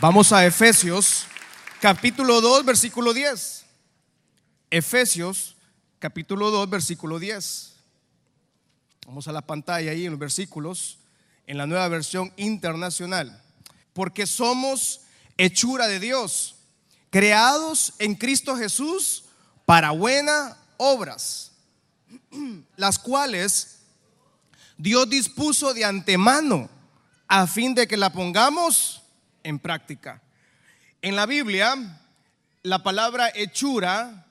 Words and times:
Vamos 0.00 0.32
a 0.32 0.46
Efesios 0.46 1.26
capítulo 1.80 2.40
2, 2.40 2.64
versículo 2.64 3.12
10. 3.12 3.64
Efesios 4.70 5.54
capítulo 5.98 6.50
2, 6.50 6.70
versículo 6.70 7.18
10. 7.18 7.74
Vamos 9.06 9.28
a 9.28 9.32
la 9.32 9.42
pantalla 9.42 9.90
ahí 9.90 10.06
en 10.06 10.12
los 10.12 10.18
versículos, 10.18 10.98
en 11.46 11.58
la 11.58 11.66
nueva 11.66 11.86
versión 11.88 12.32
internacional. 12.36 13.42
Porque 13.92 14.26
somos 14.26 15.02
hechura 15.36 15.86
de 15.88 16.00
Dios, 16.00 16.56
creados 17.10 17.92
en 17.98 18.14
Cristo 18.14 18.56
Jesús 18.56 19.24
para 19.66 19.90
buenas 19.90 20.56
obras, 20.78 21.52
las 22.76 22.98
cuales 22.98 23.80
Dios 24.78 25.08
dispuso 25.08 25.74
de 25.74 25.84
antemano 25.84 26.70
a 27.28 27.46
fin 27.46 27.74
de 27.74 27.86
que 27.86 27.98
la 27.98 28.10
pongamos 28.10 29.01
en 29.44 29.58
práctica. 29.58 30.22
En 31.00 31.16
la 31.16 31.26
Biblia, 31.26 32.00
la 32.62 32.82
palabra 32.82 33.30
hechura 33.34 34.26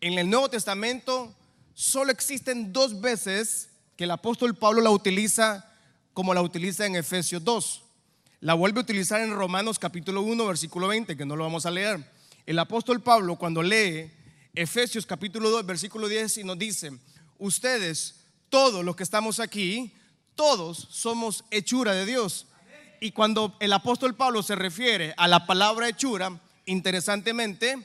en 0.00 0.18
el 0.18 0.30
Nuevo 0.30 0.48
Testamento 0.48 1.34
solo 1.74 2.12
existen 2.12 2.72
dos 2.72 3.00
veces 3.00 3.70
que 3.96 4.04
el 4.04 4.10
apóstol 4.10 4.54
Pablo 4.54 4.80
la 4.80 4.90
utiliza 4.90 5.72
como 6.12 6.34
la 6.34 6.42
utiliza 6.42 6.84
en 6.84 6.96
Efesios 6.96 7.44
2. 7.44 7.82
La 8.40 8.54
vuelve 8.54 8.80
a 8.80 8.82
utilizar 8.82 9.20
en 9.20 9.32
Romanos 9.34 9.78
capítulo 9.78 10.22
1, 10.22 10.46
versículo 10.46 10.88
20, 10.88 11.16
que 11.16 11.24
no 11.24 11.36
lo 11.36 11.44
vamos 11.44 11.66
a 11.66 11.70
leer. 11.70 12.04
El 12.44 12.58
apóstol 12.58 13.00
Pablo 13.00 13.36
cuando 13.36 13.62
lee 13.62 14.10
Efesios 14.54 15.06
capítulo 15.06 15.50
2, 15.50 15.64
versículo 15.64 16.08
10 16.08 16.38
y 16.38 16.44
nos 16.44 16.58
dice, 16.58 16.90
ustedes, 17.38 18.16
todos 18.48 18.84
los 18.84 18.96
que 18.96 19.04
estamos 19.04 19.38
aquí, 19.38 19.92
todos 20.34 20.88
somos 20.90 21.44
hechura 21.52 21.92
de 21.92 22.04
Dios. 22.04 22.47
Y 23.00 23.12
cuando 23.12 23.56
el 23.60 23.72
apóstol 23.72 24.14
Pablo 24.14 24.42
se 24.42 24.56
refiere 24.56 25.14
a 25.16 25.28
la 25.28 25.46
palabra 25.46 25.88
hechura, 25.88 26.38
interesantemente, 26.66 27.78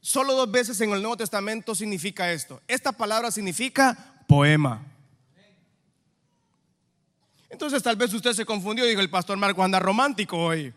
solo 0.00 0.34
dos 0.34 0.50
veces 0.50 0.80
en 0.80 0.90
el 0.92 1.02
Nuevo 1.02 1.16
Testamento 1.16 1.74
significa 1.74 2.32
esto. 2.32 2.60
Esta 2.66 2.92
palabra 2.92 3.30
significa 3.30 3.96
poema. 4.26 4.84
Entonces 7.48 7.82
tal 7.82 7.96
vez 7.96 8.12
usted 8.14 8.32
se 8.32 8.46
confundió 8.46 8.84
y 8.86 8.88
dijo, 8.88 9.00
el 9.00 9.10
pastor 9.10 9.36
Marco 9.36 9.62
anda 9.62 9.78
romántico 9.78 10.38
hoy. 10.38 10.72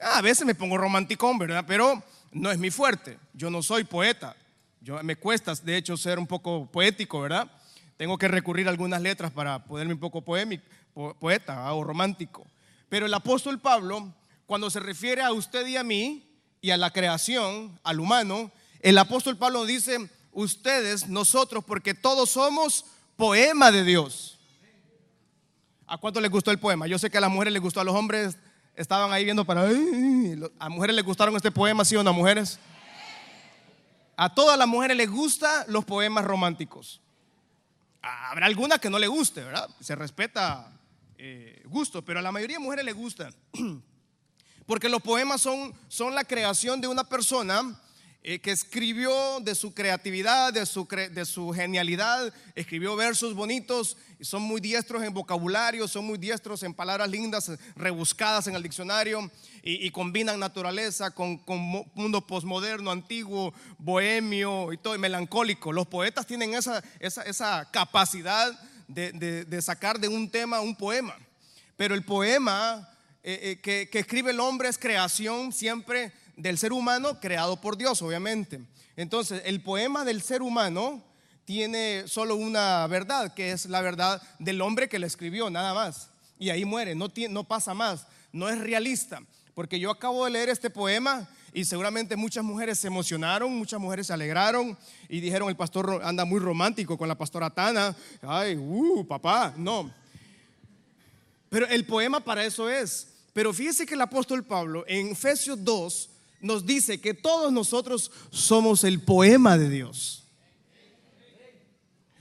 Ah, 0.00 0.18
a 0.18 0.22
veces 0.22 0.46
me 0.46 0.54
pongo 0.54 0.78
romántico, 0.78 1.36
¿verdad? 1.36 1.64
Pero 1.66 2.02
no 2.32 2.50
es 2.50 2.58
mi 2.58 2.70
fuerte. 2.70 3.18
Yo 3.34 3.50
no 3.50 3.62
soy 3.62 3.84
poeta. 3.84 4.36
Yo, 4.80 5.02
me 5.02 5.16
cuesta, 5.16 5.52
de 5.54 5.76
hecho, 5.76 5.96
ser 5.96 6.18
un 6.18 6.26
poco 6.26 6.70
poético, 6.70 7.20
¿verdad? 7.20 7.50
Tengo 7.96 8.18
que 8.18 8.28
recurrir 8.28 8.68
a 8.68 8.70
algunas 8.70 9.02
letras 9.02 9.32
para 9.32 9.64
poderme 9.64 9.94
un 9.94 10.00
poco 10.00 10.20
poémico, 10.20 10.64
poeta 11.18 11.72
o 11.74 11.84
romántico. 11.84 12.46
Pero 12.88 13.06
el 13.06 13.14
apóstol 13.14 13.58
Pablo, 13.58 14.12
cuando 14.46 14.70
se 14.70 14.80
refiere 14.80 15.22
a 15.22 15.32
usted 15.32 15.66
y 15.66 15.76
a 15.76 15.82
mí 15.82 16.26
y 16.60 16.70
a 16.70 16.76
la 16.76 16.90
creación, 16.90 17.78
al 17.82 18.00
humano, 18.00 18.50
el 18.80 18.96
apóstol 18.98 19.36
Pablo 19.36 19.64
dice, 19.64 20.10
ustedes, 20.32 21.08
nosotros, 21.08 21.64
porque 21.64 21.94
todos 21.94 22.30
somos 22.30 22.86
poema 23.16 23.70
de 23.70 23.84
Dios. 23.84 24.38
¿A 25.86 25.98
cuánto 25.98 26.20
les 26.20 26.30
gustó 26.30 26.50
el 26.50 26.58
poema? 26.58 26.86
Yo 26.86 26.98
sé 26.98 27.10
que 27.10 27.18
a 27.18 27.20
las 27.20 27.30
mujeres 27.30 27.52
les 27.52 27.62
gustó, 27.62 27.80
a 27.80 27.84
los 27.84 27.94
hombres 27.94 28.36
estaban 28.74 29.12
ahí 29.12 29.24
viendo 29.24 29.44
para... 29.44 29.68
¿A 30.58 30.68
mujeres 30.68 30.96
les 30.96 31.04
gustaron 31.04 31.36
este 31.36 31.50
poema, 31.50 31.84
sí 31.84 31.96
o 31.96 32.02
no, 32.02 32.12
mujeres? 32.12 32.58
A 34.16 34.34
todas 34.34 34.58
las 34.58 34.66
mujeres 34.66 34.96
les 34.96 35.10
gustan 35.10 35.64
los 35.68 35.84
poemas 35.84 36.24
románticos. 36.24 37.00
Habrá 38.02 38.46
algunas 38.46 38.78
que 38.78 38.90
no 38.90 38.98
le 38.98 39.08
guste, 39.08 39.42
¿verdad? 39.42 39.68
Se 39.80 39.94
respeta 39.94 40.72
eh, 41.18 41.62
gusto, 41.66 42.04
pero 42.04 42.18
a 42.18 42.22
la 42.22 42.32
mayoría 42.32 42.58
de 42.58 42.64
mujeres 42.64 42.84
le 42.84 42.92
gustan. 42.92 43.34
Porque 44.66 44.88
los 44.88 45.02
poemas 45.02 45.40
son, 45.40 45.72
son 45.88 46.14
la 46.14 46.24
creación 46.24 46.80
de 46.80 46.88
una 46.88 47.04
persona 47.08 47.80
eh, 48.28 48.40
que 48.40 48.50
escribió 48.50 49.38
de 49.38 49.54
su 49.54 49.72
creatividad, 49.72 50.52
de 50.52 50.66
su, 50.66 50.84
de 50.88 51.24
su 51.24 51.52
genialidad, 51.52 52.34
escribió 52.56 52.96
versos 52.96 53.34
bonitos, 53.34 53.96
y 54.18 54.24
son 54.24 54.42
muy 54.42 54.60
diestros 54.60 55.04
en 55.04 55.14
vocabulario, 55.14 55.86
son 55.86 56.04
muy 56.06 56.18
diestros 56.18 56.64
en 56.64 56.74
palabras 56.74 57.08
lindas, 57.08 57.52
rebuscadas 57.76 58.48
en 58.48 58.56
el 58.56 58.64
diccionario, 58.64 59.30
y, 59.62 59.88
combinan 59.92 60.40
naturaleza 60.40 61.12
con, 61.12 61.38
con, 61.38 61.60
mundo 61.94 62.26
posmoderno, 62.26 62.90
antiguo, 62.90 63.54
bohemio 63.78 64.72
y 64.72 64.78
todo, 64.78 64.98
melancólico. 64.98 65.72
Los 65.72 65.86
poetas 65.86 66.26
tienen 66.26 66.54
esa, 66.54 66.82
esa, 66.98 67.22
esa 67.22 67.70
capacidad 67.70 68.58
de, 68.88 69.44
de, 69.44 69.62
sacar 69.62 69.98
de 69.98 70.08
un 70.08 70.30
tema 70.30 70.60
un 70.60 70.76
poema, 70.76 71.16
pero 71.76 71.94
el 71.94 72.04
poema 72.04 72.88
eh, 73.22 73.40
eh, 73.42 73.60
que, 73.60 73.88
que 73.90 73.98
escribe 73.98 74.30
el 74.30 74.40
hombre 74.40 74.68
es 74.68 74.78
creación 74.78 75.52
siempre 75.52 76.12
del 76.36 76.58
ser 76.58 76.72
humano 76.72 77.20
creado 77.20 77.60
por 77.60 77.76
Dios, 77.76 78.00
obviamente. 78.02 78.60
Entonces, 78.96 79.42
el 79.44 79.60
poema 79.60 80.04
del 80.04 80.22
ser 80.22 80.42
humano 80.42 81.02
tiene 81.44 82.04
solo 82.06 82.36
una 82.36 82.86
verdad, 82.88 83.32
que 83.32 83.52
es 83.52 83.66
la 83.66 83.80
verdad 83.80 84.20
del 84.38 84.60
hombre 84.60 84.88
que 84.88 84.98
lo 84.98 85.06
escribió, 85.06 85.48
nada 85.48 85.74
más. 85.74 86.10
Y 86.38 86.50
ahí 86.50 86.64
muere, 86.64 86.94
no, 86.94 87.08
no 87.30 87.44
pasa 87.44 87.72
más, 87.72 88.06
no 88.32 88.48
es 88.48 88.58
realista. 88.58 89.22
Porque 89.54 89.80
yo 89.80 89.90
acabo 89.90 90.24
de 90.24 90.32
leer 90.32 90.50
este 90.50 90.68
poema 90.68 91.28
y 91.56 91.64
seguramente 91.64 92.16
muchas 92.16 92.44
mujeres 92.44 92.78
se 92.78 92.86
emocionaron, 92.86 93.50
muchas 93.50 93.80
mujeres 93.80 94.08
se 94.08 94.12
alegraron 94.12 94.76
y 95.08 95.20
dijeron, 95.20 95.48
el 95.48 95.56
pastor 95.56 96.02
anda 96.04 96.26
muy 96.26 96.38
romántico 96.38 96.98
con 96.98 97.08
la 97.08 97.16
pastora 97.16 97.48
Tana. 97.48 97.96
Ay, 98.20 98.58
uh, 98.58 99.06
papá, 99.06 99.54
no. 99.56 99.90
Pero 101.48 101.66
el 101.68 101.86
poema 101.86 102.20
para 102.20 102.44
eso 102.44 102.68
es. 102.68 103.08
Pero 103.32 103.54
fíjese 103.54 103.86
que 103.86 103.94
el 103.94 104.02
apóstol 104.02 104.44
Pablo 104.44 104.84
en 104.86 105.12
Efesios 105.12 105.64
2 105.64 106.10
nos 106.42 106.66
dice 106.66 107.00
que 107.00 107.14
todos 107.14 107.50
nosotros 107.50 108.10
somos 108.30 108.84
el 108.84 109.00
poema 109.00 109.56
de 109.56 109.70
Dios. 109.70 110.24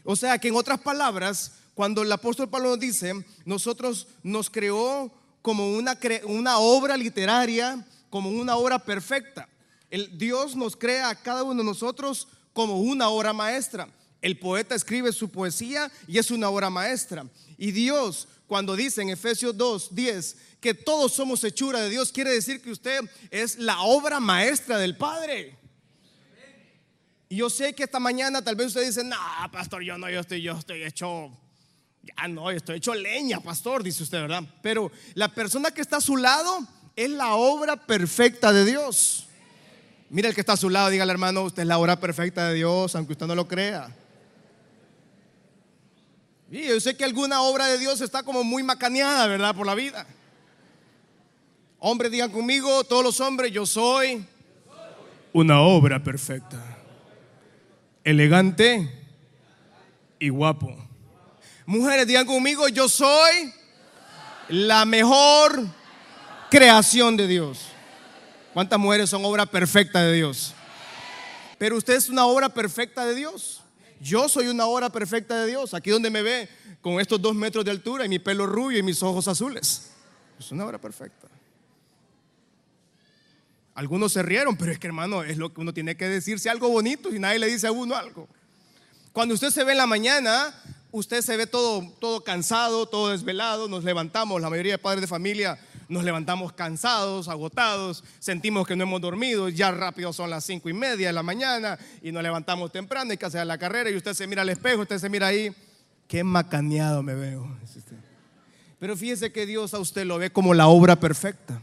O 0.06 0.16
sea 0.16 0.40
que 0.40 0.47
en 0.47 0.56
otras 0.56 0.79
palabras, 0.79 1.56
cuando 1.73 2.03
el 2.03 2.12
apóstol 2.13 2.47
Pablo 2.47 2.69
nos 2.69 2.79
dice, 2.79 3.12
nosotros 3.44 4.07
nos 4.23 4.50
creó 4.50 5.12
como 5.41 5.73
una, 5.73 6.00
una 6.23 6.59
obra 6.59 6.96
literaria, 6.96 7.85
como 8.15 8.29
una 8.29 8.55
obra 8.55 8.79
perfecta. 8.79 9.49
El 9.89 10.17
Dios 10.17 10.55
nos 10.55 10.77
crea 10.77 11.09
a 11.09 11.21
cada 11.21 11.43
uno 11.43 11.55
de 11.55 11.65
nosotros 11.65 12.29
como 12.53 12.79
una 12.79 13.09
obra 13.09 13.33
maestra. 13.33 13.89
El 14.21 14.39
poeta 14.39 14.73
escribe 14.73 15.11
su 15.11 15.27
poesía 15.29 15.91
y 16.07 16.17
es 16.17 16.31
una 16.31 16.47
obra 16.47 16.69
maestra. 16.69 17.25
Y 17.57 17.73
Dios, 17.73 18.29
cuando 18.47 18.77
dice 18.77 19.01
en 19.01 19.09
Efesios 19.09 19.57
2, 19.57 19.93
10, 19.93 20.37
que 20.61 20.73
todos 20.73 21.11
somos 21.11 21.43
hechura 21.43 21.81
de 21.81 21.89
Dios, 21.89 22.13
quiere 22.13 22.31
decir 22.31 22.61
que 22.61 22.71
usted 22.71 23.01
es 23.31 23.57
la 23.57 23.81
obra 23.81 24.21
maestra 24.21 24.77
del 24.77 24.95
Padre. 24.95 25.59
Y 27.27 27.35
yo 27.35 27.49
sé 27.49 27.75
que 27.75 27.83
esta 27.83 27.99
mañana 27.99 28.41
tal 28.41 28.55
vez 28.55 28.67
usted 28.67 28.85
dice, 28.85 29.03
no, 29.03 29.17
pastor, 29.51 29.83
yo 29.83 29.97
no, 29.97 30.09
yo 30.09 30.21
estoy, 30.21 30.41
yo 30.41 30.57
estoy 30.57 30.83
hecho, 30.83 31.37
ya 32.01 32.29
no, 32.29 32.49
yo 32.49 32.55
estoy 32.55 32.77
hecho 32.77 32.95
leña, 32.95 33.41
pastor, 33.41 33.83
dice 33.83 34.03
usted, 34.03 34.21
¿verdad? 34.21 34.43
Pero 34.63 34.89
la 35.15 35.27
persona 35.27 35.69
que 35.71 35.81
está 35.81 35.97
a 35.97 36.01
su 36.01 36.15
lado 36.15 36.65
es 36.95 37.09
la 37.09 37.35
obra 37.35 37.75
perfecta 37.75 38.53
de 38.53 38.66
Dios. 38.66 39.28
Mira 40.09 40.29
el 40.29 40.35
que 40.35 40.41
está 40.41 40.53
a 40.53 40.57
su 40.57 40.69
lado, 40.69 40.89
dígale 40.89 41.11
hermano, 41.11 41.44
usted 41.44 41.63
es 41.63 41.67
la 41.67 41.78
obra 41.78 42.00
perfecta 42.00 42.47
de 42.47 42.56
Dios, 42.56 42.95
aunque 42.95 43.13
usted 43.13 43.25
no 43.25 43.35
lo 43.35 43.47
crea. 43.47 43.94
Yo 46.50 46.79
sé 46.79 46.95
que 46.95 47.03
alguna 47.03 47.41
obra 47.41 47.66
de 47.67 47.78
Dios 47.78 48.00
está 48.01 48.23
como 48.23 48.44
muy 48.44 48.63
macaneada, 48.63 49.28
¿verdad? 49.28 49.55
Por 49.55 49.66
la 49.66 49.75
vida. 49.75 50.05
Hombres, 51.79 52.11
digan 52.11 52.31
conmigo, 52.31 52.84
todos 52.84 53.03
los 53.03 53.19
hombres, 53.19 53.51
yo 53.51 53.66
soy 53.66 54.25
una 55.34 55.59
obra 55.61 56.01
perfecta, 56.01 56.57
elegante 58.03 58.89
y 60.17 60.29
guapo. 60.29 60.73
Mujeres, 61.66 62.07
digan 62.07 62.25
conmigo, 62.25 62.69
yo 62.69 62.88
soy 62.88 63.53
la 64.50 64.85
mejor 64.85 65.66
creación 66.55 67.17
de 67.17 67.28
Dios. 67.28 67.66
¿Cuántas 68.53 68.79
mujeres 68.79 69.09
son 69.09 69.25
obra 69.25 69.46
perfecta 69.46 70.02
de 70.02 70.13
Dios? 70.13 70.53
Pero 71.57 71.75
usted 71.75 71.96
es 71.96 72.07
una 72.07 72.25
obra 72.28 72.47
perfecta 72.47 73.05
de 73.05 73.13
Dios. 73.13 73.61
Yo 73.99 74.29
soy 74.29 74.47
una 74.47 74.66
obra 74.66 74.90
perfecta 74.90 75.41
de 75.41 75.47
Dios. 75.47 75.73
Aquí 75.73 75.90
donde 75.90 76.09
me 76.09 76.22
ve 76.22 76.47
con 76.79 77.02
estos 77.02 77.22
dos 77.22 77.35
metros 77.35 77.66
de 77.66 77.72
altura 77.72 78.05
y 78.05 78.09
mi 78.09 78.19
pelo 78.19 78.46
rubio 78.46 78.79
y 78.79 78.84
mis 78.84 79.03
ojos 79.03 79.28
azules. 79.28 79.91
Es 80.40 80.49
una 80.53 80.66
obra 80.66 80.79
perfecta. 80.79 81.28
Algunos 83.73 84.13
se 84.13 84.23
rieron, 84.23 84.55
pero 84.55 84.72
es 84.72 84.79
que 84.79 84.87
hermano, 84.87 85.23
es 85.23 85.35
lo 85.35 85.53
que 85.53 85.59
uno 85.59 85.73
tiene 85.73 85.97
que 85.97 86.07
decirse 86.07 86.49
algo 86.49 86.69
bonito 86.69 87.13
y 87.13 87.19
nadie 87.19 87.40
le 87.40 87.47
dice 87.47 87.67
a 87.67 87.73
uno 87.73 87.97
algo. 87.97 88.29
Cuando 89.11 89.34
usted 89.34 89.49
se 89.49 89.66
ve 89.66 89.73
en 89.73 89.79
la 89.79 89.87
mañana, 89.87 90.55
usted 90.93 91.22
se 91.22 91.35
ve 91.35 91.47
todo, 91.47 91.85
todo 91.99 92.23
cansado, 92.23 92.85
todo 92.85 93.09
desvelado, 93.09 93.67
nos 93.67 93.84
levantamos, 93.84 94.41
la 94.41 94.49
mayoría 94.49 94.73
de 94.73 94.78
padres 94.78 95.02
de 95.02 95.07
familia 95.07 95.59
nos 95.87 96.03
levantamos 96.03 96.53
cansados, 96.53 97.28
agotados, 97.28 98.03
sentimos 98.20 98.67
que 98.67 98.76
no 98.76 98.84
hemos 98.84 99.02
dormido, 99.02 99.49
ya 99.49 99.72
rápido 99.72 100.14
son 100.14 100.29
las 100.29 100.46
cinco 100.46 100.70
y 100.70 100.73
media 100.73 101.08
de 101.08 101.14
la 101.14 101.23
mañana 101.23 101.78
y 102.02 102.11
nos 102.11 102.23
levantamos 102.23 102.72
temprano, 102.72 103.11
hay 103.11 103.17
que 103.17 103.26
hacer 103.26 103.46
la 103.46 103.58
carrera 103.58 103.90
y 103.90 103.96
usted 103.96 104.14
se 104.14 104.28
mira 104.28 104.41
al 104.41 104.49
espejo, 104.49 104.82
usted 104.82 104.99
se 104.99 105.09
mira 105.09 105.28
ahí, 105.28 105.53
qué 106.08 106.23
macaneado 106.23 107.03
me 107.03 107.16
veo. 107.16 107.58
Pero 108.79 108.97
fíjese 108.97 109.32
que 109.32 109.46
Dios 109.46 109.73
a 109.73 109.79
usted 109.79 110.05
lo 110.05 110.17
ve 110.17 110.29
como 110.29 110.53
la 110.53 110.67
obra 110.67 110.96
perfecta. 110.96 111.61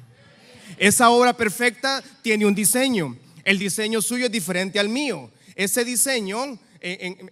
Esa 0.79 1.11
obra 1.11 1.35
perfecta 1.35 2.03
tiene 2.23 2.47
un 2.47 2.55
diseño. 2.55 3.17
El 3.45 3.59
diseño 3.59 4.01
suyo 4.01 4.27
es 4.27 4.33
diferente 4.33 4.79
al 4.79 4.89
mío. 4.89 5.31
Ese 5.55 5.85
diseño 5.85 6.59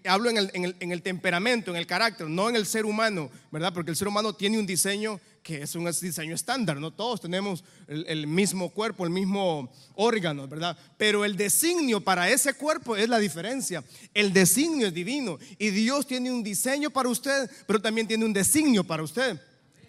hablo 0.05 0.31
en 0.31 0.93
el, 0.93 1.03
temperamento, 1.03 1.71
en 1.71 1.77
el 1.77 1.87
carácter, 1.87 2.29
no 2.29 2.49
en 2.49 2.57
el 2.57 2.67
ser 2.67 2.85
humano, 2.85 3.31
¿verdad? 3.51 3.73
Porque 3.75 3.91
el 3.91 3.97
ser 3.97 4.09
humano 4.09 4.33
tiene 4.33 4.59
un 4.59 4.67
diseño 4.67 5.21
que 5.43 5.63
es 5.63 5.75
un 5.75 5.85
diseño 5.87 6.35
estándar, 6.35 6.77
no 6.77 6.93
todos 6.93 7.21
tenemos 7.21 7.65
el, 7.89 8.27
mismo 8.27 8.71
cuerpo, 8.71 9.05
el 9.05 9.11
mismo 9.11 9.73
órgano, 9.95 10.47
¿verdad? 10.47 10.77
Pero 10.97 11.25
el 11.25 11.37
designio 11.37 12.01
para 12.01 12.29
ese 12.31 12.55
cuerpo 12.55 12.97
es 12.97 13.09
la 13.09 13.19
diferencia. 13.19 13.83
El 14.15 14.33
designio 14.33 14.87
es 14.87 14.95
divino 14.95 15.39
y 15.59 15.71
Dios 15.71 16.07
tiene 16.07 16.31
un 16.31 16.43
diseño 16.43 16.91
para 16.91 17.09
usted, 17.09 17.51
pero 17.67 17.81
también 17.81 18.07
tiene 18.07 18.25
un 18.25 18.33
designio 18.33 18.85
para 18.85 19.03
usted. 19.03 19.41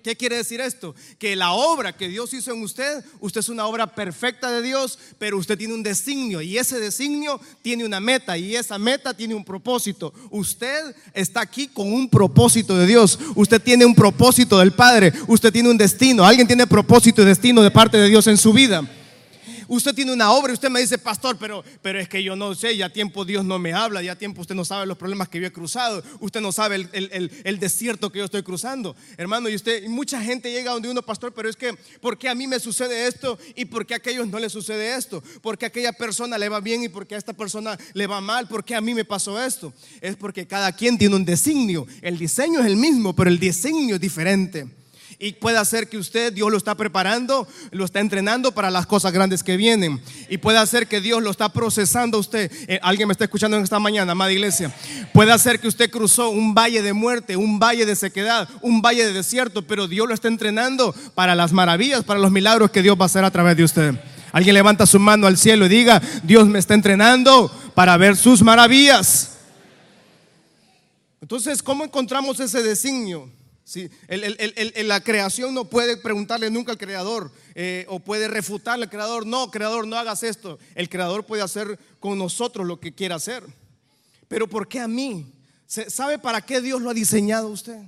¿Qué 0.03 0.15
quiere 0.15 0.37
decir 0.37 0.61
esto? 0.61 0.95
Que 1.19 1.35
la 1.35 1.51
obra 1.51 1.95
que 1.95 2.07
Dios 2.07 2.33
hizo 2.33 2.51
en 2.51 2.61
usted, 2.63 3.03
usted 3.19 3.39
es 3.39 3.49
una 3.49 3.65
obra 3.65 3.87
perfecta 3.87 4.51
de 4.51 4.61
Dios, 4.61 4.97
pero 5.17 5.37
usted 5.37 5.57
tiene 5.57 5.73
un 5.73 5.83
designio 5.83 6.41
y 6.41 6.57
ese 6.57 6.79
designio 6.79 7.39
tiene 7.61 7.85
una 7.85 7.99
meta 7.99 8.37
y 8.37 8.55
esa 8.55 8.77
meta 8.77 9.13
tiene 9.13 9.35
un 9.35 9.43
propósito. 9.43 10.13
Usted 10.29 10.95
está 11.13 11.41
aquí 11.41 11.67
con 11.67 11.91
un 11.91 12.09
propósito 12.09 12.77
de 12.77 12.87
Dios, 12.87 13.19
usted 13.35 13.61
tiene 13.61 13.85
un 13.85 13.95
propósito 13.95 14.59
del 14.59 14.71
Padre, 14.71 15.13
usted 15.27 15.51
tiene 15.51 15.69
un 15.69 15.77
destino, 15.77 16.25
alguien 16.25 16.47
tiene 16.47 16.67
propósito 16.67 17.21
y 17.21 17.25
destino 17.25 17.61
de 17.61 17.71
parte 17.71 17.97
de 17.97 18.09
Dios 18.09 18.27
en 18.27 18.37
su 18.37 18.53
vida 18.53 18.87
usted 19.75 19.95
tiene 19.95 20.11
una 20.11 20.31
obra 20.31 20.51
y 20.51 20.55
usted 20.55 20.69
me 20.69 20.81
dice, 20.81 20.97
pastor, 20.97 21.37
pero, 21.39 21.63
pero 21.81 21.97
es 21.97 22.09
que 22.09 22.21
yo 22.21 22.35
no 22.35 22.53
sé, 22.55 22.75
ya 22.75 22.89
tiempo 22.89 23.23
Dios 23.23 23.45
no 23.45 23.57
me 23.57 23.73
habla, 23.73 24.01
ya 24.01 24.17
tiempo 24.17 24.41
usted 24.41 24.53
no 24.53 24.65
sabe 24.65 24.85
los 24.85 24.97
problemas 24.97 25.29
que 25.29 25.39
yo 25.39 25.47
he 25.47 25.51
cruzado, 25.51 26.03
usted 26.19 26.41
no 26.41 26.51
sabe 26.51 26.75
el, 26.91 27.59
desierto 27.59 28.11
que 28.11 28.19
yo 28.19 28.25
estoy 28.25 28.43
cruzando. 28.43 28.97
Hermano, 29.15 29.47
y 29.47 29.55
usted, 29.55 29.87
mucha 29.87 30.21
gente 30.21 30.51
llega 30.51 30.73
donde 30.73 30.89
uno, 30.89 31.01
pastor, 31.01 31.33
pero 31.33 31.49
es 31.49 31.55
que, 31.55 31.73
¿por 32.01 32.17
qué 32.17 32.27
a 32.27 32.35
mí 32.35 32.47
me 32.47 32.59
sucede 32.59 33.07
esto 33.07 33.39
y 33.55 33.63
por 33.63 33.85
qué 33.85 33.93
a 33.93 33.97
aquellos 33.97 34.27
no 34.27 34.39
les 34.39 34.51
sucede 34.51 34.95
esto? 34.95 35.23
¿Por 35.41 35.57
qué 35.57 35.65
a 35.65 35.67
aquella 35.69 35.93
persona 35.93 36.37
le 36.37 36.49
va 36.49 36.59
bien 36.59 36.83
y 36.83 36.89
por 36.89 37.07
qué 37.07 37.15
a 37.15 37.17
esta 37.17 37.33
persona 37.33 37.77
le 37.93 38.07
va 38.07 38.19
mal? 38.19 38.49
¿Por 38.49 38.65
qué 38.65 38.75
a 38.75 38.81
mí 38.81 38.93
me 38.93 39.05
pasó 39.05 39.41
esto? 39.41 39.73
Es 40.01 40.17
porque 40.17 40.45
cada 40.47 40.73
quien 40.73 40.97
tiene 40.97 41.15
un 41.15 41.23
designio. 41.23 41.87
El 42.01 42.17
diseño 42.17 42.59
es 42.59 42.65
el 42.65 42.75
mismo, 42.75 43.15
pero 43.15 43.29
el 43.29 43.39
diseño 43.39 43.95
es 43.95 44.01
diferente 44.01 44.80
y 45.21 45.33
puede 45.33 45.63
ser 45.65 45.87
que 45.87 45.99
usted, 45.99 46.33
Dios 46.33 46.49
lo 46.49 46.57
está 46.57 46.73
preparando, 46.73 47.47
lo 47.69 47.85
está 47.85 47.99
entrenando 47.99 48.53
para 48.53 48.71
las 48.71 48.87
cosas 48.87 49.13
grandes 49.13 49.43
que 49.43 49.55
vienen. 49.55 50.01
Y 50.29 50.39
puede 50.39 50.65
ser 50.65 50.87
que 50.87 50.99
Dios 50.99 51.21
lo 51.21 51.29
está 51.29 51.49
procesando 51.49 52.17
a 52.17 52.21
usted. 52.21 52.51
Eh, 52.67 52.79
alguien 52.81 53.07
me 53.07 53.11
está 53.11 53.25
escuchando 53.25 53.55
en 53.55 53.61
esta 53.63 53.77
mañana, 53.77 54.13
amada 54.13 54.31
iglesia. 54.31 54.73
Puede 55.13 55.37
ser 55.37 55.59
que 55.59 55.67
usted 55.67 55.91
cruzó 55.91 56.31
un 56.31 56.55
valle 56.55 56.81
de 56.81 56.93
muerte, 56.93 57.35
un 57.35 57.59
valle 57.59 57.85
de 57.85 57.95
sequedad, 57.95 58.49
un 58.63 58.81
valle 58.81 59.05
de 59.05 59.13
desierto, 59.13 59.61
pero 59.61 59.87
Dios 59.87 60.07
lo 60.07 60.15
está 60.15 60.27
entrenando 60.27 60.91
para 61.13 61.35
las 61.35 61.53
maravillas, 61.53 62.03
para 62.03 62.19
los 62.19 62.31
milagros 62.31 62.71
que 62.71 62.81
Dios 62.81 62.97
va 62.99 63.03
a 63.03 63.05
hacer 63.05 63.23
a 63.23 63.29
través 63.29 63.55
de 63.55 63.63
usted. 63.63 63.93
Alguien 64.31 64.55
levanta 64.55 64.87
su 64.87 64.97
mano 64.97 65.27
al 65.27 65.37
cielo 65.37 65.67
y 65.67 65.69
diga, 65.69 66.01
Dios 66.23 66.47
me 66.47 66.57
está 66.57 66.73
entrenando 66.73 67.51
para 67.75 67.95
ver 67.95 68.17
sus 68.17 68.41
maravillas. 68.41 69.37
Entonces, 71.21 71.61
¿cómo 71.61 71.83
encontramos 71.83 72.39
ese 72.39 72.63
designio? 72.63 73.29
Sí, 73.63 73.89
la 74.07 75.01
creación 75.01 75.53
no 75.53 75.65
puede 75.65 75.95
preguntarle 75.95 76.49
nunca 76.49 76.71
al 76.71 76.77
creador 76.77 77.31
eh, 77.55 77.85
o 77.87 77.99
puede 77.99 78.27
refutarle 78.27 78.85
al 78.85 78.89
creador, 78.89 79.25
no, 79.25 79.49
creador, 79.51 79.87
no 79.87 79.95
hagas 79.95 80.23
esto. 80.23 80.59
El 80.75 80.89
creador 80.89 81.25
puede 81.25 81.43
hacer 81.43 81.79
con 81.99 82.17
nosotros 82.17 82.67
lo 82.67 82.79
que 82.79 82.93
quiera 82.93 83.15
hacer. 83.15 83.43
Pero 84.27 84.47
¿por 84.47 84.67
qué 84.67 84.79
a 84.79 84.87
mí? 84.87 85.31
¿Sabe 85.67 86.19
para 86.19 86.41
qué 86.41 86.59
Dios 86.59 86.81
lo 86.81 86.89
ha 86.89 86.93
diseñado 86.93 87.47
usted? 87.47 87.79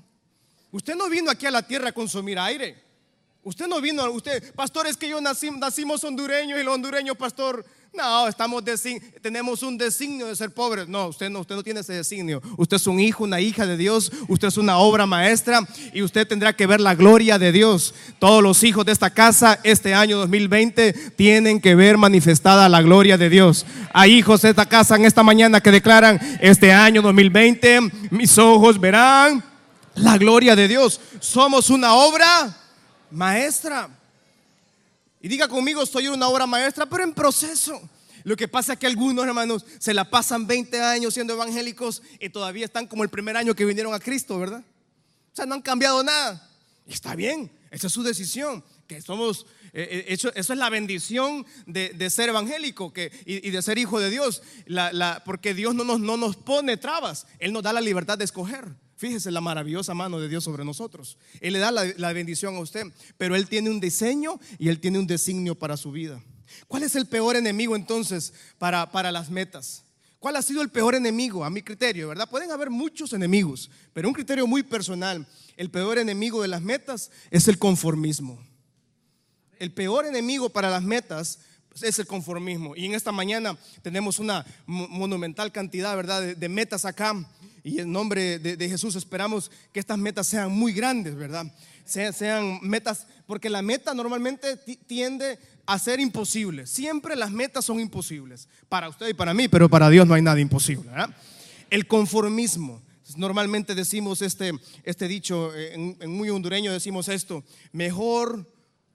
Usted 0.71 0.95
no 0.95 1.09
vino 1.09 1.29
aquí 1.29 1.45
a 1.45 1.51
la 1.51 1.67
tierra 1.67 1.89
a 1.89 1.93
consumir 1.93 2.39
aire. 2.39 2.81
Usted 3.43 3.67
no 3.67 3.81
vino, 3.81 4.09
usted, 4.11 4.53
pastor, 4.55 4.87
es 4.87 4.95
que 4.95 5.09
yo 5.09 5.19
nací, 5.19 5.51
nacimos 5.51 6.03
hondureños 6.03 6.59
y 6.59 6.63
los 6.63 6.75
hondureños, 6.75 7.17
pastor, 7.17 7.65
no, 7.93 8.27
estamos 8.27 8.63
tenemos 9.21 9.61
un 9.61 9.77
designio 9.77 10.25
de 10.27 10.35
ser 10.35 10.51
pobres. 10.51 10.87
No, 10.87 11.07
usted 11.07 11.29
no, 11.29 11.41
usted 11.41 11.55
no 11.55 11.63
tiene 11.63 11.81
ese 11.81 11.93
designio. 11.93 12.41
Usted 12.57 12.77
es 12.77 12.87
un 12.87 12.99
hijo, 12.99 13.23
una 13.23 13.39
hija 13.39 13.65
de 13.65 13.77
Dios. 13.77 14.11
Usted 14.27 14.47
es 14.47 14.57
una 14.57 14.77
obra 14.77 15.05
maestra 15.05 15.67
y 15.93 16.01
usted 16.01 16.27
tendrá 16.27 16.53
que 16.53 16.65
ver 16.65 16.81
la 16.81 16.95
gloria 16.95 17.37
de 17.37 17.51
Dios. 17.51 17.93
Todos 18.19 18.41
los 18.41 18.63
hijos 18.63 18.85
de 18.85 18.91
esta 18.91 19.11
casa 19.11 19.59
este 19.63 19.93
año 19.93 20.17
2020 20.17 20.93
tienen 21.15 21.61
que 21.61 21.75
ver 21.75 21.97
manifestada 21.97 22.67
la 22.67 22.81
gloria 22.81 23.17
de 23.17 23.29
Dios. 23.29 23.65
Hay 23.93 24.13
hijos 24.13 24.41
de 24.41 24.49
esta 24.49 24.65
casa 24.65 24.95
en 24.95 25.05
esta 25.05 25.21
mañana 25.21 25.61
que 25.61 25.71
declaran 25.71 26.19
este 26.41 26.73
año 26.73 27.01
2020 27.01 27.79
mis 28.09 28.37
ojos 28.37 28.79
verán 28.79 29.43
la 29.95 30.17
gloria 30.17 30.55
de 30.55 30.67
Dios. 30.67 30.99
Somos 31.19 31.69
una 31.69 31.93
obra 31.93 32.57
maestra. 33.11 33.89
Y 35.23 35.29
diga 35.29 35.47
conmigo, 35.47 35.85
soy 35.85 36.09
una 36.09 36.27
obra 36.27 36.45
maestra, 36.45 36.85
pero 36.85 37.01
en 37.01 37.13
proceso. 37.13 37.81
Lo 38.25 38.35
que 38.35 38.49
pasa 38.49 38.73
es 38.73 38.79
que 38.79 38.87
algunos 38.87 39.25
hermanos 39.25 39.65
se 39.79 39.93
la 39.93 40.09
pasan 40.09 40.45
20 40.45 40.81
años 40.81 41.13
siendo 41.13 41.31
evangélicos 41.31 42.03
y 42.19 42.27
todavía 42.27 42.65
están 42.65 42.87
como 42.87 43.03
el 43.03 43.09
primer 43.09 43.37
año 43.37 43.55
que 43.55 43.63
vinieron 43.63 43.93
a 43.93 44.01
Cristo, 44.01 44.37
¿verdad? 44.37 44.59
O 45.31 45.35
sea, 45.35 45.45
no 45.45 45.55
han 45.55 45.61
cambiado 45.61 46.03
nada. 46.03 46.49
Está 46.85 47.15
bien, 47.15 47.49
esa 47.71 47.87
es 47.87 47.93
su 47.93 48.03
decisión. 48.03 48.65
Que 48.85 49.01
somos, 49.01 49.45
eh, 49.71 49.87
eh, 49.91 50.05
eso, 50.09 50.29
es 50.35 50.49
la 50.49 50.69
bendición 50.69 51.45
de, 51.67 52.09
ser 52.09 52.27
evangélico 52.27 52.91
que, 52.91 53.13
y, 53.25 53.49
de 53.49 53.61
ser 53.61 53.77
hijo 53.77 54.01
de 54.01 54.09
Dios. 54.09 54.43
porque 55.23 55.53
Dios 55.53 55.73
no 55.73 55.85
nos, 55.85 56.01
no 56.01 56.17
nos 56.17 56.35
pone 56.35 56.75
trabas, 56.75 57.27
Él 57.39 57.53
nos 57.53 57.63
da 57.63 57.71
la 57.71 57.79
libertad 57.79 58.17
de 58.17 58.25
escoger. 58.25 58.67
Fíjese 59.03 59.31
la 59.31 59.41
maravillosa 59.41 59.93
mano 59.93 60.17
de 60.17 60.29
Dios 60.29 60.45
sobre 60.45 60.63
nosotros. 60.63 61.17
Él 61.41 61.51
le 61.51 61.59
da 61.59 61.71
la, 61.71 62.13
bendición 62.13 62.55
a 62.55 62.59
usted, 62.59 62.87
pero 63.17 63.35
Él 63.35 63.49
tiene 63.49 63.69
un 63.69 63.81
diseño 63.81 64.39
y 64.57 64.69
Él 64.69 64.79
tiene 64.79 64.97
un 64.97 65.05
designio 65.05 65.55
para 65.55 65.75
su 65.75 65.91
vida. 65.91 66.23
¿Cuál 66.69 66.83
es 66.83 66.95
el 66.95 67.05
peor 67.05 67.35
enemigo 67.35 67.75
entonces 67.75 68.33
para, 68.57 68.89
para 68.93 69.11
las 69.11 69.29
metas? 69.29 69.83
¿Cuál 70.19 70.37
ha 70.37 70.41
sido 70.41 70.61
el 70.61 70.69
peor 70.69 70.95
enemigo 70.95 71.43
a 71.43 71.49
mi 71.49 71.61
criterio, 71.61 72.07
verdad? 72.07 72.29
Pueden 72.29 72.49
haber 72.51 72.69
muchos 72.69 73.11
enemigos, 73.11 73.69
pero 73.91 74.07
un 74.07 74.13
criterio 74.13 74.47
muy 74.47 74.63
personal. 74.63 75.27
El 75.57 75.69
peor 75.69 75.97
enemigo 75.97 76.41
de 76.41 76.47
las 76.47 76.61
metas 76.61 77.11
es 77.29 77.49
el 77.49 77.59
conformismo. 77.59 78.39
El 79.59 79.73
peor 79.73 80.05
enemigo 80.05 80.47
para 80.47 80.69
las 80.69 80.83
metas 80.83 81.39
es 81.81 81.99
el 81.99 82.07
conformismo. 82.07 82.73
Y 82.77 82.85
en 82.85 82.93
esta 82.93 83.11
mañana 83.11 83.57
tenemos 83.81 84.19
una 84.19 84.45
monumental 84.65 85.51
cantidad, 85.51 85.93
¿verdad?, 85.93 86.37
de 86.37 86.47
metas 86.47 86.85
acá 86.85 87.13
y 87.63 87.79
en 87.79 87.91
nombre 87.91 88.39
de, 88.39 88.69
Jesús 88.69 88.95
esperamos 88.95 89.49
que 89.71 89.79
estas 89.79 89.97
metas 89.97 90.27
sean 90.27 90.51
muy 90.51 90.73
grandes, 90.73 91.15
¿verdad? 91.15 91.45
sean 91.85 92.59
metas, 92.61 93.07
porque 93.25 93.49
la 93.49 93.61
meta 93.61 93.93
normalmente 93.93 94.57
tiende 94.87 95.39
a 95.65 95.79
ser 95.79 95.99
imposible. 95.99 96.67
Siempre 96.67 97.15
las 97.15 97.31
metas 97.31 97.65
son 97.65 97.79
imposibles. 97.79 98.47
Para 98.67 98.89
usted 98.89 99.07
y 99.07 99.13
para 99.13 99.33
mí, 99.33 99.47
pero 99.47 99.69
para 99.69 99.89
Dios 99.89 100.05
no 100.05 100.13
hay 100.13 100.21
nada 100.21 100.39
imposible. 100.39 100.89
El 101.69 101.87
conformismo. 101.87 102.81
Normalmente 103.15 103.75
decimos 103.75 104.21
este, 104.21 104.53
este 104.83 105.07
dicho, 105.07 105.53
en, 105.55 105.97
muy 106.09 106.29
hondureño 106.29 106.71
decimos 106.71 107.07
esto, 107.09 107.43
mejor 107.71 108.49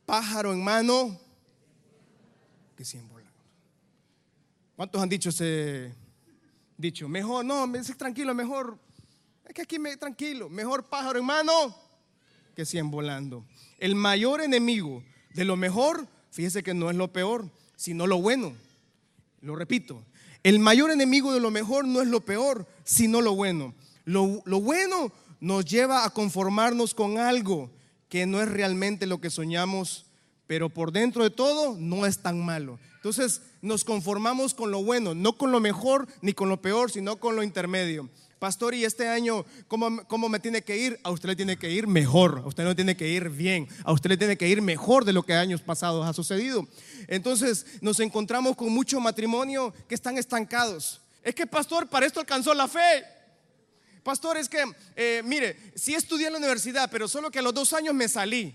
pájaro 0.07 0.52
en 0.52 0.64
mano 0.64 1.19
que 2.76 2.85
cien. 2.85 3.09
¿Cuántos 4.78 5.02
han 5.02 5.09
dicho 5.09 5.31
ese, 5.31 5.92
dicho, 6.78 7.08
mejor, 7.08 7.44
no, 7.44 7.66
me 7.66 7.78
dice 7.78 7.94
tranquilo, 7.94 8.32
mejor, 8.35 8.78
es 9.44 9.52
que 9.52 9.62
aquí 9.62 9.78
me 9.78 9.97
tranquilo, 9.97 10.49
mejor 10.49 10.85
pájaro 10.85 11.18
en 11.18 11.26
mano 11.26 11.76
que 12.54 12.64
cien 12.64 12.90
volando. 12.90 13.44
El 13.78 13.94
mayor 13.94 14.40
enemigo 14.40 15.04
de 15.35 15.44
lo 15.44 15.56
mejor, 15.56 16.08
fíjese 16.30 16.62
que 16.62 16.75
no 16.75 16.90
es 16.90 16.97
lo 16.97 17.12
peor, 17.12 17.49
sino 17.76 18.06
lo 18.06 18.20
bueno. 18.20 18.52
Lo 19.40 19.54
repito, 19.54 20.04
el 20.42 20.58
mayor 20.58 20.90
enemigo 20.90 21.32
de 21.32 21.40
lo 21.40 21.50
mejor 21.50 21.87
no 21.87 22.00
es 22.00 22.08
lo 22.08 22.20
peor, 22.20 22.66
sino 22.85 23.20
lo 23.20 23.35
bueno. 23.35 23.75
Lo, 24.04 24.42
lo 24.44 24.61
bueno 24.61 25.12
nos 25.40 25.64
lleva 25.64 26.04
a 26.04 26.11
conformarnos 26.11 26.94
con 26.94 27.18
algo 27.18 27.70
que 28.08 28.26
no 28.26 28.40
es 28.40 28.49
realmente 28.49 29.06
lo 29.06 29.20
que 29.20 29.30
soñamos, 29.30 30.06
pero 30.47 30.68
por 30.68 30.90
dentro 30.92 31.23
de 31.23 31.30
todo 31.30 31.76
no 31.78 32.06
es 32.06 32.18
tan 32.23 32.44
malo. 32.44 32.80
Entonces 32.97 33.42
nos 33.62 33.85
conformamos 33.85 34.55
con 34.55 34.71
lo 34.71 34.83
bueno, 34.83 35.15
no 35.15 35.37
con 35.37 35.53
lo 35.53 35.61
mejor 35.61 36.07
ni 36.23 36.33
con 36.33 36.49
lo 36.49 36.61
peor, 36.61 36.91
sino 36.91 37.17
con 37.17 37.37
lo 37.37 37.43
intermedio. 37.43 38.09
Pastor, 38.38 38.73
¿y 38.75 38.85
este 38.85 39.09
año 39.09 39.45
cómo, 39.67 40.05
cómo, 40.07 40.29
me 40.29 40.38
tiene 40.38 40.62
que 40.62 40.77
ir? 40.77 41.00
A 41.03 41.11
usted 41.11 41.29
le 41.29 41.37
tiene 41.37 41.57
que 41.57 41.71
ir 41.71 41.88
mejor, 41.88 42.43
a 42.45 42.49
usted 42.49 42.62
no 42.62 42.77
tiene 42.77 42.97
que 42.97 43.09
ir 43.09 43.29
bien, 43.31 43.67
a 43.83 43.93
usted 43.93 44.11
le 44.11 44.17
tiene 44.17 44.37
que 44.37 44.49
ir 44.49 44.62
mejor 44.62 45.05
de 45.05 45.12
lo 45.12 45.25
que 45.25 45.35
años 45.35 45.61
pasados 45.61 46.07
ha 46.07 46.12
sucedido. 46.12 46.69
Entonces 47.09 47.67
nos 47.81 47.99
encontramos 47.99 48.55
con 48.55 48.73
mucho 48.73 49.00
matrimonio 49.00 49.75
que 49.88 49.97
están 49.97 50.19
estancados. 50.19 51.00
Es 51.25 51.35
que, 51.35 51.47
pastor, 51.47 51.88
para 51.88 52.07
esto 52.07 52.21
alcanzó 52.21 52.55
la 52.55 52.69
fe. 52.69 53.05
Pastor, 54.05 54.37
es 54.37 54.49
que, 54.49 54.65
eh, 54.95 55.21
mire, 55.25 55.73
sí 55.75 55.95
estudié 55.95 56.29
en 56.29 56.35
la 56.35 56.38
universidad, 56.38 56.88
pero 56.91 57.09
solo 57.09 57.33
que 57.33 57.41
a 57.41 57.43
los 57.43 57.53
dos 57.53 57.73
años 57.73 57.93
me 57.93 58.09
salí. 58.09 58.55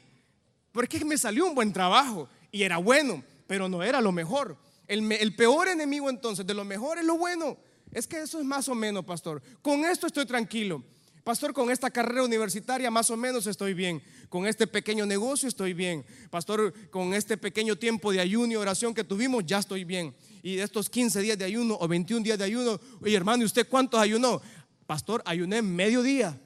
Porque 0.71 1.03
me 1.03 1.17
salió 1.17 1.45
un 1.45 1.53
buen 1.53 1.73
trabajo 1.73 2.29
y 2.51 2.63
era 2.63 2.77
bueno 2.77 3.21
pero 3.47 3.69
no 3.69 3.83
era 3.83 4.01
lo 4.01 4.11
mejor. 4.11 4.57
El, 4.87 5.35
peor 5.35 5.67
enemigo 5.67 6.09
entonces 6.09 6.45
de 6.45 6.53
lo 6.53 6.65
mejor 6.65 6.97
es 6.97 7.05
lo 7.05 7.17
bueno. 7.17 7.57
Es 7.91 8.07
que 8.07 8.21
eso 8.21 8.39
es 8.39 8.45
más 8.45 8.67
o 8.67 8.75
menos, 8.75 9.05
pastor. 9.05 9.41
Con 9.61 9.85
esto 9.85 10.07
estoy 10.07 10.25
tranquilo. 10.25 10.83
Pastor, 11.23 11.53
con 11.53 11.71
esta 11.71 11.89
carrera 11.89 12.23
universitaria 12.23 12.91
más 12.91 13.09
o 13.09 13.15
menos 13.15 13.47
estoy 13.47 13.73
bien. 13.73 14.03
Con 14.27 14.45
este 14.45 14.67
pequeño 14.67 15.05
negocio 15.05 15.47
estoy 15.47 15.73
bien. 15.73 16.05
Pastor, 16.29 16.73
con 16.89 17.13
este 17.13 17.37
pequeño 17.37 17.77
tiempo 17.77 18.11
de 18.11 18.19
ayuno 18.19 18.51
y 18.51 18.55
oración 18.57 18.93
que 18.93 19.05
tuvimos, 19.05 19.45
ya 19.45 19.59
estoy 19.59 19.85
bien. 19.85 20.13
Y 20.41 20.57
de 20.57 20.63
estos 20.63 20.89
15 20.89 21.21
días 21.21 21.37
de 21.37 21.45
ayuno 21.45 21.77
o 21.79 21.87
21 21.87 22.23
días 22.23 22.37
de 22.37 22.43
ayuno, 22.43 22.79
oye 23.01 23.15
hermano, 23.15 23.43
¿y 23.43 23.45
usted 23.45 23.67
cuántos 23.69 24.01
ayunó? 24.01 24.41
Pastor, 24.85 25.23
ayuné 25.25 25.61
medio 25.61 26.01
día. 26.01 26.37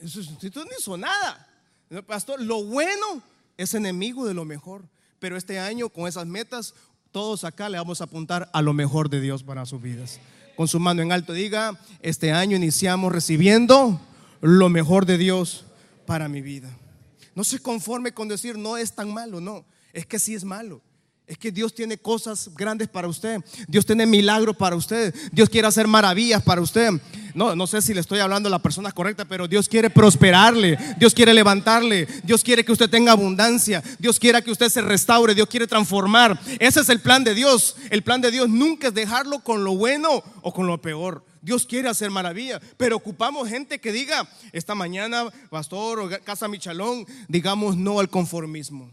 Eso, 0.00 0.20
no 0.20 0.70
hizo 0.78 0.96
nada. 0.96 1.48
Pastor, 2.06 2.40
lo 2.40 2.64
bueno 2.64 3.22
es 3.56 3.74
enemigo 3.74 4.26
de 4.26 4.34
lo 4.34 4.44
mejor. 4.44 4.88
Pero 5.22 5.36
este 5.36 5.60
año, 5.60 5.88
con 5.88 6.08
esas 6.08 6.26
metas, 6.26 6.74
todos 7.12 7.44
acá 7.44 7.68
le 7.68 7.78
vamos 7.78 8.00
a 8.00 8.04
apuntar 8.04 8.50
a 8.52 8.60
lo 8.60 8.72
mejor 8.72 9.08
de 9.08 9.20
Dios 9.20 9.44
para 9.44 9.64
sus 9.66 9.80
vidas. 9.80 10.18
Con 10.56 10.66
su 10.66 10.80
mano 10.80 11.00
en 11.00 11.12
alto 11.12 11.32
diga, 11.32 11.78
este 12.00 12.32
año 12.32 12.56
iniciamos 12.56 13.12
recibiendo 13.12 14.00
lo 14.40 14.68
mejor 14.68 15.06
de 15.06 15.18
Dios 15.18 15.64
para 16.06 16.28
mi 16.28 16.40
vida. 16.40 16.76
No 17.36 17.44
se 17.44 17.60
conforme 17.60 18.12
con 18.12 18.26
decir 18.26 18.58
no 18.58 18.76
es 18.76 18.96
tan 18.96 19.14
malo, 19.14 19.40
no, 19.40 19.64
es 19.92 20.06
que 20.06 20.18
sí 20.18 20.34
es 20.34 20.42
malo. 20.42 20.82
Es 21.26 21.38
que 21.38 21.52
Dios 21.52 21.72
tiene 21.74 21.96
cosas 21.96 22.50
grandes 22.54 22.88
para 22.88 23.08
usted. 23.08 23.40
Dios 23.68 23.86
tiene 23.86 24.06
milagros 24.06 24.56
para 24.56 24.76
usted. 24.76 25.14
Dios 25.30 25.48
quiere 25.48 25.68
hacer 25.68 25.86
maravillas 25.86 26.42
para 26.42 26.60
usted. 26.60 26.90
No, 27.34 27.54
no 27.54 27.66
sé 27.66 27.80
si 27.80 27.94
le 27.94 28.00
estoy 28.00 28.18
hablando 28.18 28.48
a 28.48 28.50
la 28.50 28.58
persona 28.58 28.92
correcta, 28.92 29.24
pero 29.24 29.48
Dios 29.48 29.68
quiere 29.68 29.88
prosperarle. 29.88 30.76
Dios 30.98 31.14
quiere 31.14 31.32
levantarle. 31.32 32.06
Dios 32.24 32.42
quiere 32.42 32.64
que 32.64 32.72
usted 32.72 32.90
tenga 32.90 33.12
abundancia. 33.12 33.82
Dios 33.98 34.18
quiere 34.18 34.42
que 34.42 34.50
usted 34.50 34.68
se 34.68 34.82
restaure. 34.82 35.34
Dios 35.34 35.48
quiere 35.48 35.66
transformar. 35.66 36.38
Ese 36.58 36.80
es 36.80 36.88
el 36.88 37.00
plan 37.00 37.22
de 37.24 37.34
Dios. 37.34 37.76
El 37.90 38.02
plan 38.02 38.20
de 38.20 38.30
Dios 38.30 38.48
nunca 38.48 38.88
es 38.88 38.94
dejarlo 38.94 39.40
con 39.40 39.64
lo 39.64 39.76
bueno 39.76 40.22
o 40.42 40.52
con 40.52 40.66
lo 40.66 40.82
peor. 40.82 41.24
Dios 41.40 41.66
quiere 41.66 41.88
hacer 41.88 42.10
maravilla, 42.10 42.60
pero 42.76 42.96
ocupamos 42.96 43.48
gente 43.48 43.80
que 43.80 43.90
diga, 43.90 44.28
esta 44.52 44.76
mañana, 44.76 45.24
pastor 45.50 45.98
o 45.98 46.08
casa 46.22 46.46
Michalón, 46.46 47.04
digamos 47.26 47.76
no 47.76 47.98
al 47.98 48.08
conformismo. 48.08 48.92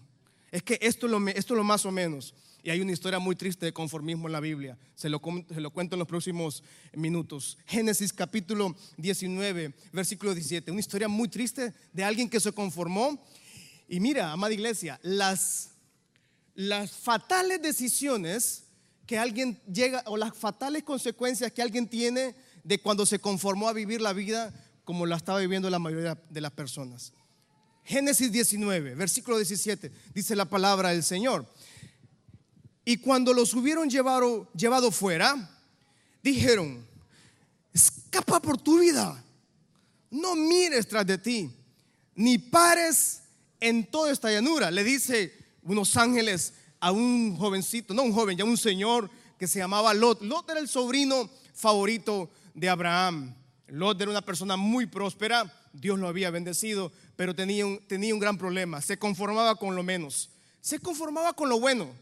Es 0.52 0.64
que 0.64 0.80
esto 0.82 1.06
es, 1.06 1.50
lo, 1.50 1.64
más 1.64 1.86
o 1.86 1.92
menos. 1.92 2.34
Y 2.64 2.70
hay 2.70 2.82
una 2.82 2.92
historia 2.92 3.20
muy 3.20 3.36
triste 3.36 3.66
de 3.66 3.74
conformismo 3.74 4.28
en 4.28 4.34
la 4.34 4.40
Biblia. 4.40 4.78
Se 4.96 5.10
lo, 5.10 5.22
se 5.50 5.62
lo, 5.62 5.72
cuento 5.72 5.96
en 5.96 6.00
los 6.00 6.08
próximos 6.08 6.64
minutos. 6.94 7.58
Génesis 7.66 8.12
capítulo 8.12 8.76
19, 8.98 9.74
versículo 9.92 10.34
17. 10.34 10.72
Una 10.72 10.80
historia 10.80 11.08
muy 11.08 11.30
triste 11.30 11.74
de 11.94 12.04
alguien 12.04 12.30
que 12.30 12.40
se 12.40 12.52
conformó. 12.52 13.24
Y 13.88 14.00
mira, 14.00 14.32
amada 14.32 14.54
iglesia, 14.54 15.00
las, 15.04 15.72
las 16.56 16.92
fatales 16.92 17.62
decisiones 17.62 18.66
que 19.06 19.18
alguien 19.18 19.60
llega, 19.72 20.04
o 20.06 20.18
las 20.18 20.36
fatales 20.36 20.84
consecuencias 20.84 21.52
que 21.52 21.62
alguien 21.62 21.88
tiene 21.88 22.36
de 22.64 22.80
cuando 22.80 23.06
se 23.06 23.20
conformó 23.20 23.68
a 23.68 23.74
vivir 23.74 24.02
la 24.02 24.14
vida 24.14 24.54
como 24.84 25.06
la 25.06 25.16
estaba 25.16 25.40
viviendo 25.40 25.70
la 25.70 25.80
mayoría 25.80 26.20
de 26.30 26.42
las 26.42 26.52
personas. 26.52 27.14
Génesis 27.90 28.32
19, 28.32 28.94
versículo 28.94 29.38
17, 29.38 29.92
dice 30.14 30.36
la 30.36 30.46
palabra 30.46 30.90
del 30.90 31.02
Señor. 31.02 31.52
Y 32.86 32.98
cuando 32.98 33.34
los 33.34 33.56
hubieron 33.56 33.90
llevado, 33.90 34.48
llevado 34.54 34.92
fuera, 34.92 35.60
dijeron, 36.22 36.86
escapa 37.74 38.40
por 38.44 38.60
tu 38.60 38.78
vida, 38.78 39.24
no 40.12 40.36
mires 40.36 40.88
tras 40.88 41.08
de 41.08 41.18
ti, 41.18 41.52
ni 42.14 42.38
pares 42.38 43.24
en 43.60 43.90
toda 43.90 44.12
esta 44.12 44.32
llanura. 44.32 44.70
Le 44.70 44.84
dice 44.84 45.34
unos 45.64 45.98
ángeles 45.98 46.54
a 46.80 46.92
un 46.92 47.38
jovencito, 47.38 47.96
no 47.96 48.04
un 48.04 48.14
joven, 48.14 48.38
ya 48.38 48.44
un 48.44 48.58
señor 48.58 49.10
que 49.40 49.48
se 49.48 49.58
llamaba 49.58 49.96
Lot. 49.96 50.22
Lot 50.22 50.48
era 50.48 50.60
el 50.60 50.68
sobrino 50.68 51.28
favorito 51.56 52.30
de 52.54 52.70
Abraham. 52.70 53.34
Lot 53.68 54.00
era 54.00 54.12
una 54.12 54.22
persona 54.22 54.58
muy 54.58 54.86
próspera, 54.86 55.52
Dios 55.74 55.98
lo 55.98 56.08
había 56.08 56.30
bendecido, 56.30 56.92
pero 57.20 57.36
tenía 57.36 57.66
un, 57.66 57.86
tenía 57.86 58.14
un 58.14 58.20
gran 58.22 58.38
problema. 58.38 58.82
Se 58.82 58.98
conformaba 58.98 59.54
con 59.56 59.76
lo 59.76 59.84
menos. 59.84 60.30
Se 60.62 60.80
conformaba 60.80 61.34
con 61.34 61.50
lo 61.50 61.60
bueno 61.60 61.94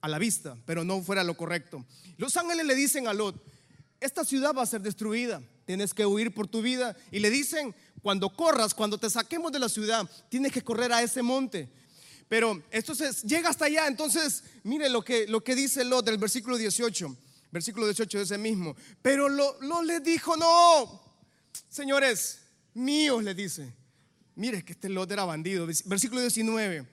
a 0.00 0.06
la 0.06 0.20
vista, 0.20 0.56
pero 0.64 0.84
no 0.84 1.02
fuera 1.02 1.24
lo 1.24 1.36
correcto. 1.36 1.84
Los 2.16 2.36
ángeles 2.36 2.64
le 2.64 2.76
dicen 2.76 3.08
a 3.08 3.12
Lot, 3.12 3.34
esta 3.98 4.24
ciudad 4.24 4.54
va 4.54 4.62
a 4.62 4.66
ser 4.66 4.80
destruida, 4.80 5.42
tienes 5.64 5.92
que 5.92 6.06
huir 6.06 6.32
por 6.32 6.46
tu 6.46 6.62
vida. 6.62 6.96
Y 7.10 7.18
le 7.18 7.28
dicen, 7.30 7.74
cuando 8.02 8.30
corras, 8.30 8.72
cuando 8.72 8.98
te 8.98 9.10
saquemos 9.10 9.50
de 9.50 9.58
la 9.58 9.68
ciudad, 9.68 10.08
tienes 10.28 10.52
que 10.52 10.62
correr 10.62 10.92
a 10.92 11.02
ese 11.02 11.22
monte. 11.22 11.68
Pero 12.28 12.62
entonces 12.70 13.24
llega 13.24 13.48
hasta 13.48 13.64
allá, 13.64 13.88
entonces 13.88 14.44
mire 14.62 14.88
lo 14.88 15.02
que, 15.02 15.26
lo 15.26 15.42
que 15.42 15.56
dice 15.56 15.82
Lot 15.82 16.04
del 16.04 16.18
versículo 16.18 16.56
18, 16.56 17.16
versículo 17.50 17.86
18 17.86 18.16
de 18.16 18.22
ese 18.22 18.38
mismo. 18.38 18.76
Pero 19.02 19.28
Lot, 19.28 19.60
Lot 19.60 19.84
le 19.86 19.98
dijo, 19.98 20.36
no, 20.36 21.02
señores, 21.68 22.42
míos, 22.74 23.24
le 23.24 23.34
dice. 23.34 23.81
Mire 24.34 24.64
que 24.64 24.72
este 24.72 24.88
Lot 24.88 25.10
era 25.10 25.24
bandido. 25.24 25.66
Versículo 25.84 26.20
19. 26.20 26.86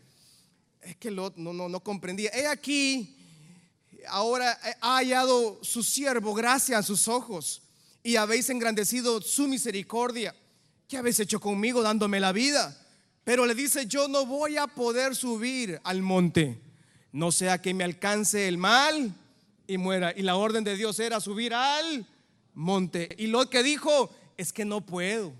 Es 0.81 0.95
que 0.97 1.11
Lot 1.11 1.37
no, 1.37 1.53
no, 1.53 1.69
no 1.69 1.79
comprendía. 1.81 2.31
He 2.33 2.47
aquí, 2.47 3.17
ahora 4.07 4.57
ha 4.81 4.97
hallado 4.97 5.59
su 5.63 5.83
siervo 5.83 6.33
gracia 6.33 6.77
a 6.77 6.83
sus 6.83 7.07
ojos 7.07 7.61
y 8.03 8.15
habéis 8.15 8.49
engrandecido 8.49 9.21
su 9.21 9.47
misericordia. 9.47 10.35
¿Qué 10.87 10.97
habéis 10.97 11.19
hecho 11.19 11.39
conmigo 11.39 11.81
dándome 11.81 12.19
la 12.19 12.31
vida? 12.31 12.75
Pero 13.23 13.45
le 13.45 13.53
dice, 13.55 13.85
yo 13.85 14.07
no 14.07 14.25
voy 14.25 14.57
a 14.57 14.67
poder 14.67 15.15
subir 15.15 15.79
al 15.83 16.01
monte, 16.01 16.59
no 17.11 17.31
sea 17.31 17.61
que 17.61 17.73
me 17.73 17.83
alcance 17.83 18.47
el 18.47 18.57
mal 18.57 19.13
y 19.67 19.77
muera. 19.77 20.13
Y 20.15 20.23
la 20.23 20.35
orden 20.35 20.63
de 20.63 20.75
Dios 20.75 20.99
era 20.99 21.19
subir 21.19 21.53
al 21.53 22.07
monte. 22.53 23.09
Y 23.17 23.27
lo 23.27 23.49
que 23.49 23.61
dijo 23.61 24.09
es 24.35 24.51
que 24.51 24.65
no 24.65 24.81
puedo 24.81 25.33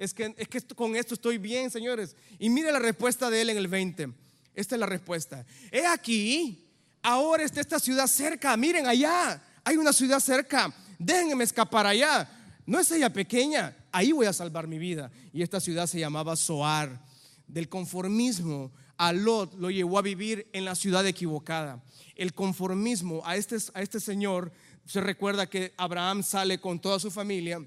es 0.00 0.14
que, 0.14 0.34
es 0.38 0.48
que 0.48 0.62
con 0.74 0.96
esto 0.96 1.12
estoy 1.12 1.36
bien, 1.36 1.70
señores. 1.70 2.16
Y 2.38 2.48
mire 2.48 2.72
la 2.72 2.78
respuesta 2.78 3.28
de 3.28 3.42
él 3.42 3.50
en 3.50 3.58
el 3.58 3.68
20. 3.68 4.08
Esta 4.54 4.74
es 4.74 4.80
la 4.80 4.86
respuesta. 4.86 5.44
He 5.70 5.86
aquí, 5.86 6.66
ahora 7.02 7.44
está 7.44 7.60
esta 7.60 7.78
ciudad 7.78 8.06
cerca. 8.06 8.56
Miren 8.56 8.86
allá, 8.86 9.42
hay 9.62 9.76
una 9.76 9.92
ciudad 9.92 10.18
cerca. 10.18 10.74
Déjenme 10.98 11.44
escapar 11.44 11.86
allá. 11.86 12.26
No 12.64 12.80
es 12.80 12.90
ella 12.90 13.12
pequeña, 13.12 13.76
ahí 13.92 14.12
voy 14.12 14.24
a 14.24 14.32
salvar 14.32 14.66
mi 14.66 14.78
vida. 14.78 15.12
Y 15.34 15.42
esta 15.42 15.60
ciudad 15.60 15.86
se 15.86 16.00
llamaba 16.00 16.34
Soar. 16.34 16.98
Del 17.46 17.68
conformismo 17.68 18.72
a 18.96 19.12
Lot 19.12 19.52
lo 19.58 19.70
llevó 19.70 19.98
a 19.98 20.02
vivir 20.02 20.48
en 20.54 20.64
la 20.64 20.76
ciudad 20.76 21.06
equivocada. 21.06 21.84
El 22.16 22.32
conformismo 22.32 23.20
a 23.26 23.36
este, 23.36 23.58
a 23.74 23.82
este 23.82 24.00
señor, 24.00 24.50
se 24.86 25.02
recuerda 25.02 25.46
que 25.46 25.74
Abraham 25.76 26.22
sale 26.22 26.58
con 26.58 26.80
toda 26.80 26.98
su 26.98 27.10
familia 27.10 27.62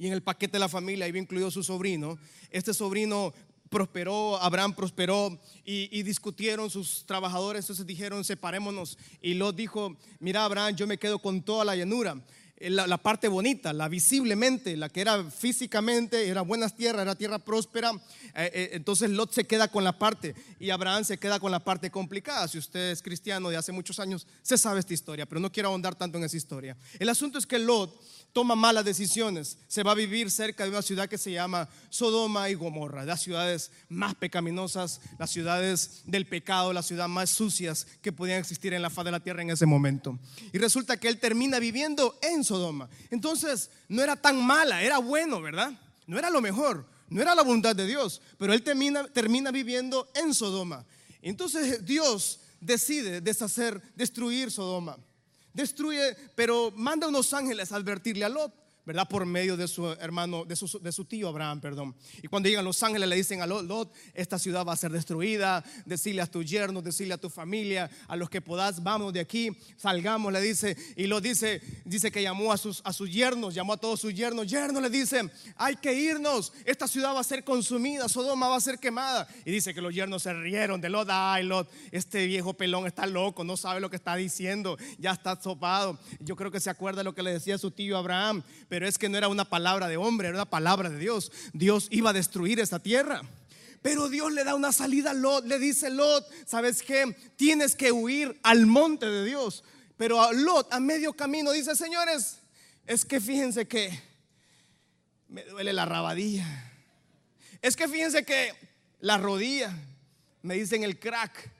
y 0.00 0.06
en 0.06 0.14
el 0.14 0.22
paquete 0.22 0.52
de 0.52 0.60
la 0.60 0.68
familia 0.70 1.06
iba 1.06 1.18
incluido 1.18 1.50
su 1.50 1.62
sobrino. 1.62 2.18
Este 2.50 2.72
sobrino 2.72 3.34
prosperó, 3.68 4.40
Abraham 4.40 4.74
prosperó 4.74 5.38
y, 5.62 6.02
discutieron 6.02 6.70
sus 6.70 7.04
trabajadores, 7.04 7.64
entonces 7.64 7.86
dijeron, 7.86 8.24
separémonos. 8.24 8.96
Y 9.20 9.34
Lot 9.34 9.54
dijo, 9.56 9.94
mira 10.18 10.46
Abraham, 10.46 10.74
yo 10.74 10.86
me 10.86 10.96
quedo 10.96 11.18
con 11.18 11.42
toda 11.42 11.66
la 11.66 11.76
llanura. 11.76 12.18
La, 12.60 12.86
la, 12.86 12.98
parte 12.98 13.28
bonita, 13.28 13.72
la 13.72 13.88
visiblemente, 13.88 14.76
la 14.76 14.90
que 14.90 15.00
era 15.00 15.24
físicamente, 15.24 16.28
era 16.28 16.42
buenas 16.42 16.76
tierras, 16.76 17.02
era 17.02 17.14
tierra 17.14 17.38
próspera. 17.38 17.90
Eh, 18.34 18.50
eh, 18.52 18.70
entonces 18.72 19.08
Lot 19.08 19.32
se 19.32 19.44
queda 19.44 19.68
con 19.68 19.82
la 19.82 19.98
parte 19.98 20.34
y 20.58 20.68
Abraham 20.68 21.04
se 21.04 21.18
queda 21.18 21.40
con 21.40 21.50
la 21.50 21.60
parte 21.60 21.90
complicada. 21.90 22.48
Si 22.48 22.58
usted 22.58 22.90
es 22.90 23.02
cristiano 23.02 23.48
de 23.48 23.56
hace 23.56 23.72
muchos 23.72 23.98
años, 23.98 24.26
se 24.42 24.58
sabe 24.58 24.80
esta 24.80 24.92
historia, 24.92 25.24
pero 25.24 25.40
no 25.40 25.50
quiero 25.50 25.70
ahondar 25.70 25.94
tanto 25.94 26.18
en 26.18 26.24
esa 26.24 26.36
historia. 26.36 26.76
El 26.98 27.08
asunto 27.08 27.38
es 27.38 27.46
que 27.46 27.58
Lot 27.58 27.98
toma 28.32 28.54
malas 28.54 28.84
decisiones, 28.84 29.58
se 29.66 29.82
va 29.82 29.92
a 29.92 29.96
vivir 29.96 30.30
cerca 30.30 30.64
de 30.64 30.70
una 30.70 30.82
ciudad 30.82 31.08
que 31.08 31.18
se 31.18 31.32
llama 31.32 31.68
Sodoma 31.88 32.48
y 32.48 32.54
Gomorra, 32.54 33.04
las 33.04 33.20
ciudades 33.22 33.70
más 33.88 34.14
pecaminosas, 34.14 35.00
las 35.18 35.30
ciudades 35.30 36.02
del 36.04 36.26
pecado, 36.26 36.72
las 36.72 36.86
ciudades 36.86 37.10
más 37.10 37.30
sucias 37.30 37.86
que 38.02 38.12
podían 38.12 38.38
existir 38.38 38.72
en 38.72 38.82
la 38.82 38.90
faz 38.90 39.04
de 39.04 39.10
la 39.10 39.20
tierra 39.20 39.42
en 39.42 39.50
ese 39.50 39.66
momento. 39.66 40.18
Y 40.52 40.58
resulta 40.58 40.96
que 40.96 41.08
él 41.08 41.18
termina 41.18 41.58
viviendo 41.58 42.18
en 42.22 42.44
Sodoma. 42.44 42.88
Entonces, 43.10 43.70
no 43.88 44.02
era 44.02 44.16
tan 44.16 44.42
mala, 44.44 44.82
era 44.82 44.98
bueno, 44.98 45.40
¿verdad? 45.40 45.72
No 46.06 46.18
era 46.18 46.30
lo 46.30 46.40
mejor, 46.40 46.86
no 47.08 47.20
era 47.20 47.34
la 47.34 47.42
voluntad 47.42 47.74
de 47.74 47.86
Dios, 47.86 48.22
pero 48.38 48.52
él 48.52 48.62
termina, 48.62 49.06
termina 49.08 49.50
viviendo 49.50 50.08
en 50.14 50.34
Sodoma. 50.34 50.84
Entonces 51.22 51.84
Dios 51.84 52.40
decide 52.60 53.20
deshacer, 53.20 53.82
destruir 53.94 54.50
Sodoma 54.50 54.96
destruye, 55.52 56.16
pero 56.34 56.72
manda 56.76 57.08
unos 57.08 57.32
ángeles 57.32 57.72
a 57.72 57.76
advertirle 57.76 58.24
a 58.24 58.28
Lot. 58.28 58.59
¿Verdad? 58.84 59.08
Por 59.08 59.26
medio 59.26 59.56
de 59.56 59.68
su 59.68 59.86
hermano, 59.92 60.44
de 60.44 60.56
su, 60.56 60.78
de 60.80 60.92
su, 60.92 61.04
tío 61.04 61.28
Abraham, 61.28 61.60
perdón. 61.60 61.94
Y 62.22 62.28
cuando 62.28 62.48
llegan 62.48 62.64
los 62.64 62.82
ángeles 62.82 63.08
le 63.08 63.16
dicen 63.16 63.42
a 63.42 63.46
Lot, 63.46 63.92
esta 64.14 64.38
ciudad 64.38 64.64
va 64.64 64.72
a 64.72 64.76
ser 64.76 64.90
destruida, 64.90 65.64
decirle 65.84 66.22
a 66.22 66.26
tu 66.26 66.42
yerno, 66.42 66.82
decirle 66.82 67.14
a 67.14 67.18
tu 67.18 67.28
familia, 67.28 67.90
a 68.08 68.16
los 68.16 68.30
que 68.30 68.40
podás, 68.40 68.82
vamos 68.82 69.12
de 69.12 69.20
aquí, 69.20 69.50
salgamos, 69.76 70.32
le 70.32 70.40
dice. 70.40 70.76
Y 70.96 71.06
Lot 71.06 71.22
dice, 71.22 71.60
dice 71.84 72.10
que 72.10 72.22
llamó 72.22 72.52
a 72.52 72.56
sus, 72.56 72.80
a 72.84 72.92
sus 72.92 73.10
yernos, 73.10 73.54
llamó 73.54 73.74
a 73.74 73.76
todos 73.76 74.00
sus 74.00 74.14
yernos. 74.14 74.46
Yerno 74.46 74.80
le 74.80 74.90
dice, 74.90 75.30
hay 75.56 75.76
que 75.76 75.92
irnos, 75.92 76.52
esta 76.64 76.88
ciudad 76.88 77.14
va 77.14 77.20
a 77.20 77.24
ser 77.24 77.44
consumida, 77.44 78.08
Sodoma 78.08 78.48
va 78.48 78.56
a 78.56 78.60
ser 78.60 78.78
quemada. 78.78 79.28
Y 79.44 79.50
dice 79.50 79.74
que 79.74 79.80
los 79.80 79.94
yernos 79.94 80.22
se 80.22 80.32
rieron 80.32 80.80
de 80.80 80.88
Lot, 80.88 81.08
ay 81.10 81.44
Lot, 81.44 81.70
este 81.90 82.26
viejo 82.26 82.54
pelón 82.54 82.86
está 82.86 83.06
loco, 83.06 83.44
no 83.44 83.56
sabe 83.56 83.80
lo 83.80 83.90
que 83.90 83.96
está 83.96 84.16
diciendo, 84.16 84.76
ya 84.98 85.12
está 85.12 85.40
sopado. 85.40 85.98
Yo 86.20 86.36
creo 86.36 86.50
que 86.50 86.60
se 86.60 86.70
acuerda 86.70 87.02
lo 87.02 87.14
que 87.14 87.22
le 87.22 87.32
decía 87.32 87.58
su 87.58 87.70
tío 87.70 87.96
Abraham 87.96 88.42
pero 88.70 88.86
es 88.86 88.98
que 88.98 89.08
no 89.08 89.18
era 89.18 89.26
una 89.26 89.44
palabra 89.44 89.88
de 89.88 89.96
hombre, 89.96 90.28
era 90.28 90.36
una 90.36 90.48
palabra 90.48 90.88
de 90.88 90.96
Dios. 90.96 91.32
Dios 91.52 91.88
iba 91.90 92.10
a 92.10 92.12
destruir 92.12 92.60
esta 92.60 92.78
tierra. 92.78 93.20
Pero 93.82 94.08
Dios 94.08 94.32
le 94.32 94.44
da 94.44 94.54
una 94.54 94.70
salida 94.70 95.10
a 95.10 95.14
Lot, 95.14 95.44
le 95.44 95.58
dice 95.58 95.90
Lot, 95.90 96.24
¿sabes 96.46 96.80
qué? 96.80 97.16
Tienes 97.34 97.74
que 97.74 97.90
huir 97.90 98.38
al 98.44 98.66
monte 98.66 99.06
de 99.06 99.24
Dios. 99.24 99.64
Pero 99.96 100.22
a 100.22 100.32
Lot 100.32 100.72
a 100.72 100.78
medio 100.78 101.12
camino 101.14 101.50
dice, 101.50 101.74
señores, 101.74 102.38
es 102.86 103.04
que 103.04 103.20
fíjense 103.20 103.66
que 103.66 104.00
me 105.26 105.42
duele 105.46 105.72
la 105.72 105.84
rabadilla. 105.84 106.46
Es 107.62 107.74
que 107.74 107.88
fíjense 107.88 108.24
que 108.24 108.52
la 109.00 109.18
rodilla, 109.18 109.76
me 110.42 110.54
dicen 110.54 110.84
el 110.84 111.00
crack, 111.00 111.50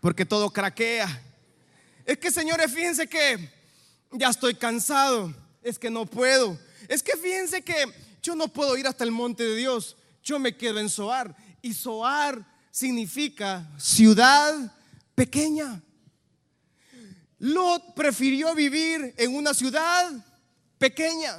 porque 0.00 0.24
todo 0.24 0.48
craquea. 0.48 1.08
Es 2.06 2.16
que 2.16 2.30
señores, 2.30 2.72
fíjense 2.72 3.06
que 3.06 3.52
ya 4.12 4.30
estoy 4.30 4.54
cansado, 4.54 5.41
es 5.62 5.78
que 5.78 5.90
no 5.90 6.06
puedo. 6.06 6.58
Es 6.88 7.02
que 7.02 7.16
fíjense 7.16 7.62
que 7.62 7.74
yo 8.22 8.34
no 8.34 8.48
puedo 8.48 8.76
ir 8.76 8.86
hasta 8.86 9.04
el 9.04 9.10
monte 9.10 9.44
de 9.44 9.56
Dios, 9.56 9.96
yo 10.22 10.38
me 10.38 10.56
quedo 10.56 10.78
en 10.78 10.88
Soar. 10.88 11.34
Y 11.60 11.74
Soar 11.74 12.44
significa 12.70 13.68
ciudad 13.78 14.74
pequeña. 15.14 15.82
Lot 17.38 17.94
prefirió 17.94 18.54
vivir 18.54 19.14
en 19.16 19.34
una 19.34 19.52
ciudad 19.52 20.12
pequeña, 20.78 21.38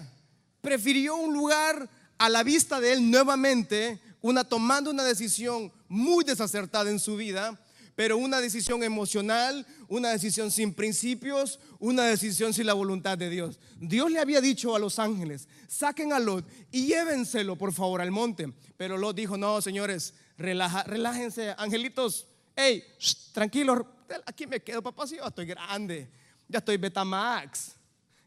prefirió 0.62 1.16
un 1.16 1.34
lugar 1.34 1.90
a 2.18 2.30
la 2.30 2.44
vista 2.44 2.80
de 2.82 2.94
él 2.94 3.10
nuevamente, 3.10 4.02
una 4.22 4.44
tomando 4.44 4.92
una 4.92 5.04
decisión 5.04 5.72
muy 5.88 6.26
desacertada 6.26 6.90
en 6.90 7.00
su 7.00 7.16
vida, 7.16 7.58
pero 7.96 8.18
una 8.18 8.42
decisión 8.42 8.84
emocional, 8.84 9.66
una 9.88 10.10
decisión 10.10 10.50
sin 10.50 10.74
principios, 10.74 11.60
una 11.80 12.04
decisión 12.06 12.54
sin 12.54 12.66
la 12.66 12.74
voluntad 12.74 13.18
de 13.18 13.30
Dios. 13.30 13.60
Dios 13.80 14.12
le 14.12 14.20
había 14.20 14.42
dicho 14.42 14.76
a 14.76 14.80
los 14.80 14.98
ángeles, 14.98 15.48
saquen 15.68 16.12
a 16.12 16.20
Lot 16.20 16.46
y 16.72 16.88
llévenselo 16.88 17.56
por 17.56 17.72
favor 17.72 18.02
al 18.02 18.12
monte. 18.12 18.52
Pero 18.78 18.98
Lot 18.98 19.16
dijo, 19.16 19.38
no, 19.38 19.62
señores, 19.62 20.16
relájense, 20.38 21.54
angelitos, 21.58 22.28
hey, 22.56 22.84
tranquilos, 23.32 23.86
aquí 24.26 24.48
me 24.48 24.62
quedo, 24.62 24.82
papá, 24.82 25.06
si 25.06 25.18
yo 25.18 25.28
estoy 25.28 25.46
grande, 25.46 26.10
ya 26.48 26.60
estoy 26.60 26.78
Betamax, 26.78 27.74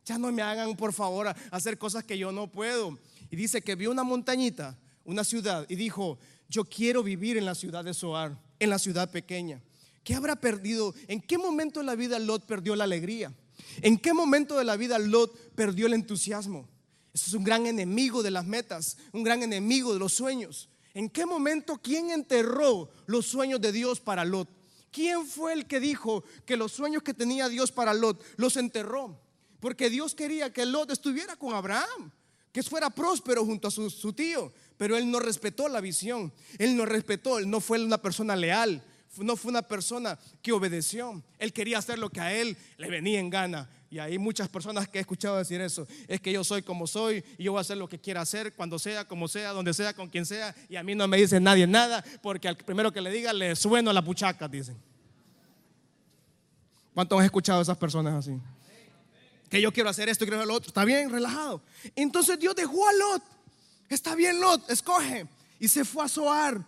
ya 0.05 0.17
no 0.17 0.31
me 0.31 0.43
hagan 0.43 0.77
por 0.77 0.93
favor 0.93 1.35
hacer 1.51 1.77
cosas 1.77 2.05
que 2.05 2.17
yo 2.17 2.31
no 2.31 2.47
puedo. 2.47 2.97
Y 3.31 3.35
dice 3.35 3.61
que 3.61 3.75
vio 3.75 3.91
una 3.91 4.05
montañita, 4.05 4.79
una 5.05 5.25
ciudad, 5.25 5.67
y 5.69 5.75
dijo, 5.75 6.19
yo 6.49 6.65
quiero 6.65 7.03
vivir 7.03 7.37
en 7.37 7.45
la 7.45 7.57
ciudad 7.57 7.85
de 7.85 7.93
Soar 7.93 8.46
en 8.59 8.71
la 8.71 8.79
ciudad 8.79 9.11
pequeña? 9.11 9.63
¿Qué 10.05 10.15
habrá 10.15 10.37
perdido? 10.37 10.95
¿En 11.09 11.21
qué 11.21 11.37
momento 11.37 11.81
de 11.81 11.87
la 11.87 11.97
vida 11.97 12.19
Lot 12.19 12.47
perdió 12.47 12.77
la 12.77 12.85
alegría? 12.85 13.33
¿En 13.83 13.99
qué 13.99 14.13
momento 14.13 14.57
de 14.57 14.65
la 14.65 14.77
vida 14.77 14.99
Lot 14.99 15.37
perdió 15.55 15.87
el 15.87 15.95
entusiasmo? 15.95 16.69
Eso 17.13 17.27
es 17.29 17.35
un 17.35 17.45
gran 17.45 17.67
enemigo 17.67 18.23
de 18.23 18.31
las 18.31 18.47
metas, 18.47 18.99
un 19.13 19.23
gran 19.23 19.43
enemigo 19.43 19.93
de 19.93 19.99
los 19.99 20.13
sueños. 20.13 20.69
¿En 20.95 21.11
qué 21.11 21.27
momento 21.27 21.81
quién 21.83 22.11
enterró 22.11 22.91
los 23.07 23.27
sueños 23.27 23.61
de 23.61 23.73
Dios 23.73 24.01
para 24.01 24.25
Lot? 24.25 24.49
¿Quién 24.91 25.27
fue 25.27 25.53
el 25.53 25.67
que 25.67 25.81
dijo 25.81 26.25
que 26.45 26.57
los 26.57 26.73
sueños 26.73 27.03
que 27.03 27.13
tenía 27.13 27.49
Dios 27.49 27.73
para 27.73 27.93
Lot 27.93 28.25
los 28.37 28.57
enterró? 28.57 29.21
Porque 29.61 29.91
Dios 29.91 30.15
quería 30.15 30.53
que 30.53 30.65
Lot 30.65 30.91
estuviera 30.91 31.37
con 31.37 31.55
Abraham, 31.55 32.13
que 32.57 32.63
fuera 32.63 32.89
próspero 32.89 33.45
junto 33.45 33.69
a 33.69 33.71
su, 33.71 34.13
tío. 34.15 34.51
Pero 34.79 34.97
él 34.97 35.11
no 35.11 35.21
respetó 35.21 35.69
la 35.69 35.83
visión, 35.83 36.33
él 36.57 36.75
no 36.75 36.87
respetó, 36.87 37.39
él 37.39 37.51
no 37.51 37.61
fue 37.61 37.85
una 37.85 37.99
persona 37.99 38.35
leal, 38.35 38.83
no 39.19 39.37
fue 39.37 39.51
una 39.51 39.61
persona 39.61 40.19
que 40.41 40.53
obedeció. 40.53 41.23
Él 41.39 41.53
quería 41.53 41.77
hacer 41.77 41.99
lo 41.99 42.09
que 42.09 42.21
a 42.21 42.33
él 42.33 42.57
le 42.79 42.89
venía 42.89 43.21
en 43.21 43.29
gana. 43.29 43.69
Y 43.91 43.99
hay 43.99 44.17
muchas 44.17 44.49
personas 44.49 44.89
que 44.89 44.97
he 44.97 45.03
escuchado 45.03 45.37
decir 45.37 45.61
eso. 45.61 45.87
Es 46.09 46.19
que 46.19 46.33
yo 46.33 46.43
soy 46.45 46.63
como 46.63 46.87
soy 46.87 47.23
y 47.37 47.45
yo 47.45 47.53
voy 47.53 47.59
a 47.59 47.61
hacer 47.61 47.77
lo 47.77 47.91
que 47.91 47.99
quiera 47.99 48.23
hacer, 48.23 48.55
cuando 48.55 48.79
sea, 48.79 49.07
como 49.07 49.29
sea, 49.29 49.53
donde 49.53 49.75
sea, 49.75 49.93
con 49.93 50.09
quien 50.09 50.25
sea. 50.25 50.55
Y 50.71 50.77
a 50.77 50.83
mí 50.83 50.95
no 50.95 51.07
me 51.07 51.19
dice 51.19 51.39
nadie 51.39 51.67
nada 51.67 52.03
porque 52.23 52.49
al 52.49 52.57
primero 52.57 52.91
que 52.91 53.03
le 53.03 53.11
diga 53.11 53.35
le 53.35 53.55
sueno 53.55 53.93
la 53.93 54.01
puchaca, 54.01 54.49
dicen. 54.49 54.79
¿Cuántos 56.95 57.19
han 57.19 57.27
escuchado 57.27 57.59
a 57.59 57.63
esas 57.63 57.77
personas 57.77 58.15
así? 58.15 58.41
Que 59.49 59.61
yo 59.61 59.73
quiero 59.73 59.89
hacer 59.89 60.09
esto 60.09 60.25
quiero 60.25 60.39
hacer 60.39 60.49
lo 60.49 60.55
otro. 60.55 60.69
Está 60.69 60.85
bien, 60.85 61.11
relajado. 61.11 61.63
Entonces 61.95 62.39
Dios 62.39 62.55
dejó 62.57 62.89
a 62.89 62.93
Lot 62.93 63.23
Está 63.89 64.15
bien, 64.15 64.41
Lot, 64.41 64.69
escoge. 64.71 65.27
Y 65.59 65.69
se 65.69 65.85
fue 65.85 66.05
a 66.05 66.09
Zoar. 66.09 66.65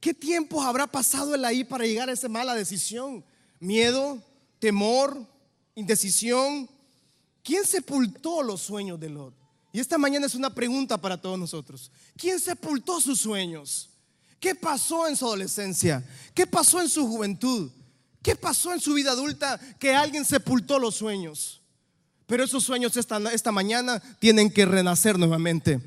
¿Qué 0.00 0.14
tiempo 0.14 0.62
habrá 0.62 0.86
pasado 0.86 1.34
él 1.34 1.44
ahí 1.44 1.64
para 1.64 1.84
llegar 1.84 2.08
a 2.08 2.12
esa 2.12 2.28
mala 2.28 2.54
decisión? 2.54 3.24
Miedo, 3.58 4.22
temor, 4.58 5.26
indecisión. 5.74 6.68
¿Quién 7.42 7.66
sepultó 7.66 8.42
los 8.42 8.62
sueños 8.62 8.98
de 8.98 9.10
Lot? 9.10 9.34
Y 9.72 9.80
esta 9.80 9.98
mañana 9.98 10.26
es 10.26 10.34
una 10.34 10.52
pregunta 10.52 10.98
para 10.98 11.20
todos 11.20 11.38
nosotros. 11.38 11.92
¿Quién 12.16 12.40
sepultó 12.40 13.00
sus 13.00 13.20
sueños? 13.20 13.90
¿Qué 14.40 14.54
pasó 14.54 15.06
en 15.06 15.16
su 15.16 15.26
adolescencia? 15.26 16.02
¿Qué 16.34 16.46
pasó 16.46 16.80
en 16.80 16.88
su 16.88 17.06
juventud? 17.06 17.70
¿Qué 18.22 18.34
pasó 18.34 18.72
en 18.72 18.80
su 18.80 18.94
vida 18.94 19.12
adulta 19.12 19.60
que 19.78 19.94
alguien 19.94 20.24
sepultó 20.24 20.78
los 20.78 20.94
sueños? 20.96 21.59
Pero 22.30 22.44
esos 22.44 22.62
sueños 22.62 22.96
esta, 22.96 23.18
esta 23.32 23.50
mañana 23.50 24.00
tienen 24.20 24.52
que 24.52 24.64
renacer 24.64 25.18
nuevamente. 25.18 25.80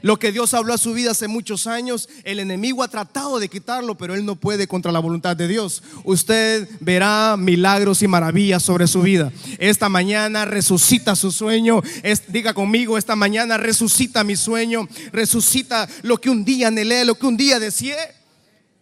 Lo 0.00 0.18
que 0.18 0.32
Dios 0.32 0.54
habló 0.54 0.72
a 0.72 0.78
su 0.78 0.94
vida 0.94 1.10
hace 1.10 1.28
muchos 1.28 1.66
años, 1.66 2.08
el 2.24 2.40
enemigo 2.40 2.82
ha 2.82 2.88
tratado 2.88 3.38
de 3.38 3.50
quitarlo, 3.50 3.94
pero 3.98 4.14
él 4.14 4.24
no 4.24 4.36
puede 4.36 4.66
contra 4.66 4.90
la 4.90 5.00
voluntad 5.00 5.36
de 5.36 5.48
Dios. 5.48 5.82
Usted 6.04 6.66
verá 6.80 7.36
milagros 7.38 8.00
y 8.00 8.08
maravillas 8.08 8.62
sobre 8.62 8.86
su 8.86 9.02
vida. 9.02 9.30
Esta 9.58 9.90
mañana 9.90 10.46
resucita 10.46 11.14
su 11.14 11.30
sueño. 11.30 11.82
diga 12.28 12.54
conmigo, 12.54 12.96
esta 12.96 13.14
mañana 13.14 13.58
resucita 13.58 14.24
mi 14.24 14.34
sueño. 14.34 14.88
Resucita 15.12 15.86
lo 16.00 16.18
que 16.18 16.30
un 16.30 16.42
día 16.42 16.68
anhelé, 16.68 17.04
lo 17.04 17.16
que 17.16 17.26
un 17.26 17.36
día 17.36 17.60
deseé. 17.60 17.98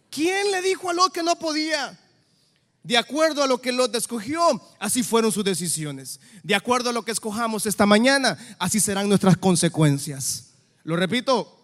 ¿Quién 0.09 0.49
le 0.49 0.61
dijo 0.61 0.89
a 0.89 0.93
Lot 0.93 1.11
que 1.11 1.23
no 1.23 1.35
podía? 1.35 1.99
De 2.83 2.97
acuerdo 2.97 3.43
a 3.43 3.47
lo 3.47 3.61
que 3.61 3.71
Lot 3.71 3.95
escogió, 3.95 4.41
así 4.79 5.03
fueron 5.03 5.31
sus 5.31 5.43
decisiones. 5.43 6.19
De 6.41 6.55
acuerdo 6.55 6.89
a 6.89 6.93
lo 6.93 7.03
que 7.03 7.11
escojamos 7.11 7.65
esta 7.65 7.85
mañana, 7.85 8.37
así 8.57 8.79
serán 8.79 9.07
nuestras 9.07 9.37
consecuencias. 9.37 10.53
Lo 10.83 10.95
repito, 10.95 11.59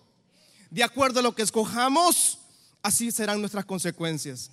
de 0.69 0.83
acuerdo 0.83 1.19
a 1.19 1.23
lo 1.23 1.33
que 1.33 1.41
escojamos, 1.41 2.37
así 2.83 3.11
serán 3.11 3.39
nuestras 3.39 3.65
consecuencias. 3.65 4.51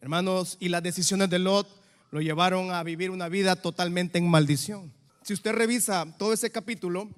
Hermanos, 0.00 0.56
y 0.60 0.68
las 0.68 0.82
decisiones 0.82 1.28
de 1.28 1.40
Lot 1.40 1.68
lo 2.10 2.20
llevaron 2.20 2.70
a 2.70 2.82
vivir 2.82 3.10
una 3.10 3.28
vida 3.28 3.56
totalmente 3.56 4.18
en 4.18 4.28
maldición. 4.28 4.92
Si 5.22 5.34
usted 5.34 5.52
revisa 5.52 6.06
todo 6.18 6.32
ese 6.32 6.50
capítulo, 6.50 7.08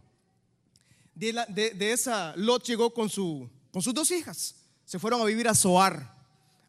de, 1.14 1.92
esa 1.92 2.35
Lot 2.37 2.64
llegó 2.64 2.92
con, 2.92 3.11
su, 3.11 3.48
con 3.70 3.82
sus 3.82 3.94
dos 3.94 4.11
hijas. 4.11 4.54
Se 4.85 4.98
fueron 4.98 5.20
a 5.20 5.24
vivir 5.24 5.46
a 5.46 5.54
Zoar, 5.54 6.12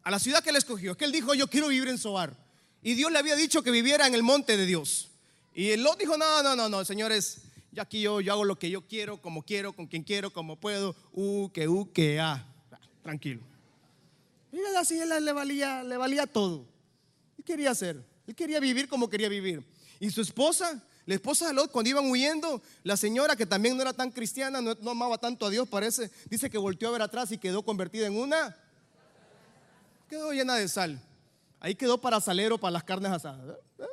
a 0.04 0.10
la 0.10 0.18
ciudad 0.18 0.42
que 0.42 0.50
él 0.50 0.56
escogió. 0.56 0.92
Es 0.92 0.96
que 0.96 1.06
él 1.06 1.12
dijo, 1.12 1.34
yo 1.34 1.48
quiero 1.48 1.68
vivir 1.68 1.88
en 1.88 1.98
Zoar. 1.98 2.36
Y 2.82 2.94
Dios 2.94 3.10
le 3.10 3.18
había 3.18 3.34
dicho 3.34 3.62
que 3.62 3.70
viviera 3.70 4.06
en 4.06 4.14
el 4.14 4.22
monte 4.22 4.56
de 4.56 4.66
Dios. 4.66 5.08
Y 5.54 5.74
Lot 5.76 5.98
dijo, 5.98 6.18
no, 6.18 6.42
no, 6.42 6.54
no, 6.54 6.68
no, 6.68 6.84
señores, 6.84 7.38
ya 7.72 7.82
aquí 7.82 8.02
yo, 8.02 8.20
yo 8.20 8.32
hago 8.32 8.44
lo 8.44 8.58
que 8.58 8.70
yo 8.70 8.86
quiero, 8.86 9.20
como 9.22 9.42
quiero, 9.42 9.72
con 9.72 9.86
quien 9.86 10.02
quiero, 10.02 10.30
como 10.30 10.56
puedo. 10.56 10.94
U, 11.12 11.50
que 11.50 11.66
u, 11.66 11.90
que 11.92 12.20
a. 12.20 12.46
Tranquilo. 13.02 13.40
Y 14.52 14.58
así 14.76 14.98
él 14.98 15.24
le 15.24 15.32
valía, 15.32 15.82
le 15.82 15.96
valía 15.96 16.26
todo. 16.26 16.66
¿Qué 17.36 17.42
quería 17.42 17.70
hacer? 17.70 18.04
Él 18.26 18.34
quería 18.34 18.60
vivir 18.60 18.88
como 18.88 19.08
quería 19.08 19.28
vivir. 19.28 19.64
Y 19.98 20.10
su 20.10 20.20
esposa, 20.20 20.82
la 21.06 21.14
esposa 21.14 21.48
de 21.48 21.54
Lot, 21.54 21.70
cuando 21.70 21.90
iban 21.90 22.10
huyendo, 22.10 22.62
la 22.82 22.96
señora 22.96 23.36
que 23.36 23.46
también 23.46 23.76
no 23.76 23.82
era 23.82 23.92
tan 23.92 24.10
cristiana, 24.10 24.60
no, 24.60 24.76
no, 24.80 24.90
amaba 24.90 25.18
tanto 25.18 25.46
a 25.46 25.50
Dios, 25.50 25.68
parece, 25.68 26.10
dice 26.30 26.50
que 26.50 26.58
volteó 26.58 26.88
a 26.88 26.92
ver 26.92 27.02
atrás 27.02 27.32
y 27.32 27.38
quedó 27.38 27.62
convertida 27.62 28.06
en 28.06 28.16
una. 28.16 28.56
Quedó 30.08 30.32
llena 30.32 30.54
de 30.56 30.68
sal. 30.68 31.00
Ahí 31.60 31.74
quedó 31.74 32.00
para 32.00 32.20
salero, 32.20 32.58
para 32.58 32.72
las 32.72 32.84
carnes 32.84 33.10
asadas. 33.10 33.56
¿eh? 33.78 33.84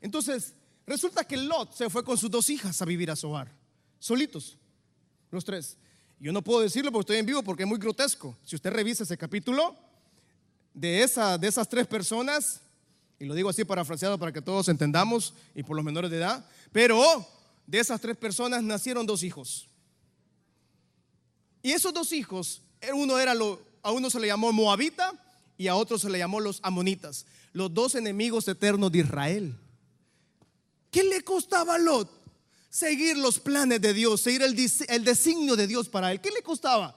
Entonces, 0.00 0.54
Resulta 0.86 1.24
que 1.24 1.36
Lot 1.36 1.74
se 1.74 1.88
fue 1.88 2.04
con 2.04 2.18
sus 2.18 2.30
dos 2.30 2.50
hijas 2.50 2.80
a 2.82 2.84
vivir 2.84 3.10
a 3.10 3.16
su 3.16 3.28
hogar, 3.28 3.48
solitos, 3.98 4.56
los 5.30 5.44
tres. 5.44 5.76
Yo 6.18 6.32
no 6.32 6.42
puedo 6.42 6.60
decirlo 6.60 6.90
porque 6.90 7.02
estoy 7.02 7.16
en 7.18 7.26
vivo 7.26 7.42
porque 7.42 7.62
es 7.62 7.68
muy 7.68 7.78
grotesco. 7.78 8.36
Si 8.44 8.56
usted 8.56 8.70
revisa 8.70 9.04
ese 9.04 9.16
capítulo, 9.16 9.76
de, 10.74 11.02
esa, 11.02 11.38
de 11.38 11.48
esas 11.48 11.68
tres 11.68 11.86
personas, 11.86 12.60
y 13.18 13.24
lo 13.24 13.34
digo 13.34 13.48
así 13.48 13.64
parafraseado 13.64 14.18
para 14.18 14.32
que 14.32 14.42
todos 14.42 14.68
entendamos, 14.68 15.34
y 15.54 15.62
por 15.62 15.76
los 15.76 15.84
menores 15.84 16.10
de 16.10 16.18
edad, 16.18 16.44
pero 16.72 17.26
de 17.66 17.78
esas 17.78 18.00
tres 18.00 18.16
personas 18.16 18.62
nacieron 18.62 19.06
dos 19.06 19.22
hijos. 19.22 19.68
Y 21.62 21.72
esos 21.72 21.94
dos 21.94 22.12
hijos, 22.12 22.62
uno 22.92 23.18
era 23.18 23.34
lo, 23.34 23.60
a 23.82 23.92
uno 23.92 24.10
se 24.10 24.20
le 24.20 24.28
llamó 24.28 24.52
Moabita 24.52 25.12
y 25.58 25.68
a 25.68 25.74
otro 25.74 25.98
se 25.98 26.08
le 26.10 26.18
llamó 26.18 26.40
los 26.40 26.60
Amonitas, 26.62 27.26
los 27.52 27.72
dos 27.72 27.94
enemigos 27.94 28.48
eternos 28.48 28.90
de 28.92 29.00
Israel. 29.00 29.58
¿Qué 30.90 31.02
le 31.04 31.22
costaba 31.22 31.74
a 31.74 31.78
Lot 31.78 32.10
seguir 32.68 33.16
los 33.16 33.38
planes 33.38 33.80
de 33.80 33.92
Dios, 33.92 34.20
seguir 34.20 34.42
el, 34.42 34.56
el 34.88 35.04
designio 35.04 35.56
de 35.56 35.66
Dios 35.66 35.88
para 35.88 36.12
él? 36.12 36.20
¿Qué 36.20 36.30
le 36.30 36.42
costaba? 36.42 36.96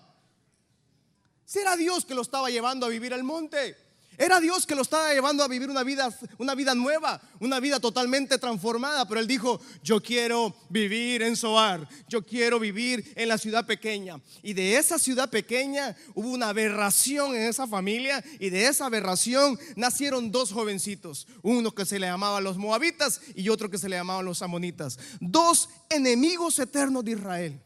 Si 1.45 1.59
era 1.59 1.75
Dios 1.75 2.05
que 2.05 2.15
lo 2.15 2.21
estaba 2.21 2.49
llevando 2.49 2.85
a 2.85 2.89
vivir 2.89 3.13
al 3.13 3.23
monte. 3.23 3.84
Era 4.17 4.39
Dios 4.39 4.65
que 4.65 4.75
lo 4.75 4.81
estaba 4.81 5.13
llevando 5.13 5.43
a 5.43 5.47
vivir 5.47 5.69
una 5.69 5.83
vida, 5.83 6.09
una 6.37 6.55
vida 6.55 6.73
nueva, 6.75 7.21
una 7.39 7.59
vida 7.59 7.79
totalmente 7.79 8.37
transformada. 8.37 9.07
Pero 9.07 9.19
él 9.19 9.27
dijo, 9.27 9.59
yo 9.83 10.01
quiero 10.01 10.55
vivir 10.69 11.21
en 11.21 11.35
Soar, 11.35 11.87
yo 12.07 12.25
quiero 12.25 12.59
vivir 12.59 13.13
en 13.15 13.27
la 13.27 13.37
ciudad 13.37 13.65
pequeña. 13.65 14.21
Y 14.41 14.53
de 14.53 14.77
esa 14.77 14.99
ciudad 14.99 15.29
pequeña 15.29 15.95
hubo 16.13 16.29
una 16.29 16.49
aberración 16.49 17.35
en 17.35 17.43
esa 17.43 17.67
familia. 17.67 18.23
Y 18.39 18.49
de 18.49 18.67
esa 18.67 18.85
aberración 18.85 19.59
nacieron 19.75 20.31
dos 20.31 20.51
jovencitos. 20.51 21.27
Uno 21.41 21.71
que 21.71 21.85
se 21.85 21.99
le 21.99 22.07
llamaba 22.07 22.41
los 22.41 22.57
moabitas 22.57 23.21
y 23.35 23.49
otro 23.49 23.69
que 23.69 23.77
se 23.77 23.89
le 23.89 23.95
llamaba 23.95 24.23
los 24.23 24.41
amonitas. 24.41 24.97
Dos 25.19 25.69
enemigos 25.89 26.59
eternos 26.59 27.03
de 27.03 27.11
Israel. 27.11 27.61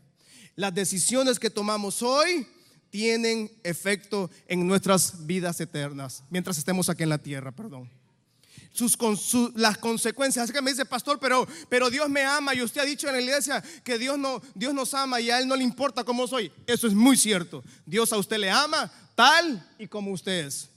Las 0.55 0.73
decisiones 0.73 1.39
que 1.39 1.49
tomamos 1.49 2.01
hoy 2.01 2.45
tienen 2.89 3.51
efecto 3.63 4.29
en 4.47 4.67
nuestras 4.67 5.25
vidas 5.25 5.59
eternas, 5.61 6.23
mientras 6.29 6.57
estemos 6.57 6.89
aquí 6.89 7.03
en 7.03 7.09
la 7.09 7.17
tierra, 7.17 7.51
perdón. 7.51 7.89
Las 9.55 9.77
consecuencias. 9.77 10.43
Así 10.43 10.53
que 10.53 10.61
me 10.61 10.71
dice, 10.71 10.85
pastor, 10.85 11.19
pero, 11.19 11.47
pero 11.67 11.89
Dios 11.89 12.07
me 12.09 12.23
ama 12.23 12.53
y 12.55 12.61
usted 12.61 12.81
ha 12.81 12.85
dicho 12.85 13.07
en 13.07 13.15
la 13.15 13.21
iglesia 13.21 13.63
que 13.83 13.97
Dios, 13.97 14.17
no, 14.17 14.41
Dios 14.55 14.73
nos 14.73 14.93
ama 14.93 15.19
y 15.19 15.29
a 15.29 15.39
Él 15.39 15.47
no 15.47 15.55
le 15.55 15.63
importa 15.63 16.03
cómo 16.03 16.27
soy. 16.27 16.51
Eso 16.65 16.87
es 16.87 16.93
muy 16.93 17.17
cierto. 17.17 17.63
Dios 17.85 18.13
a 18.13 18.17
usted 18.17 18.37
le 18.37 18.49
ama 18.49 18.91
tal 19.15 19.67
y 19.77 19.87
como 19.87 20.11
usted 20.11 20.45
es. 20.45 20.69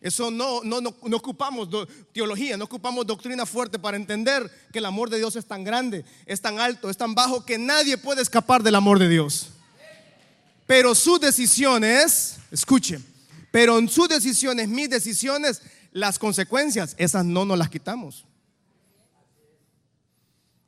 Eso 0.00 0.32
no, 0.32 0.62
no, 0.64 0.80
no 0.80 1.16
ocupamos 1.16 1.68
teología, 2.12 2.56
no 2.56 2.64
ocupamos 2.64 3.06
doctrina 3.06 3.46
fuerte 3.46 3.78
para 3.78 3.96
entender 3.96 4.50
que 4.72 4.80
el 4.80 4.84
amor 4.84 5.08
de 5.10 5.18
Dios 5.18 5.36
es 5.36 5.46
tan 5.46 5.62
grande, 5.62 6.04
es 6.26 6.40
tan 6.40 6.58
alto, 6.58 6.90
es 6.90 6.96
tan 6.96 7.14
bajo 7.14 7.44
que 7.44 7.56
nadie 7.56 7.96
puede 7.96 8.20
escapar 8.20 8.64
del 8.64 8.74
amor 8.74 8.98
de 8.98 9.08
Dios. 9.08 9.50
Pero 10.66 10.94
sus 10.94 11.20
decisiones, 11.20 12.36
escuchen, 12.50 13.04
pero 13.50 13.78
en 13.78 13.88
sus 13.88 14.08
decisiones, 14.08 14.68
mis 14.68 14.88
decisiones, 14.88 15.62
las 15.92 16.18
consecuencias, 16.18 16.94
esas 16.98 17.24
no 17.24 17.44
nos 17.44 17.58
las 17.58 17.68
quitamos. 17.68 18.24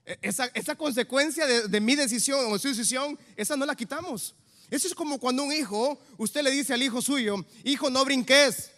E, 0.04 0.18
esa, 0.20 0.46
esa 0.54 0.74
consecuencia 0.74 1.46
de, 1.46 1.80
mi 1.80 1.96
decisión 1.96 2.52
o 2.52 2.59
su 2.59 2.68
decisión, 2.68 3.18
esa 3.37 3.57
no 3.57 3.64
la 3.64 3.74
quitamos. 3.74 4.35
Eso 4.70 4.87
es 4.87 4.94
como 4.94 5.18
cuando 5.18 5.42
un 5.42 5.52
hijo, 5.52 5.98
usted 6.18 6.42
le 6.42 6.50
dice 6.50 6.74
al 6.74 6.83
hijo 6.83 7.00
suyo, 7.00 7.44
hijo, 7.64 7.90
no 7.90 8.04
brinques 8.04 8.70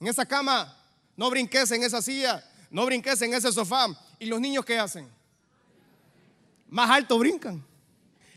en 0.00 0.08
esa 0.08 0.26
cama, 0.26 0.76
no 1.16 1.30
brinques 1.30 1.70
en 1.70 1.82
esa 1.82 2.02
silla, 2.02 2.44
no 2.70 2.84
brinques 2.86 3.20
en 3.22 3.34
ese 3.34 3.52
sofá. 3.52 3.86
¿Y 4.18 4.26
los 4.26 4.40
niños 4.40 4.64
qué 4.64 4.78
hacen? 4.78 5.08
Más 6.68 6.90
alto 6.90 7.18
brincan. 7.18 7.64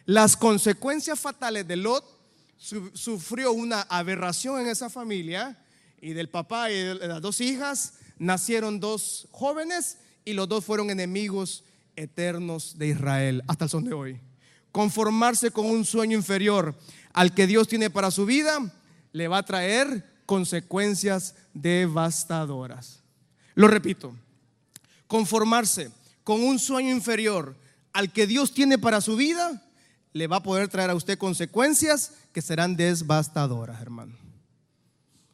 Las 0.05 0.37
consecuencias 0.37 1.19
fatales 1.19 1.67
de 1.67 1.75
Lot 1.75 2.16
sufrió 2.57 3.51
una 3.51 3.81
aberración 3.81 4.59
en 4.59 4.67
esa 4.67 4.89
familia 4.89 5.57
y 6.01 6.13
del 6.13 6.29
papá 6.29 6.71
y 6.71 6.75
de 6.75 7.07
las 7.07 7.21
dos 7.21 7.41
hijas 7.41 7.93
nacieron 8.17 8.79
dos 8.79 9.27
jóvenes 9.31 9.97
y 10.25 10.33
los 10.33 10.47
dos 10.49 10.65
fueron 10.65 10.89
enemigos 10.89 11.63
eternos 11.95 12.77
de 12.77 12.87
Israel 12.87 13.43
hasta 13.47 13.65
el 13.65 13.69
son 13.69 13.83
de 13.85 13.93
hoy. 13.93 14.19
Conformarse 14.71 15.51
con 15.51 15.65
un 15.65 15.85
sueño 15.85 16.17
inferior 16.17 16.75
al 17.13 17.33
que 17.33 17.47
Dios 17.47 17.67
tiene 17.67 17.89
para 17.89 18.11
su 18.11 18.25
vida 18.25 18.73
le 19.11 19.27
va 19.27 19.39
a 19.39 19.45
traer 19.45 20.17
consecuencias 20.25 21.35
devastadoras. 21.53 23.01
Lo 23.55 23.67
repito, 23.67 24.13
conformarse 25.07 25.89
con 26.23 26.43
un 26.43 26.59
sueño 26.59 26.91
inferior 26.91 27.55
al 27.93 28.11
que 28.11 28.27
Dios 28.27 28.53
tiene 28.53 28.77
para 28.77 29.01
su 29.01 29.15
vida 29.15 29.63
le 30.17 30.27
va 30.27 30.37
a 30.37 30.43
poder 30.43 30.67
traer 30.67 30.89
a 30.89 30.95
usted 30.95 31.17
consecuencias 31.17 32.13
que 32.33 32.41
serán 32.41 32.75
devastadoras, 32.75 33.81
hermano. 33.81 34.26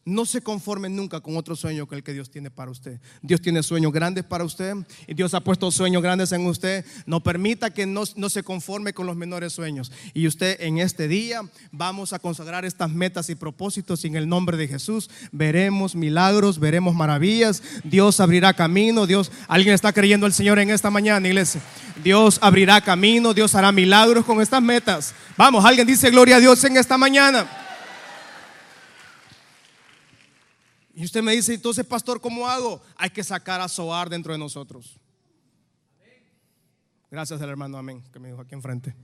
No 0.05 0.25
se 0.25 0.41
conforme 0.41 0.89
nunca 0.89 1.21
con 1.21 1.37
otro 1.37 1.55
sueño 1.55 1.87
que 1.87 1.95
el 1.95 2.03
que 2.03 2.11
Dios 2.11 2.29
tiene 2.29 2.51
para 2.51 2.69
usted. 2.69 2.99
Dios 3.21 3.41
tiene 3.41 3.63
sueños 3.63 3.93
grandes 3.93 4.25
para 4.25 4.43
usted 4.43 4.75
y 5.07 5.13
Dios 5.13 5.33
ha 5.33 5.39
puesto 5.39 5.71
sueños 5.71 6.03
grandes 6.03 6.33
en 6.33 6.45
usted. 6.45 6.85
No 7.05 7.23
permita 7.23 7.69
que 7.69 7.85
no, 7.85 8.03
no, 8.17 8.29
se 8.29 8.43
conforme 8.43 8.93
con 8.93 9.05
los 9.05 9.15
menores 9.15 9.53
sueños. 9.53 9.93
Y 10.13 10.27
usted 10.27 10.57
en 10.59 10.79
este 10.79 11.07
día 11.07 11.41
vamos 11.71 12.11
a 12.11 12.19
consagrar 12.19 12.65
estas 12.65 12.89
metas 12.91 13.29
y 13.29 13.35
propósitos 13.35 14.03
en 14.03 14.17
el 14.17 14.27
nombre 14.27 14.57
de 14.57 14.67
Jesús. 14.67 15.09
Veremos 15.31 15.95
milagros, 15.95 16.59
veremos 16.59 16.93
maravillas. 16.95 17.63
Dios 17.85 18.19
abrirá 18.19 18.53
camino. 18.53 19.07
Dios, 19.07 19.31
alguien 19.47 19.73
está 19.73 19.93
creyendo 19.93 20.25
el 20.25 20.33
Señor 20.33 20.59
en 20.59 20.69
esta 20.69 20.89
mañana, 20.89 21.25
iglesia. 21.25 21.61
Dios 22.03 22.39
abrirá 22.41 22.81
camino. 22.81 23.33
Dios 23.33 23.55
hará 23.55 23.71
milagros 23.71 24.25
con 24.25 24.41
estas 24.41 24.61
metas. 24.61 25.13
Vamos, 25.37 25.63
alguien 25.63 25.87
dice 25.87 26.11
gloria 26.11 26.35
a 26.35 26.39
Dios 26.41 26.61
en 26.65 26.75
esta 26.75 26.97
mañana. 26.97 27.62
Y 30.93 31.05
usted 31.05 31.23
me 31.23 31.33
dice, 31.33 31.53
entonces, 31.53 31.85
pastor, 31.85 32.21
¿cómo 32.21 32.47
hago? 32.47 32.81
Hay 32.95 33.09
que 33.09 33.23
sacar 33.23 33.59
a 33.59 33.67
Zoar 33.67 34.09
dentro 34.09 34.31
de 34.31 34.37
nosotros. 34.37 34.99
Gracias 37.09 37.41
al 37.41 37.49
hermano 37.49 37.77
Amén, 37.77 38.03
que 38.11 38.19
me 38.19 38.29
dijo 38.29 38.41
aquí 38.41 38.53
enfrente. 38.53 38.95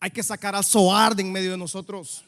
Hay 0.00 0.10
que 0.10 0.22
sacar 0.22 0.54
a 0.54 0.62
Zoar 0.62 1.14
de 1.14 1.22
en 1.22 1.30
medio 1.30 1.52
de 1.52 1.56
nosotros. 1.56 2.24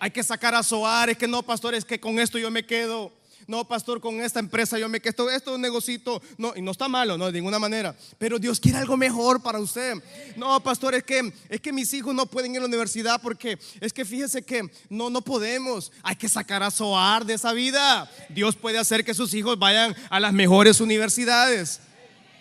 Hay 0.00 0.10
que 0.10 0.22
sacar 0.22 0.54
a 0.54 0.62
Zoar. 0.62 1.10
Es 1.10 1.18
que 1.18 1.28
no, 1.28 1.42
pastor, 1.42 1.74
es 1.74 1.84
que 1.84 1.98
con 1.98 2.18
esto 2.18 2.38
yo 2.38 2.50
me 2.50 2.64
quedo 2.64 3.12
no, 3.48 3.66
pastor, 3.66 3.98
con 3.98 4.20
esta 4.20 4.40
empresa 4.40 4.78
yo 4.78 4.90
me 4.90 5.00
quedo, 5.00 5.30
esto, 5.30 5.50
es 5.50 5.56
un 5.56 5.62
negocito, 5.62 6.20
no, 6.36 6.52
y 6.54 6.60
no 6.60 6.70
está 6.70 6.86
malo, 6.86 7.16
no, 7.16 7.26
de 7.26 7.32
ninguna 7.32 7.58
manera, 7.58 7.96
pero 8.18 8.38
Dios 8.38 8.60
quiere 8.60 8.76
algo 8.76 8.94
mejor 8.94 9.40
para 9.40 9.58
usted. 9.58 9.94
No, 10.36 10.62
pastor, 10.62 10.94
es 10.94 11.02
que, 11.02 11.32
es 11.48 11.58
que 11.58 11.72
mis 11.72 11.94
hijos 11.94 12.14
no 12.14 12.26
pueden 12.26 12.52
ir 12.52 12.58
a 12.58 12.60
la 12.60 12.66
universidad 12.66 13.18
porque 13.22 13.58
es 13.80 13.94
que 13.94 14.04
fíjese 14.04 14.42
que 14.42 14.70
no, 14.90 15.08
no 15.08 15.22
podemos, 15.22 15.90
hay 16.02 16.16
que 16.16 16.28
sacar 16.28 16.62
a 16.62 16.70
Soar 16.70 17.24
de 17.24 17.34
esa 17.34 17.54
vida. 17.54 18.10
Dios 18.28 18.54
puede 18.54 18.76
hacer 18.76 19.02
que 19.02 19.14
sus 19.14 19.32
hijos 19.32 19.58
vayan 19.58 19.96
a 20.10 20.20
las 20.20 20.34
mejores 20.34 20.82
universidades. 20.82 21.80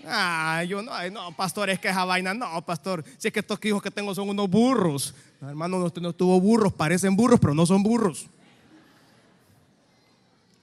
Ah, 0.06 0.65
yo 0.67 0.82
no, 0.82 0.91
no, 1.10 1.38
pastor, 1.38 1.70
es 1.70 1.80
que 1.80 1.88
esa 1.88 2.04
vaina, 2.04 2.34
no, 2.34 2.65
pastor, 2.65 3.06
si 3.17 3.30
es 3.30 3.34
que 3.34 3.39
estos 3.39 3.63
hijos 3.63 3.82
que 3.82 3.91
tengo 3.91 4.13
son 4.13 4.28
unos 4.28 4.50
burros. 4.50 5.15
hermano, 5.41 5.80
no, 5.80 6.02
no 6.02 6.13
tuvo 6.13 6.41
burros, 6.41 6.74
parecen 6.74 7.15
burros, 7.15 7.39
pero 7.39 7.54
no 7.54 7.65
son 7.65 7.82
burros 7.82 8.28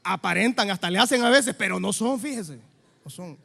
aparentan, 0.05 0.71
hasta 0.71 0.91
le 0.91 0.99
hacen 0.99 1.25
a 1.25 1.31
veces, 1.31 1.55
pero 1.59 1.81
no 1.81 1.93
son, 1.93 2.21
fíjese, 2.21 2.59
no 3.05 3.11
son. 3.11 3.37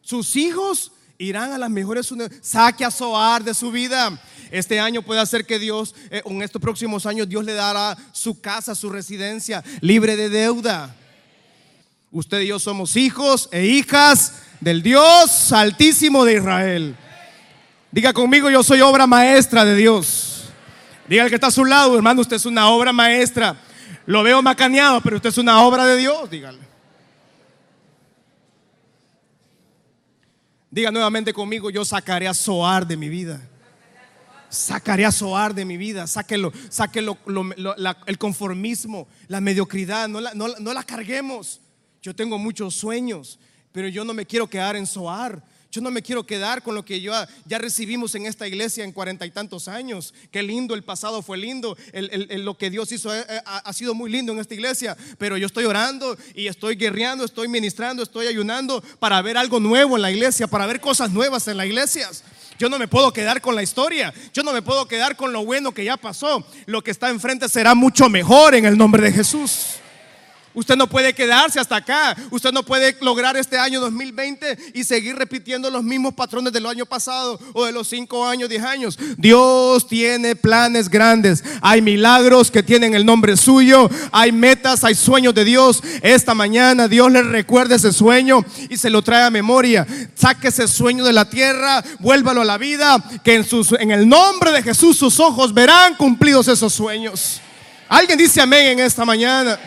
Sus 0.00 0.34
hijos 0.34 0.90
irán 1.18 1.52
a 1.52 1.58
las 1.58 1.70
mejores 1.70 2.10
universidades. 2.10 2.46
Saque 2.46 2.84
a 2.84 2.90
Soar 2.90 3.44
de 3.44 3.54
su 3.54 3.70
vida. 3.70 4.20
Este 4.50 4.80
año 4.80 5.02
puede 5.02 5.20
hacer 5.20 5.46
que 5.46 5.58
Dios, 5.58 5.94
eh, 6.10 6.22
en 6.24 6.42
estos 6.42 6.60
próximos 6.60 7.06
años, 7.06 7.28
Dios 7.28 7.44
le 7.44 7.54
dará 7.54 7.96
su 8.12 8.40
casa, 8.40 8.74
su 8.74 8.90
residencia, 8.90 9.62
libre 9.80 10.16
de 10.16 10.28
deuda. 10.28 10.94
Usted 12.10 12.40
y 12.40 12.48
yo 12.48 12.58
somos 12.58 12.96
hijos 12.96 13.48
e 13.52 13.64
hijas 13.64 14.34
del 14.60 14.82
Dios 14.82 15.52
altísimo 15.52 16.24
de 16.24 16.34
Israel. 16.34 16.96
Diga 17.90 18.12
conmigo, 18.12 18.50
yo 18.50 18.62
soy 18.62 18.80
obra 18.80 19.06
maestra 19.06 19.64
de 19.64 19.76
Dios. 19.76 20.44
Diga 21.08 21.24
el 21.24 21.28
que 21.28 21.36
está 21.36 21.48
a 21.48 21.52
su 21.52 21.64
lado, 21.64 21.94
hermano, 21.96 22.20
usted 22.20 22.36
es 22.36 22.46
una 22.46 22.68
obra 22.68 22.92
maestra. 22.92 23.56
Lo 24.06 24.22
veo 24.22 24.42
macaneado, 24.42 25.00
pero 25.00 25.16
usted 25.16 25.28
es 25.28 25.38
una 25.38 25.62
obra 25.62 25.86
de 25.86 25.96
Dios, 25.96 26.28
dígale. 26.30 26.58
Diga 30.70 30.90
nuevamente 30.90 31.32
conmigo, 31.32 31.70
yo 31.70 31.84
sacaré 31.84 32.26
a 32.26 32.34
Soar 32.34 32.86
de 32.86 32.96
mi 32.96 33.08
vida. 33.08 33.40
Sacaré 34.48 35.04
a 35.04 35.12
Soar 35.12 35.54
de 35.54 35.64
mi 35.64 35.76
vida. 35.76 36.06
Sáquelo, 36.06 36.52
sáquelo 36.68 37.18
el 38.06 38.18
conformismo, 38.18 39.06
la 39.28 39.40
mediocridad. 39.40 40.08
No 40.08 40.20
la, 40.20 40.32
no 40.34 40.72
la 40.72 40.82
carguemos. 40.82 41.60
Yo 42.00 42.16
tengo 42.16 42.38
muchos 42.38 42.74
sueños, 42.74 43.38
pero 43.70 43.86
yo 43.88 44.04
no 44.04 44.14
me 44.14 44.26
quiero 44.26 44.48
quedar 44.48 44.74
en 44.76 44.86
Soar. 44.86 45.42
Yo 45.72 45.80
no 45.80 45.90
me 45.90 46.02
quiero 46.02 46.26
quedar 46.26 46.62
con 46.62 46.74
lo 46.74 46.84
que 46.84 47.00
yo, 47.00 47.14
ya 47.46 47.56
recibimos 47.56 48.14
en 48.14 48.26
esta 48.26 48.46
iglesia 48.46 48.84
en 48.84 48.92
cuarenta 48.92 49.24
y 49.24 49.30
tantos 49.30 49.68
años. 49.68 50.12
Qué 50.30 50.42
lindo, 50.42 50.74
el 50.74 50.84
pasado 50.84 51.22
fue 51.22 51.38
lindo, 51.38 51.78
lo 51.94 52.58
que 52.58 52.68
Dios 52.68 52.92
hizo 52.92 53.14
eh, 53.14 53.24
eh, 53.26 53.40
ha, 53.46 53.72
sido 53.72 53.94
muy 53.94 54.10
lindo 54.10 54.32
en 54.34 54.38
esta 54.38 54.52
iglesia. 54.52 54.94
Pero 55.16 55.38
yo 55.38 55.46
estoy 55.46 55.64
orando 55.64 56.18
y 56.34 56.46
estoy 56.46 56.76
guerreando, 56.76 57.24
estoy 57.24 57.48
ministrando, 57.48 58.02
estoy 58.02 58.26
ayunando 58.26 58.82
para 58.98 59.22
ver 59.22 59.38
algo 59.38 59.60
nuevo 59.60 59.96
en 59.96 60.02
la 60.02 60.10
iglesia, 60.10 60.46
para 60.46 60.66
ver 60.66 60.78
cosas 60.78 61.10
nuevas 61.10 61.48
en 61.48 61.56
la 61.56 61.64
iglesia. 61.64 62.10
Yo 62.58 62.68
no 62.68 62.78
me 62.78 62.86
puedo 62.86 63.10
quedar 63.10 63.40
con 63.40 63.54
la 63.54 63.62
historia. 63.62 64.12
Yo 64.34 64.42
no 64.42 64.52
me 64.52 64.60
puedo 64.60 64.86
quedar 64.86 65.16
con 65.16 65.32
lo 65.32 65.42
bueno 65.42 65.72
que 65.72 65.86
ya 65.86 65.96
pasó. 65.96 66.46
Lo 66.66 66.84
que 66.84 66.90
está 66.90 67.08
enfrente 67.08 67.48
será 67.48 67.74
mucho 67.74 68.10
mejor 68.10 68.54
en 68.54 68.66
el 68.66 68.76
nombre 68.76 69.02
de 69.02 69.12
Jesús. 69.12 69.81
Usted 70.54 70.76
no 70.76 70.86
puede 70.86 71.14
quedarse 71.14 71.58
hasta 71.58 71.76
acá. 71.76 72.16
Usted 72.30 72.52
no 72.52 72.62
puede 72.62 72.96
lograr 73.00 73.36
este 73.36 73.58
año 73.58 73.80
2020 73.80 74.72
y 74.74 74.84
seguir 74.84 75.16
repitiendo 75.16 75.70
los 75.70 75.82
mismos 75.82 76.12
patrones 76.14 76.52
del 76.52 76.66
año 76.66 76.84
pasado 76.84 77.40
o 77.54 77.64
de 77.64 77.72
los 77.72 77.88
5 77.88 78.26
años, 78.26 78.48
10 78.48 78.62
años. 78.62 78.98
Dios 79.16 79.86
tiene 79.86 80.36
planes 80.36 80.88
grandes. 80.90 81.42
Hay 81.62 81.80
milagros 81.80 82.50
que 82.50 82.62
tienen 82.62 82.94
el 82.94 83.06
nombre 83.06 83.36
suyo. 83.36 83.88
Hay 84.10 84.30
metas, 84.32 84.84
hay 84.84 84.94
sueños 84.94 85.34
de 85.34 85.44
Dios. 85.44 85.82
Esta 86.02 86.34
mañana 86.34 86.86
Dios 86.86 87.10
le 87.10 87.22
recuerda 87.22 87.76
ese 87.76 87.92
sueño 87.92 88.44
y 88.68 88.76
se 88.76 88.90
lo 88.90 89.02
trae 89.02 89.24
a 89.24 89.30
memoria. 89.30 89.86
Saque 90.14 90.48
ese 90.48 90.68
sueño 90.68 91.04
de 91.04 91.14
la 91.14 91.30
tierra, 91.30 91.82
vuélvalo 91.98 92.42
a 92.42 92.44
la 92.44 92.58
vida. 92.58 93.02
Que 93.24 93.36
en, 93.36 93.46
en 93.80 93.90
el 93.90 94.08
nombre 94.08 94.52
de 94.52 94.62
Jesús 94.62 94.98
sus 94.98 95.18
ojos 95.18 95.54
verán 95.54 95.96
cumplidos 95.96 96.48
esos 96.48 96.74
sueños. 96.74 97.40
Alguien 97.88 98.18
dice 98.18 98.40
amén 98.40 98.66
en 98.68 98.80
esta 98.80 99.04
mañana. 99.04 99.58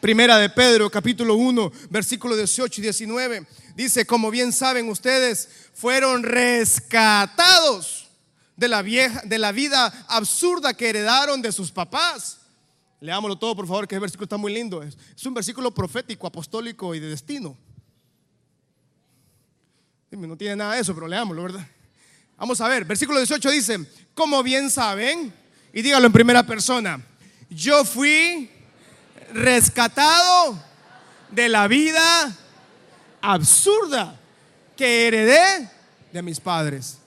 Primera 0.00 0.38
de 0.38 0.48
Pedro, 0.48 0.88
capítulo 0.88 1.34
1, 1.34 1.72
versículo 1.90 2.36
18 2.36 2.80
y 2.80 2.84
19. 2.84 3.46
Dice, 3.74 4.06
como 4.06 4.30
bien 4.30 4.52
saben 4.52 4.88
ustedes, 4.88 5.48
fueron 5.74 6.22
rescatados 6.22 8.08
de 8.56 8.68
la 8.68 8.82
vieja, 8.82 9.22
de 9.24 9.38
la 9.38 9.50
vida 9.50 9.86
absurda 10.08 10.74
que 10.74 10.88
heredaron 10.88 11.42
de 11.42 11.50
sus 11.50 11.72
papás. 11.72 12.38
Leámoslo 13.00 13.36
todo, 13.38 13.56
por 13.56 13.66
favor, 13.66 13.88
que 13.88 13.96
el 13.96 14.00
versículo 14.00 14.24
está 14.24 14.36
muy 14.36 14.52
lindo. 14.52 14.82
Es, 14.82 14.96
es 15.16 15.26
un 15.26 15.34
versículo 15.34 15.72
profético, 15.72 16.26
apostólico 16.28 16.94
y 16.94 17.00
de 17.00 17.08
destino. 17.08 17.56
No 20.12 20.36
tiene 20.36 20.56
nada 20.56 20.74
de 20.74 20.80
eso, 20.80 20.94
pero 20.94 21.08
leámoslo, 21.08 21.42
¿verdad? 21.42 21.68
Vamos 22.36 22.60
a 22.60 22.68
ver, 22.68 22.84
versículo 22.84 23.18
18 23.18 23.50
dice, 23.50 23.78
como 24.14 24.44
bien 24.44 24.70
saben, 24.70 25.34
y 25.72 25.82
dígalo 25.82 26.06
en 26.06 26.12
primera 26.12 26.46
persona, 26.46 27.04
yo 27.50 27.84
fui 27.84 28.48
rescatado 29.32 30.58
de 31.30 31.48
la 31.48 31.68
vida 31.68 32.32
absurda 33.20 34.14
que 34.76 35.06
heredé 35.06 35.68
de 36.12 36.22
mis 36.22 36.40
padres. 36.40 36.98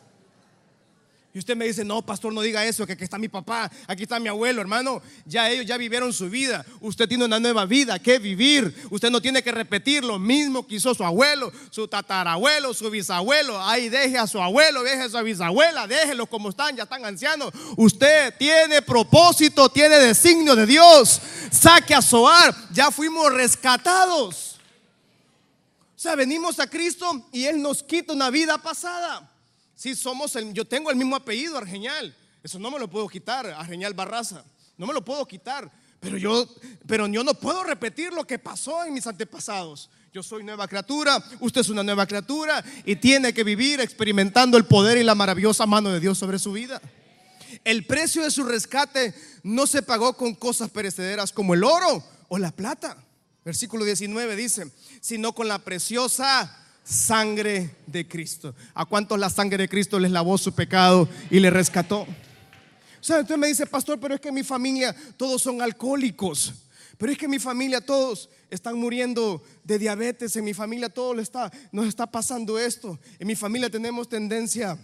Y 1.34 1.40
usted 1.40 1.56
me 1.56 1.66
dice, 1.66 1.86
no, 1.86 2.02
pastor, 2.02 2.34
no 2.34 2.42
diga 2.42 2.66
eso, 2.66 2.86
que 2.86 2.92
aquí 2.92 3.06
está 3.06 3.18
mi 3.18 3.30
papá, 3.30 3.72
aquí 3.88 4.04
está 4.04 4.20
mi 4.20 4.28
abuelo, 4.28 4.60
hermano. 4.60 5.02
Ya 5.26 5.50
ellos 5.50 5.66
ya 5.66 5.78
vivieron 5.78 6.12
su 6.12 6.30
vida. 6.30 6.66
Usted 6.82 7.08
tiene 7.08 7.24
una 7.24 7.40
nueva 7.40 7.66
vida 7.66 7.98
que 8.00 8.20
vivir. 8.20 8.76
Usted 8.90 9.10
no 9.10 9.22
tiene 9.22 9.42
que 9.42 9.54
repetir 9.54 10.04
lo 10.04 10.20
mismo 10.20 10.68
que 10.68 10.76
hizo 10.76 10.94
su 10.94 11.06
abuelo, 11.06 11.54
su 11.70 11.88
tatarabuelo, 11.88 12.74
su 12.74 12.90
bisabuelo. 12.90 13.62
Ahí 13.62 13.88
deje 13.88 14.18
a 14.18 14.28
su 14.28 14.42
abuelo, 14.42 14.84
deje 14.84 15.04
a 15.04 15.10
su 15.10 15.24
bisabuela, 15.24 15.88
déjelos 15.88 16.28
como 16.28 16.50
están, 16.50 16.76
ya 16.76 16.84
están 16.84 17.06
ancianos. 17.06 17.54
Usted 17.78 18.34
tiene 18.38 18.82
propósito, 18.82 19.70
tiene 19.70 20.00
designio 20.00 20.54
de 20.54 20.66
Dios. 20.66 21.22
Saque 21.50 21.96
a 21.96 22.02
Soar, 22.02 22.54
ya 22.74 22.92
fuimos 22.92 23.32
rescatados. 23.32 24.60
O 25.96 26.00
sea, 26.02 26.16
venimos 26.16 26.60
a 26.60 26.68
Cristo 26.68 27.26
y 27.32 27.46
Él 27.46 27.62
nos 27.62 27.84
quita 27.84 28.12
una 28.12 28.30
vida 28.30 28.58
pasada. 28.58 29.31
Si 29.82 29.96
somos 29.96 30.36
el, 30.36 30.54
yo 30.54 30.64
tengo 30.64 30.92
el 30.92 30.96
mismo 30.96 31.16
apellido, 31.16 31.58
Argeñal. 31.58 32.16
Eso 32.44 32.60
no 32.60 32.70
me 32.70 32.78
lo 32.78 32.88
puedo 32.88 33.08
quitar, 33.08 33.48
Argeñal 33.48 33.96
Barraza. 33.96 34.46
No 34.78 34.86
me 34.86 34.94
lo 34.94 35.04
puedo 35.04 35.26
quitar. 35.26 35.72
Pero 36.00 36.18
yo, 36.18 36.48
pero 36.86 37.08
yo 37.08 37.24
no 37.24 37.34
puedo 37.34 37.64
repetir 37.64 38.14
lo 38.14 38.28
que 38.28 38.38
pasó 38.38 38.86
en 38.86 38.94
mis 38.94 39.08
antepasados. 39.08 39.90
Yo 40.14 40.22
soy 40.22 40.44
nueva 40.44 40.68
criatura, 40.68 41.18
usted 41.40 41.62
es 41.62 41.70
una 41.70 41.82
nueva 41.82 42.06
criatura 42.06 42.64
y 42.86 42.96
tiene 42.98 43.34
que 43.34 43.44
vivir 43.44 43.80
experimentando 43.82 44.56
el 44.56 44.66
poder 44.66 45.00
y 45.00 45.04
la 45.04 45.16
maravillosa 45.16 45.66
mano 45.66 45.90
de 45.90 46.00
Dios 46.00 46.16
sobre 46.16 46.38
su 46.38 46.52
vida. 46.52 46.80
El 47.64 47.88
precio 47.88 48.22
de 48.22 48.30
su 48.30 48.44
rescate 48.44 49.16
no 49.42 49.66
se 49.66 49.82
pagó 49.82 50.14
con 50.14 50.36
cosas 50.36 50.70
perecederas 50.70 51.32
como 51.32 51.56
el 51.56 51.64
oro 51.64 52.04
o 52.28 52.38
la 52.38 52.52
plata. 52.52 53.04
Versículo 53.44 53.84
19 53.84 54.36
dice, 54.36 54.72
sino 55.02 55.34
con 55.34 55.48
la 55.48 55.58
preciosa 55.58 56.61
sangre 56.84 57.76
de 57.88 58.08
Cristo. 58.08 58.56
¿A 58.74 58.86
cuántos 58.86 59.20
la 59.20 59.30
sangre 59.30 59.58
de 59.58 59.70
Cristo 59.70 60.00
les 60.00 60.12
lavó 60.12 60.38
su 60.38 60.54
pecado 60.54 61.08
y 61.30 61.40
le 61.40 61.50
rescató? 61.50 62.02
O 62.02 63.04
sea, 63.04 63.18
entonces 63.18 63.38
me 63.38 63.48
dice, 63.48 63.66
pastor, 63.66 64.00
pero 64.00 64.16
es 64.16 64.22
que 64.22 64.30
en 64.30 64.36
mi 64.36 64.44
familia 64.44 64.96
todos 65.18 65.42
son 65.42 65.62
alcohólicos. 65.62 66.54
Pero 66.98 67.12
es 67.12 67.18
que 67.18 67.26
en 67.26 67.32
mi 67.32 67.40
familia 67.40 67.82
todos 67.82 68.30
están 68.50 68.78
muriendo 68.78 69.44
de 69.64 69.80
diabetes. 69.80 70.36
En 70.36 70.46
mi 70.46 70.54
familia 70.54 70.90
todo 70.90 71.20
está, 71.20 71.52
nos 71.72 71.88
está 71.88 72.06
pasando 72.06 72.60
esto. 72.60 73.00
En 73.18 73.28
mi 73.28 73.36
familia 73.36 73.70
tenemos 73.70 74.08
tendencia 74.08 74.78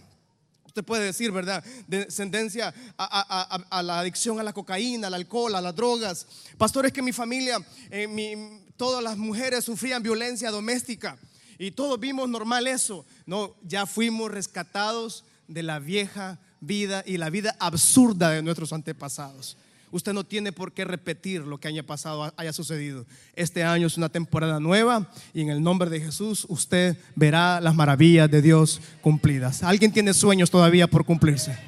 Usted 0.78 0.84
puede 0.84 1.06
decir, 1.06 1.32
¿verdad? 1.32 1.64
De 1.88 2.04
tendencia 2.04 2.72
a, 2.98 3.82
la 3.82 3.98
adicción 3.98 4.38
a 4.38 4.44
la 4.44 4.52
cocaína, 4.52 5.06
al 5.08 5.14
alcohol, 5.14 5.56
a 5.56 5.60
las 5.60 5.74
drogas. 5.74 6.26
Pastor, 6.58 6.86
es 6.86 6.92
que 6.92 7.00
en 7.00 7.06
mi 7.06 7.12
familia, 7.12 7.58
eh, 7.90 8.60
todas 8.76 9.02
las 9.02 9.16
mujeres 9.16 9.64
sufrían 9.64 10.02
violencia 10.02 10.50
doméstica. 10.50 11.18
Y 11.58 11.72
todos 11.72 11.98
vimos 11.98 12.28
normal 12.28 12.66
eso. 12.66 13.04
No, 13.26 13.54
ya 13.62 13.86
fuimos 13.86 14.30
rescatados 14.30 15.24
de 15.48 15.62
la 15.62 15.78
vieja 15.78 16.38
vida 16.60 17.02
y 17.06 17.16
la 17.16 17.30
vida 17.30 17.56
absurda 17.58 18.30
de 18.30 18.42
nuestros 18.42 18.72
antepasados. 18.72 19.56
Usted 19.90 20.12
no 20.12 20.22
tiene 20.24 20.52
por 20.52 20.72
qué 20.72 20.84
repetir 20.84 21.40
lo 21.42 21.58
que 21.58 21.68
haya 21.68 21.82
pasado, 21.82 22.32
haya 22.36 22.52
sucedido. 22.52 23.06
Este 23.34 23.64
año 23.64 23.86
es 23.86 23.96
una 23.96 24.10
temporada 24.10 24.60
nueva 24.60 25.10
y 25.32 25.40
en 25.40 25.48
el 25.48 25.62
nombre 25.62 25.88
de 25.88 26.00
Jesús 26.00 26.44
usted 26.48 26.96
verá 27.14 27.60
las 27.60 27.74
maravillas 27.74 28.30
de 28.30 28.42
Dios 28.42 28.80
cumplidas. 29.00 29.62
¿Alguien 29.62 29.90
tiene 29.90 30.12
sueños 30.12 30.50
todavía 30.50 30.86
por 30.86 31.06
cumplirse? 31.06 31.58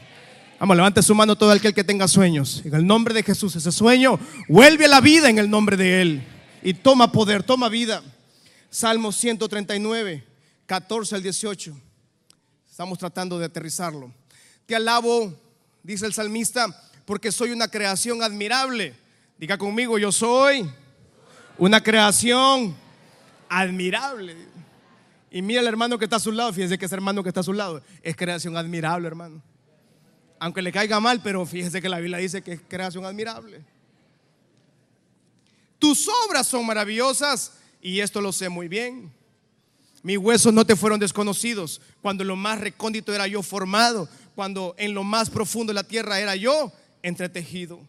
Vamos, 0.59 0.77
levante 0.77 1.03
su 1.03 1.15
mano 1.15 1.37
todo 1.37 1.51
aquel 1.51 1.73
que 1.73 1.83
tenga 1.83 2.07
sueños. 2.07 2.61
En 2.67 2.75
el 2.75 2.87
nombre 2.87 3.15
de 3.15 3.23
Jesús, 3.23 3.57
ese 3.57 3.73
sueño 3.73 4.21
vuelve 4.47 4.85
a 4.85 4.89
la 4.89 5.01
vida 5.01 5.31
en 5.31 5.39
el 5.39 5.49
nombre 5.49 5.79
de 5.79 6.03
Él. 6.03 6.23
Y 6.63 6.75
toma 6.75 7.11
poder, 7.11 7.43
toma 7.43 7.71
vida. 7.71 8.03
Salmo 8.71 9.11
139, 9.11 10.25
14 10.67 11.17
al 11.17 11.23
18. 11.23 11.77
Estamos 12.71 12.99
tratando 12.99 13.37
de 13.37 13.47
aterrizarlo. 13.47 14.15
Te 14.65 14.77
alabo, 14.77 15.35
dice 15.83 16.07
el 16.07 16.15
salmista, 16.15 16.67
porque 17.05 17.33
soy 17.33 17.51
una 17.51 17.67
creación 17.67 18.23
admirable. 18.23 18.95
Diga 19.37 19.59
conmigo, 19.59 19.99
yo 19.99 20.13
soy 20.13 20.71
una 21.59 21.83
creación 21.83 22.77
admirable. 23.49 24.37
Y 25.33 25.43
mira 25.43 25.61
el 25.61 25.67
hermano 25.67 25.99
que 25.99 26.05
está 26.05 26.17
a 26.17 26.21
su 26.21 26.31
lado, 26.31 26.53
fíjese 26.53 26.79
que 26.79 26.87
ese 26.87 26.95
hermano 26.95 27.25
que 27.25 27.31
está 27.31 27.41
a 27.41 27.45
su 27.45 27.53
lado 27.53 27.83
es 28.03 28.15
creación 28.15 28.57
admirable, 28.57 29.09
hermano. 29.09 29.43
Aunque 30.39 30.63
le 30.63 30.71
caiga 30.71 31.01
mal, 31.01 31.21
pero 31.23 31.45
fíjese 31.45 31.83
que 31.83 31.89
la 31.89 31.99
Biblia 31.99 32.19
dice 32.19 32.41
que 32.41 32.53
es 32.53 32.61
creación 32.69 33.05
admirable. 33.05 33.65
Tus 35.81 36.09
obras 36.27 36.47
son 36.47 36.65
maravillosas 36.65 37.60
y 37.81 38.01
esto 38.01 38.21
lo 38.21 38.33
sé 38.33 38.49
muy 38.49 38.69
bien. 38.69 39.13
Mis 40.03 40.19
huesos 40.19 40.53
no 40.53 40.65
te 40.65 40.77
fueron 40.77 40.99
desconocidos 40.99 41.81
cuando 42.01 42.23
en 42.23 42.29
lo 42.29 42.37
más 42.37 42.59
recóndito 42.59 43.15
era 43.15 43.27
yo 43.27 43.43
formado, 43.43 44.09
cuando 44.35 44.75
en 44.79 44.95
lo 44.95 45.05
más 45.05 45.29
profundo 45.29 45.71
de 45.71 45.75
la 45.75 45.85
tierra 45.85 46.21
era 46.21 46.37
yo 46.37 46.73
entretejido. 47.03 47.81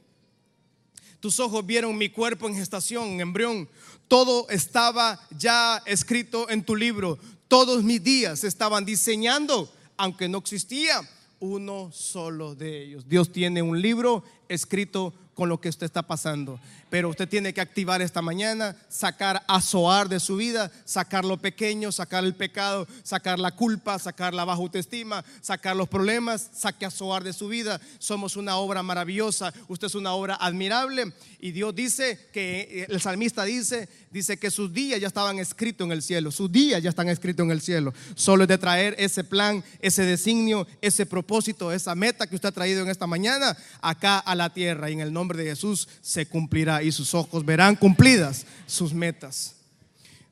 Tus 1.22 1.40
ojos 1.40 1.66
vieron 1.66 1.98
mi 1.98 2.10
cuerpo 2.10 2.48
en 2.48 2.56
gestación, 2.56 3.10
en 3.10 3.22
embrión. 3.22 3.70
Todo 4.08 4.50
estaba 4.50 5.20
ya 5.38 5.82
escrito 5.86 6.50
en 6.50 6.64
tu 6.64 6.76
libro. 6.76 7.18
Todos 7.48 7.84
mis 7.84 8.04
días 8.04 8.44
estaban 8.44 8.84
diseñando, 8.84 9.72
aunque 9.98 10.28
no 10.28 10.40
existía 10.40 11.02
uno 11.40 11.92
solo 11.94 12.56
de 12.56 12.84
ellos. 12.84 13.08
Dios 13.08 13.32
tiene 13.32 13.62
un 13.62 13.82
libro 13.82 14.24
escrito 14.50 15.14
con 15.42 15.50
lo 15.50 15.60
que 15.60 15.70
usted 15.70 15.88
está 15.88 16.04
pasando. 16.04 16.60
Pero 16.92 17.10
usted 17.10 17.28
tiene 17.28 17.52
que 17.52 17.62
activar 17.62 18.00
esta 18.00 18.22
mañana, 18.22 18.76
sacar 18.90 19.42
a 19.48 19.60
Soar 19.60 20.08
de 20.08 20.20
su 20.20 20.36
vida, 20.36 20.72
sacar 20.86 21.26
lo 21.26 21.38
pequeño, 21.38 21.92
sacar 21.92 22.24
el 22.24 22.36
pecado, 22.36 22.88
sacar 23.02 23.40
la 23.40 23.50
culpa, 23.50 23.98
sacar 23.98 24.36
la 24.36 24.46
baja 24.46 24.62
autoestima, 24.62 25.26
sacar 25.42 25.76
los 25.76 25.90
problemas, 25.90 26.52
saque 26.54 26.86
a 26.86 26.92
Soar 26.92 27.24
de 27.24 27.34
su 27.34 27.48
vida. 27.48 27.82
Somos 27.98 28.36
una 28.36 28.58
obra 28.58 28.84
maravillosa, 28.84 29.52
usted 29.68 29.88
es 29.88 29.96
una 29.96 30.14
obra 30.14 30.38
admirable. 30.40 31.12
Y 31.40 31.54
Dios 31.54 31.74
dice 31.74 32.30
que 32.32 32.86
el 32.88 33.02
salmista 33.02 33.44
dice, 33.44 33.90
dice 34.12 34.38
que 34.38 34.52
sus 34.52 34.72
días 34.72 35.02
ya 35.02 35.08
estaban 35.08 35.40
escritos 35.40 35.86
en 35.86 35.92
el 35.92 36.04
cielo, 36.04 36.30
sus 36.30 36.52
días 36.52 36.84
ya 36.84 36.90
están 36.90 37.10
escritos 37.10 37.44
en 37.44 37.52
el 37.52 37.62
cielo. 37.62 37.96
Solo 38.14 38.44
es 38.44 38.48
de 38.48 38.60
traer 38.60 38.96
ese 39.00 39.24
plan, 39.24 39.64
ese 39.80 40.04
designio, 40.04 40.68
ese 40.82 41.08
propósito, 41.08 41.72
esa 41.72 41.96
meta 41.96 42.28
que 42.28 42.36
usted 42.36 42.50
ha 42.50 42.52
traído 42.52 42.84
en 42.84 42.90
esta 42.90 43.08
mañana 43.08 43.58
acá 43.82 44.20
a 44.20 44.36
la 44.36 44.54
tierra. 44.54 44.92
Y 44.92 44.94
en 44.94 45.00
el 45.00 45.12
nombre 45.12 45.31
de 45.38 45.46
Jesús 45.46 45.88
se 46.02 46.26
cumplirá 46.26 46.84
y 46.84 46.92
sus 46.92 47.14
ojos 47.14 47.46
verán 47.46 47.76
cumplidas 47.76 48.46
sus 48.66 48.94
metas. 48.94 49.56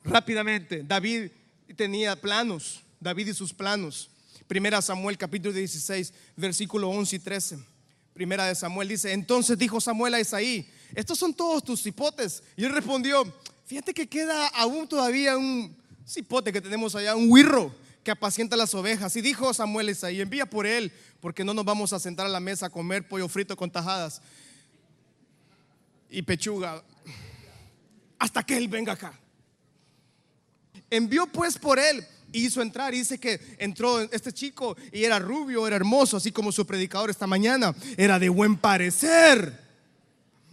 Rápidamente, 0.04 0.84
David 0.84 1.32
tenía 1.76 2.16
planos, 2.16 2.82
David 3.00 3.28
y 3.28 3.34
sus 3.34 3.54
planos. 3.54 4.10
Primera 4.48 4.82
Samuel 4.82 5.18
capítulo 5.18 5.54
16, 5.54 6.14
versículo 6.36 6.90
11 6.90 7.16
y 7.16 7.20
13. 7.20 7.60
Primera 8.14 8.46
de 8.46 8.56
Samuel 8.56 8.88
dice, 8.88 9.14
entonces 9.14 9.58
dijo 9.58 9.80
Samuel 9.80 10.16
a 10.16 10.20
Isaí, 10.20 10.68
estos 10.96 11.20
son 11.20 11.34
todos 11.34 11.64
tus 11.64 11.82
cipotes. 11.84 12.44
Y 12.58 12.66
él 12.66 12.74
respondió, 12.74 13.32
fíjate 13.66 13.94
que 13.94 14.08
queda 14.08 14.48
aún 14.48 14.88
todavía 14.88 15.38
un 15.38 15.76
cipote 16.08 16.52
que 16.52 16.62
tenemos 16.62 16.96
allá, 16.96 17.16
un 17.16 17.32
huirro 17.32 17.74
que 18.04 18.12
apacienta 18.12 18.58
las 18.58 18.74
ovejas. 18.74 19.16
Y 19.16 19.22
dijo 19.22 19.54
Samuel 19.54 19.90
a 19.90 19.92
Isaí, 19.92 20.20
envía 20.20 20.46
por 20.46 20.66
él, 20.66 20.92
porque 21.22 21.44
no 21.44 21.54
nos 21.54 21.66
vamos 21.66 21.94
a 21.94 22.00
sentar 22.00 22.26
a 22.26 22.30
la 22.30 22.40
mesa 22.40 22.66
a 22.66 22.70
comer 22.70 23.08
pollo 23.08 23.28
frito 23.28 23.56
con 23.56 23.70
tajadas 23.70 24.22
y 26.10 26.22
pechuga 26.22 26.84
hasta 28.17 28.43
que 28.43 28.58
él 28.58 28.67
venga 28.67 28.93
acá. 28.93 29.17
Envió 30.89 31.28
pues 31.28 31.58
por 31.58 31.80
él 31.80 32.06
hizo 32.32 32.62
entrar. 32.62 32.93
Dice 32.93 33.19
que 33.19 33.39
entró 33.58 34.02
este 34.02 34.34
chico 34.34 34.76
y 34.91 35.04
era 35.04 35.19
rubio, 35.19 35.65
era 35.67 35.76
hermoso, 35.76 36.17
así 36.17 36.32
como 36.32 36.52
su 36.52 36.65
predicador 36.65 37.10
esta 37.10 37.28
mañana. 37.28 37.76
Era 37.98 38.19
de 38.19 38.30
buen 38.30 38.58
parecer. 38.58 39.67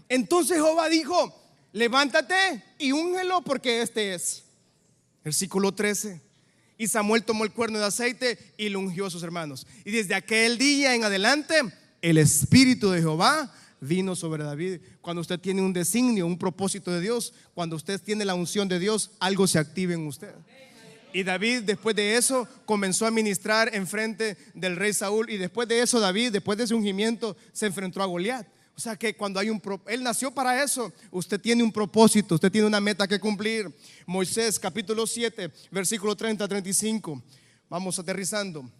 Entonces 0.08 0.56
Jehová 0.56 0.88
dijo: 0.88 1.34
Levántate 1.72 2.62
y 2.78 2.92
úngelo 2.92 3.42
porque 3.42 3.82
este 3.82 4.14
es. 4.14 4.44
Versículo 5.24 5.74
13. 5.74 6.20
Y 6.78 6.88
Samuel 6.88 7.24
tomó 7.24 7.44
el 7.44 7.52
cuerno 7.52 7.78
de 7.78 7.86
aceite 7.86 8.38
y 8.58 8.68
lo 8.68 8.80
ungió 8.80 9.06
a 9.06 9.10
sus 9.10 9.22
hermanos. 9.22 9.66
Y 9.84 9.90
desde 9.90 10.14
aquel 10.14 10.58
día 10.58 10.94
en 10.94 11.04
adelante, 11.04 11.60
el 12.02 12.18
Espíritu 12.18 12.90
de 12.90 13.00
Jehová 13.00 13.52
vino 13.80 14.16
sobre 14.16 14.44
David. 14.44 14.80
Cuando 15.00 15.20
usted 15.20 15.38
tiene 15.38 15.62
un 15.62 15.72
designio, 15.72 16.26
un 16.26 16.38
propósito 16.38 16.90
de 16.90 17.00
Dios, 17.00 17.32
cuando 17.54 17.76
usted 17.76 18.00
tiene 18.00 18.24
la 18.24 18.34
unción 18.34 18.68
de 18.68 18.78
Dios, 18.78 19.10
algo 19.20 19.46
se 19.46 19.58
activa 19.58 19.94
en 19.94 20.06
usted. 20.06 20.34
Y 21.12 21.22
David 21.22 21.62
después 21.62 21.96
de 21.96 22.16
eso 22.16 22.46
comenzó 22.66 23.06
a 23.06 23.10
ministrar 23.10 23.74
en 23.74 23.86
frente 23.86 24.36
del 24.54 24.76
rey 24.76 24.92
Saúl 24.92 25.30
y 25.30 25.38
después 25.38 25.66
de 25.66 25.80
eso 25.80 25.98
David, 25.98 26.32
después 26.32 26.58
de 26.58 26.64
ese 26.64 26.74
ungimiento, 26.74 27.36
se 27.52 27.66
enfrentó 27.66 28.02
a 28.02 28.06
Goliat. 28.06 28.46
O 28.76 28.80
sea 28.80 28.96
que 28.96 29.16
cuando 29.16 29.40
hay 29.40 29.48
un 29.48 29.62
él 29.86 30.02
nació 30.02 30.30
para 30.30 30.62
eso, 30.62 30.92
usted 31.10 31.40
tiene 31.40 31.62
un 31.62 31.72
propósito, 31.72 32.34
usted 32.34 32.52
tiene 32.52 32.66
una 32.66 32.80
meta 32.80 33.08
que 33.08 33.18
cumplir. 33.18 33.74
Moisés 34.04 34.58
capítulo 34.58 35.06
7, 35.06 35.50
versículo 35.70 36.14
30 36.14 36.44
a 36.44 36.48
35. 36.48 37.22
Vamos 37.70 37.98
aterrizando. 37.98 38.70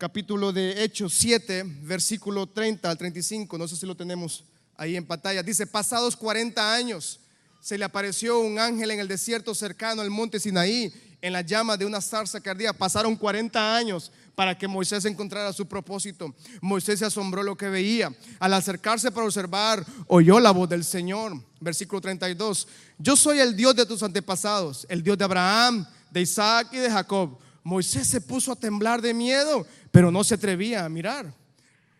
Capítulo 0.00 0.50
de 0.50 0.82
Hechos 0.82 1.12
7, 1.12 1.62
versículo 1.82 2.46
30 2.46 2.90
al 2.90 2.96
35, 2.96 3.58
no 3.58 3.68
sé 3.68 3.76
si 3.76 3.84
lo 3.84 3.94
tenemos 3.94 4.44
ahí 4.78 4.96
en 4.96 5.04
pantalla. 5.04 5.42
Dice, 5.42 5.66
"Pasados 5.66 6.16
40 6.16 6.72
años, 6.72 7.20
se 7.60 7.76
le 7.76 7.84
apareció 7.84 8.40
un 8.40 8.58
ángel 8.58 8.92
en 8.92 9.00
el 9.00 9.08
desierto 9.08 9.54
cercano 9.54 10.00
al 10.00 10.08
monte 10.08 10.40
Sinaí 10.40 10.90
en 11.20 11.34
la 11.34 11.42
llama 11.42 11.76
de 11.76 11.84
una 11.84 12.00
zarza 12.00 12.40
ardía. 12.42 12.72
Pasaron 12.72 13.14
40 13.14 13.76
años 13.76 14.10
para 14.34 14.56
que 14.56 14.66
Moisés 14.66 15.04
encontrara 15.04 15.52
su 15.52 15.66
propósito. 15.66 16.34
Moisés 16.62 17.00
se 17.00 17.04
asombró 17.04 17.42
lo 17.42 17.54
que 17.54 17.68
veía. 17.68 18.10
Al 18.38 18.54
acercarse 18.54 19.10
para 19.10 19.26
observar, 19.26 19.84
oyó 20.06 20.40
la 20.40 20.50
voz 20.50 20.70
del 20.70 20.82
Señor. 20.82 21.34
Versículo 21.60 22.00
32. 22.00 22.66
Yo 22.96 23.16
soy 23.16 23.40
el 23.40 23.54
Dios 23.54 23.76
de 23.76 23.84
tus 23.84 24.02
antepasados, 24.02 24.86
el 24.88 25.02
Dios 25.02 25.18
de 25.18 25.24
Abraham, 25.24 25.86
de 26.10 26.22
Isaac 26.22 26.68
y 26.72 26.78
de 26.78 26.90
Jacob. 26.90 27.38
Moisés 27.62 28.06
se 28.06 28.20
puso 28.20 28.52
a 28.52 28.56
temblar 28.56 29.02
de 29.02 29.14
miedo, 29.14 29.66
pero 29.90 30.10
no 30.10 30.24
se 30.24 30.34
atrevía 30.34 30.84
a 30.84 30.88
mirar. 30.88 31.34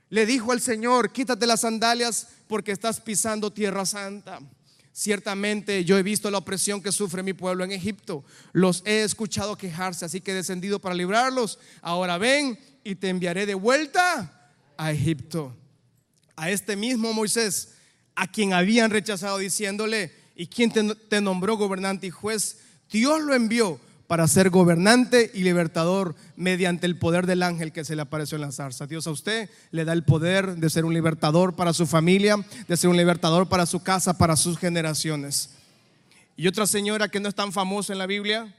Le 0.08 0.26
dijo 0.26 0.52
al 0.52 0.60
Señor, 0.60 1.12
quítate 1.12 1.46
las 1.46 1.60
sandalias 1.60 2.28
porque 2.48 2.72
estás 2.72 3.00
pisando 3.00 3.52
tierra 3.52 3.86
santa. 3.86 4.40
Ciertamente 4.92 5.84
yo 5.84 5.96
he 5.96 6.02
visto 6.02 6.30
la 6.30 6.38
opresión 6.38 6.82
que 6.82 6.90
sufre 6.90 7.22
mi 7.22 7.32
pueblo 7.32 7.62
en 7.62 7.72
Egipto. 7.72 8.24
Los 8.52 8.82
he 8.84 9.02
escuchado 9.02 9.56
quejarse, 9.56 10.04
así 10.04 10.20
que 10.20 10.32
he 10.32 10.34
descendido 10.34 10.80
para 10.80 10.96
librarlos. 10.96 11.58
Ahora 11.80 12.18
ven 12.18 12.58
y 12.82 12.96
te 12.96 13.08
enviaré 13.08 13.46
de 13.46 13.54
vuelta 13.54 14.52
a 14.76 14.90
Egipto. 14.90 15.56
A 16.34 16.50
este 16.50 16.74
mismo 16.74 17.12
Moisés, 17.12 17.74
a 18.16 18.26
quien 18.26 18.52
habían 18.52 18.90
rechazado 18.90 19.38
diciéndole, 19.38 20.12
¿y 20.34 20.48
quién 20.48 20.72
te, 20.72 20.94
te 20.94 21.20
nombró 21.20 21.56
gobernante 21.56 22.08
y 22.08 22.10
juez? 22.10 22.58
Dios 22.90 23.20
lo 23.20 23.34
envió 23.34 23.78
para 24.10 24.26
ser 24.26 24.50
gobernante 24.50 25.30
y 25.34 25.44
libertador 25.44 26.16
mediante 26.34 26.84
el 26.84 26.96
poder 26.96 27.28
del 27.28 27.44
ángel 27.44 27.70
que 27.70 27.84
se 27.84 27.94
le 27.94 28.02
apareció 28.02 28.34
en 28.34 28.40
la 28.40 28.50
zarza. 28.50 28.88
Dios 28.88 29.06
a 29.06 29.12
usted 29.12 29.48
le 29.70 29.84
da 29.84 29.92
el 29.92 30.02
poder 30.02 30.56
de 30.56 30.68
ser 30.68 30.84
un 30.84 30.92
libertador 30.92 31.54
para 31.54 31.72
su 31.72 31.86
familia, 31.86 32.34
de 32.66 32.76
ser 32.76 32.90
un 32.90 32.96
libertador 32.96 33.48
para 33.48 33.66
su 33.66 33.84
casa, 33.84 34.18
para 34.18 34.34
sus 34.34 34.58
generaciones. 34.58 35.50
Y 36.36 36.48
otra 36.48 36.66
señora 36.66 37.08
que 37.08 37.20
no 37.20 37.28
es 37.28 37.36
tan 37.36 37.52
famosa 37.52 37.92
en 37.92 38.00
la 38.00 38.06
Biblia, 38.06 38.52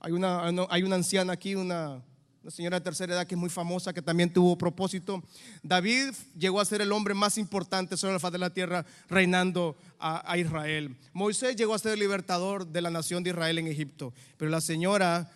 hay 0.00 0.12
una, 0.12 0.40
hay 0.70 0.82
anciana 0.90 1.34
aquí, 1.34 1.54
una 1.54 2.00
una 2.44 2.50
señora 2.50 2.78
de 2.78 2.84
tercera 2.84 3.14
edad 3.14 3.26
que 3.26 3.34
es 3.34 3.40
muy 3.40 3.48
famosa, 3.48 3.94
que 3.94 4.02
también 4.02 4.30
tuvo 4.30 4.58
propósito. 4.58 5.22
David 5.62 6.12
llegó 6.38 6.60
a 6.60 6.64
ser 6.66 6.82
el 6.82 6.92
hombre 6.92 7.14
más 7.14 7.38
importante 7.38 7.96
sobre 7.96 8.12
la 8.12 8.18
faz 8.20 8.32
de 8.32 8.38
la 8.38 8.50
tierra, 8.50 8.84
reinando 9.08 9.74
a, 9.98 10.36
Israel. 10.36 10.94
Moisés 11.14 11.56
llegó 11.56 11.72
a 11.72 11.78
ser 11.78 11.92
el 11.92 12.00
libertador 12.00 12.66
de 12.66 12.82
la 12.82 12.90
nación 12.90 13.22
de 13.24 13.30
Israel 13.30 13.60
en 13.60 13.66
Egipto. 13.68 14.12
Pero 14.36 14.50
la 14.50 14.60
señora, 14.60 15.32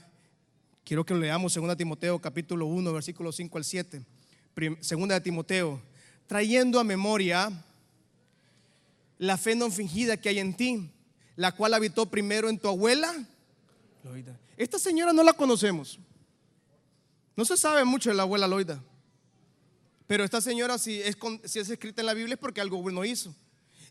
quiero 0.85 1.07
que 1.07 1.15
lo 1.15 1.21
leamos, 1.21 1.55
2 1.55 1.77
Timoteo 1.79 2.19
capítulo 2.19 2.67
1, 2.67 2.93
versículo 2.93 3.33
5 3.33 3.57
al 3.57 3.65
7. 3.65 4.03
Segunda 4.81 5.15
de 5.15 5.23
Timoteo, 5.23 5.81
trayendo 6.27 6.79
a 6.79 6.85
memoria 6.85 7.51
la 9.17 9.39
fe 9.39 9.55
no 9.55 9.71
fingida 9.71 10.19
que 10.19 10.29
hay 10.29 10.41
en 10.41 10.55
ti, 10.55 10.91
la 11.37 11.53
cual 11.53 11.73
habitó 11.73 12.05
primero 12.05 12.51
en 12.51 12.59
tu 12.59 12.69
abuela. 12.69 13.15
Esta 14.59 14.79
señora 14.79 15.15
no 15.15 15.23
la 15.23 15.33
conocemos. 15.33 15.99
No 17.39 17.45
se 17.45 17.57
sabe 17.57 17.85
mucho 17.85 18.11
de 18.11 18.17
la 18.17 18.25
abuela 18.25 18.49
Loida. 18.49 18.83
Pero 20.09 20.25
esta 20.25 20.41
señora, 20.41 20.77
si 20.77 21.01
es, 21.01 21.17
escrita 21.55 22.03
en 22.03 22.07
la 22.07 22.15
Biblia, 22.15 22.35
es 22.35 22.41
porque 22.41 22.61
algo 22.61 22.83
bueno 22.83 23.05
hizo. 23.05 23.33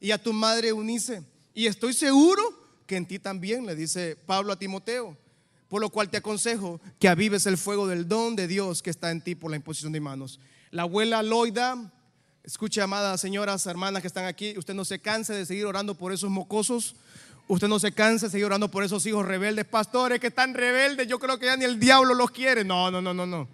Y 0.02 0.12
a 0.12 0.22
tu 0.22 0.34
madre 0.34 0.74
Unice. 0.74 1.24
Y 1.54 1.68
estoy 1.68 1.94
seguro 1.94 2.42
que 2.86 2.98
en 2.98 3.06
ti 3.06 3.20
también, 3.20 3.66
le 3.66 3.74
dice 3.74 4.18
Pablo 4.18 4.52
a 4.52 4.60
Timoteo. 4.60 5.18
Por 5.70 5.80
lo 5.80 5.90
cual 5.90 6.10
te 6.10 6.18
aconsejo 6.18 6.82
que 7.00 7.08
avives 7.08 7.46
el 7.46 7.58
fuego 7.58 7.88
del 7.88 8.10
don 8.10 8.36
de 8.36 8.50
Dios 8.50 8.84
que 8.84 8.90
está 8.90 9.12
en 9.12 9.22
ti 9.22 9.34
por 9.34 9.50
la 9.50 9.56
imposición 9.56 9.94
de 9.94 10.02
manos. 10.02 10.42
La 10.70 10.82
abuela 10.82 11.24
Loida, 11.24 11.94
escuche, 12.44 12.82
amadas 12.82 13.22
señoras, 13.22 13.66
hermanas 13.66 14.02
que 14.02 14.10
están 14.10 14.26
aquí, 14.26 14.58
usted 14.58 14.74
no 14.74 14.84
se 14.84 15.00
canse 15.00 15.34
de 15.34 15.46
seguir 15.46 15.68
orando 15.68 15.96
por 15.96 16.12
esos 16.12 16.30
mocosos 16.30 16.98
Usted 17.48 17.68
no 17.68 17.80
se 17.80 17.94
cansa 17.94 18.26
de 18.26 18.32
seguir 18.32 18.46
orando 18.46 18.70
por 18.70 18.84
esos 18.84 19.06
hijos 19.06 19.26
rebeldes, 19.26 19.66
pastores 19.66 20.20
que 20.20 20.28
están 20.28 20.54
rebeldes. 20.54 21.08
Yo 21.08 21.18
creo 21.18 21.40
que 21.40 21.46
ya 21.46 21.56
ni 21.56 21.64
el 21.64 21.80
diablo 21.80 22.14
los 22.14 22.32
quiere. 22.32 22.66
No, 22.66 22.92
no, 22.92 23.02
no, 23.02 23.14
no, 23.14 23.26
no. 23.26 23.48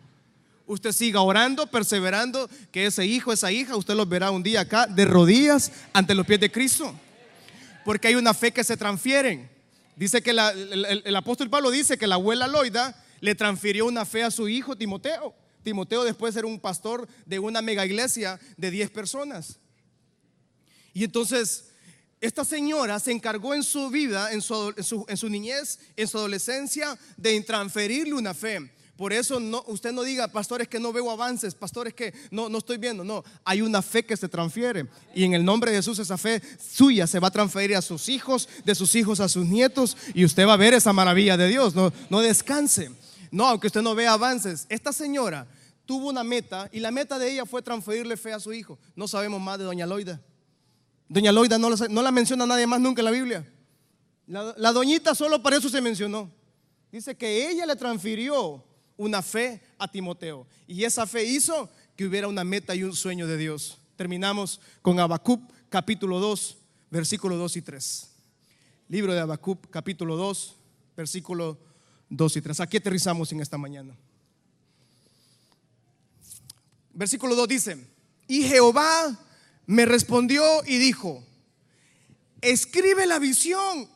Usted 0.66 0.92
siga 0.92 1.22
orando, 1.22 1.68
perseverando, 1.68 2.50
que 2.72 2.88
ese 2.88 3.06
hijo, 3.06 3.32
esa 3.32 3.52
hija, 3.52 3.76
usted 3.76 3.94
los 3.94 4.10
verá 4.10 4.32
un 4.32 4.42
día 4.42 4.62
acá 4.62 4.88
de 4.88 5.06
rodillas 5.06 5.72
ante 5.92 6.16
los 6.16 6.26
pies 6.26 6.40
de 6.40 6.52
Cristo. 6.52 6.94
Porque 7.86 8.08
hay 8.08 8.16
una 8.16 8.34
fe 8.34 8.52
que 8.52 8.64
se 8.64 8.78
transfieren. 8.78 9.50
Dice 9.96 10.24
que 10.24 10.32
el, 10.32 11.16
apóstol 11.16 11.50
Pablo 11.50 11.70
dice 11.70 11.98
que 11.98 12.08
la 12.08 12.16
abuela 12.16 12.48
Loida 12.48 12.96
le 13.20 13.36
transfirió 13.36 13.86
una 13.86 14.06
fe 14.06 14.24
a 14.24 14.32
su 14.32 14.50
hijo 14.50 14.76
Timoteo. 14.76 15.36
Timoteo 15.62 16.04
después 16.04 16.36
era 16.36 16.48
un 16.48 16.60
pastor 16.60 17.08
de 17.26 17.38
una 17.38 17.62
mega 17.62 17.86
iglesia 17.86 18.40
de 18.58 18.72
10 18.72 18.90
personas. 18.90 19.60
Y 20.94 21.04
entonces 21.04 21.73
esta 22.24 22.46
señora 22.46 23.02
se 23.02 23.12
encargó 23.12 23.54
en 23.54 23.64
su 23.64 23.90
vida, 23.90 24.32
en 24.32 24.42
su, 24.42 24.74
niñez, 25.30 25.78
en 25.98 26.08
su 26.08 26.18
adolescencia, 26.18 26.98
de 27.18 27.42
transferirle 27.42 28.14
una 28.14 28.34
fe. 28.34 28.72
Por 28.96 29.12
eso 29.12 29.42
usted 29.68 29.92
no 29.92 30.04
diga, 30.04 30.30
pastores, 30.30 30.70
que 30.70 30.80
no 30.80 30.94
veo 30.94 31.12
avances, 31.12 31.54
pastores, 31.54 31.94
que 31.94 32.14
no, 32.32 32.48
no 32.48 32.60
estoy 32.60 32.78
viendo. 32.78 33.04
No, 33.04 33.26
hay 33.44 33.62
una 33.62 33.82
fe 33.82 34.06
que 34.06 34.16
se 34.16 34.30
transfiere. 34.30 34.88
Y 35.14 35.26
en 35.26 35.34
el 35.34 35.44
nombre 35.44 35.72
de 35.72 35.78
Jesús, 35.80 36.00
esa 36.00 36.18
fe 36.18 36.42
suya 36.58 37.08
se 37.08 37.20
va 37.20 37.28
a 37.28 37.32
transferir 37.32 37.76
a 37.76 37.82
sus 37.82 38.08
hijos, 38.08 38.48
de 38.64 38.74
sus 38.74 38.96
hijos 38.96 39.20
a 39.20 39.28
sus 39.28 39.46
nietos. 39.46 39.98
Y 40.14 40.24
usted 40.24 40.48
va 40.48 40.54
a 40.54 40.58
ver 40.58 40.74
esa 40.74 40.94
maravilla 40.94 41.36
de 41.36 41.50
Dios. 41.50 41.76
No, 41.76 41.92
no 42.10 42.22
descanse. 42.22 42.90
No, 43.32 43.48
aunque 43.48 43.68
usted 43.68 43.82
no 43.82 43.96
vea 43.96 44.14
avances. 44.14 44.66
Esta 44.70 44.94
señora 44.94 45.46
tuvo 45.86 46.08
una 46.08 46.24
meta 46.24 46.70
y 46.72 46.80
la 46.80 46.92
meta 46.92 47.20
de 47.20 47.34
ella 47.34 47.46
fue 47.46 47.62
transferirle 47.62 48.16
fe 48.16 48.32
a 48.32 48.40
su 48.40 48.54
hijo. 48.54 48.80
No 48.96 49.10
sabemos 49.10 49.42
más 49.42 49.58
de 49.58 49.66
doña 49.66 49.86
Loida. 49.86 50.22
Doña 51.08 51.32
Loida 51.32 51.58
no, 51.58 51.70
la 51.70 52.12
menciona 52.12 52.46
nadie 52.46 52.68
más 52.68 52.80
nunca 52.80 53.02
en 53.02 53.06
la 53.06 53.12
Biblia. 53.12 53.48
La, 54.26 54.72
doñita 54.72 55.14
solo 55.14 55.42
para 55.44 55.58
eso 55.58 55.70
se 55.70 55.82
mencionó. 55.82 56.32
Dice 56.92 57.16
que 57.16 57.50
ella 57.50 57.66
le 57.66 57.76
transfirió 57.76 58.64
una 58.98 59.22
fe 59.22 59.62
a 59.78 59.88
Timoteo. 59.88 60.48
Y 60.68 60.84
esa 60.84 61.06
fe 61.06 61.26
hizo 61.26 61.70
que 61.96 62.06
hubiera 62.06 62.28
una 62.28 62.44
meta 62.44 62.74
y 62.76 62.84
un 62.84 62.96
sueño 62.96 63.28
de 63.28 63.38
Dios. 63.38 63.78
Terminamos 63.96 64.60
con 64.82 65.00
Habacuc 65.00 65.42
capítulo 65.70 66.20
2, 66.20 66.58
versículo 66.90 67.36
2 67.38 67.58
y 67.58 67.62
3. 67.62 68.10
Libro 68.90 69.14
de 69.14 69.20
Habacuc 69.20 69.70
capítulo 69.70 70.16
2, 70.16 70.56
versículo 70.96 71.58
2 72.10 72.38
y 72.38 72.42
3. 72.42 72.60
Aquí 72.62 72.78
aterrizamos 72.78 73.32
en 73.32 73.42
esta 73.42 73.58
mañana. 73.58 73.96
Versículo 76.94 77.36
2 77.36 77.48
dice, 77.48 77.88
y 78.28 78.44
Jehová 78.44 79.20
me 79.66 79.86
respondió 79.86 80.44
y 80.66 80.78
dijo, 80.78 81.24
escribe 82.42 83.06
la 83.06 83.20
visión, 83.20 83.88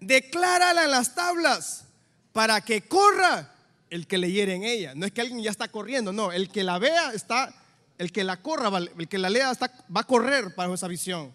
declárala 0.00 0.84
en 0.84 0.90
las 0.90 1.14
tablas 1.14 1.84
para 2.32 2.60
que 2.62 2.82
corra 2.82 3.54
el 3.90 4.06
que 4.06 4.18
leyere 4.18 4.54
en 4.54 4.64
ella. 4.64 4.94
No 4.94 5.04
es 5.04 5.12
que 5.12 5.20
alguien 5.20 5.42
ya 5.42 5.50
está 5.50 5.68
corriendo, 5.68 6.12
no, 6.12 6.32
el 6.32 6.48
que 6.50 6.64
la 6.64 6.78
vea 6.78 7.12
está, 7.12 7.52
el 7.98 8.12
que 8.12 8.24
la 8.24 8.40
corra, 8.40 8.70
el 8.78 9.08
que 9.08 9.18
la 9.18 9.28
lea 9.28 9.52
va 9.94 10.00
a 10.00 10.06
correr 10.06 10.54
para 10.54 10.72
esa 10.72 10.88
visión. 10.88 11.32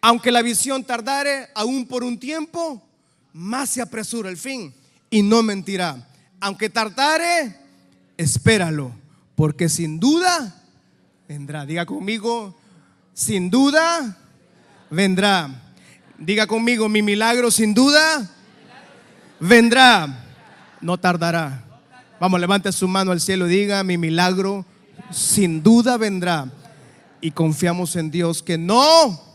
Aunque 0.00 0.30
la 0.30 0.42
visión 0.42 0.84
tardare 0.84 1.48
aún 1.54 1.86
por 1.86 2.04
un 2.04 2.18
tiempo, 2.18 2.82
más 3.32 3.70
se 3.70 3.82
apresura 3.82 4.28
el 4.30 4.36
fin 4.36 4.74
y 5.10 5.22
no 5.22 5.42
mentirá. 5.42 6.08
Aunque 6.40 6.68
tardare, 6.68 7.56
espéralo, 8.16 8.92
porque 9.34 9.68
sin 9.68 9.98
duda 9.98 10.61
vendrá. 11.28 11.66
Diga 11.66 11.86
conmigo, 11.86 12.58
sin 13.14 13.50
duda 13.50 14.16
vendrá. 14.90 15.50
Diga 16.18 16.46
conmigo, 16.46 16.88
mi 16.88 17.02
milagro 17.02 17.50
sin 17.50 17.74
duda 17.74 18.30
vendrá. 19.40 20.26
No 20.80 20.98
tardará. 20.98 21.64
Vamos, 22.20 22.40
levante 22.40 22.70
su 22.72 22.86
mano 22.86 23.10
al 23.10 23.20
cielo 23.20 23.48
y 23.48 23.50
diga, 23.50 23.82
mi 23.82 23.98
milagro 23.98 24.64
sin 25.10 25.62
duda 25.62 25.96
vendrá. 25.96 26.50
Y 27.20 27.30
confiamos 27.30 27.96
en 27.96 28.10
Dios 28.10 28.42
que 28.42 28.58
no 28.58 29.31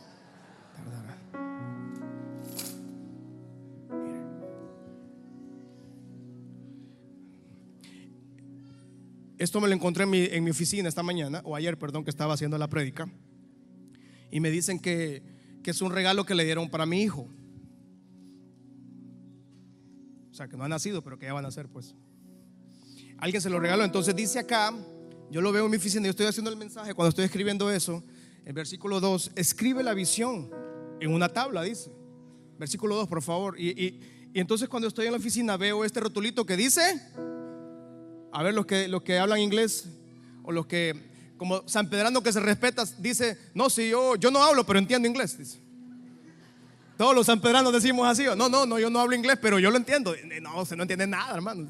Esto 9.37 9.61
me 9.61 9.67
lo 9.67 9.73
encontré 9.73 10.03
en 10.03 10.43
mi, 10.43 10.49
oficina 10.49 10.89
esta 10.89 11.03
mañana, 11.03 11.41
o 11.45 11.55
ayer, 11.55 11.77
perdón, 11.77 12.03
que 12.03 12.09
estaba 12.09 12.33
haciendo 12.33 12.57
la 12.57 12.67
prédica. 12.67 13.07
y 14.31 14.39
me 14.39 14.49
dicen 14.49 14.79
que, 14.79 15.23
que 15.63 15.71
es 15.71 15.81
un 15.81 15.91
regalo 15.91 16.25
que 16.25 16.35
le 16.35 16.43
dieron 16.43 16.69
para 16.69 16.85
mi 16.85 17.01
hijo. 17.01 17.27
O 20.31 20.33
sea, 20.33 20.47
que 20.47 20.57
no 20.57 20.63
ha 20.63 20.67
nacido, 20.67 21.03
pero 21.03 21.17
que 21.17 21.25
ya 21.25 21.33
van 21.33 21.45
a 21.45 21.47
nacer, 21.47 21.67
pues. 21.67 21.95
Alguien 23.17 23.41
se 23.41 23.49
lo 23.49 23.59
regaló. 23.59 23.83
Entonces 23.83 24.15
dice 24.15 24.39
acá, 24.39 24.73
yo 25.29 25.41
lo 25.41 25.51
veo 25.51 25.65
en 25.65 25.71
mi 25.71 25.77
oficina, 25.77 26.05
yo 26.05 26.11
estoy 26.11 26.25
haciendo 26.25 26.51
el 26.51 26.57
mensaje 26.57 26.93
cuando 26.93 27.09
estoy 27.09 27.25
escribiendo 27.25 27.71
eso. 27.71 28.03
El 28.45 28.53
versículo 28.53 28.99
2, 28.99 29.31
escribe 29.35 29.83
la 29.83 29.93
visión 29.93 30.49
en 30.99 31.13
una 31.13 31.29
tabla, 31.29 31.63
dice. 31.63 31.91
Versículo 32.57 32.95
2, 32.95 33.07
por 33.07 33.21
favor. 33.21 33.59
Y, 33.59 33.69
y, 33.69 33.99
y, 34.33 34.39
entonces 34.39 34.69
cuando 34.69 34.87
estoy 34.87 35.05
en 35.07 35.11
la 35.11 35.17
oficina 35.17 35.57
veo 35.57 35.83
este 35.83 35.99
rotulito 35.99 36.45
que 36.45 36.55
dice, 36.55 36.81
a 38.31 38.43
ver 38.43 38.53
los 38.53 38.65
que, 38.65 38.87
los 38.87 39.01
que 39.03 39.17
hablan 39.17 39.39
inglés 39.39 39.87
o 40.43 40.51
los 40.51 40.65
que, 40.65 40.95
como 41.37 41.67
San 41.67 41.89
Pedrano 41.89 42.21
que 42.21 42.31
se 42.31 42.39
respeta, 42.39 42.83
dice, 42.97 43.37
no, 43.53 43.69
si 43.69 43.89
yo, 43.89 44.15
yo 44.15 44.31
no 44.31 44.43
hablo, 44.43 44.65
pero 44.65 44.79
entiendo 44.79 45.07
inglés. 45.07 45.37
Dice. 45.37 45.59
Todos 46.97 47.13
los 47.13 47.27
sanpedranos 47.27 47.71
decimos 47.71 48.07
así, 48.07 48.25
no, 48.35 48.49
no, 48.49 48.65
no, 48.65 48.79
yo 48.79 48.89
no 48.89 48.99
hablo 48.99 49.15
inglés, 49.15 49.37
pero 49.39 49.59
yo 49.59 49.69
lo 49.69 49.77
entiendo. 49.77 50.15
No, 50.41 50.65
se 50.65 50.75
no 50.75 50.81
entiende 50.81 51.05
nada, 51.05 51.35
hermano. 51.35 51.67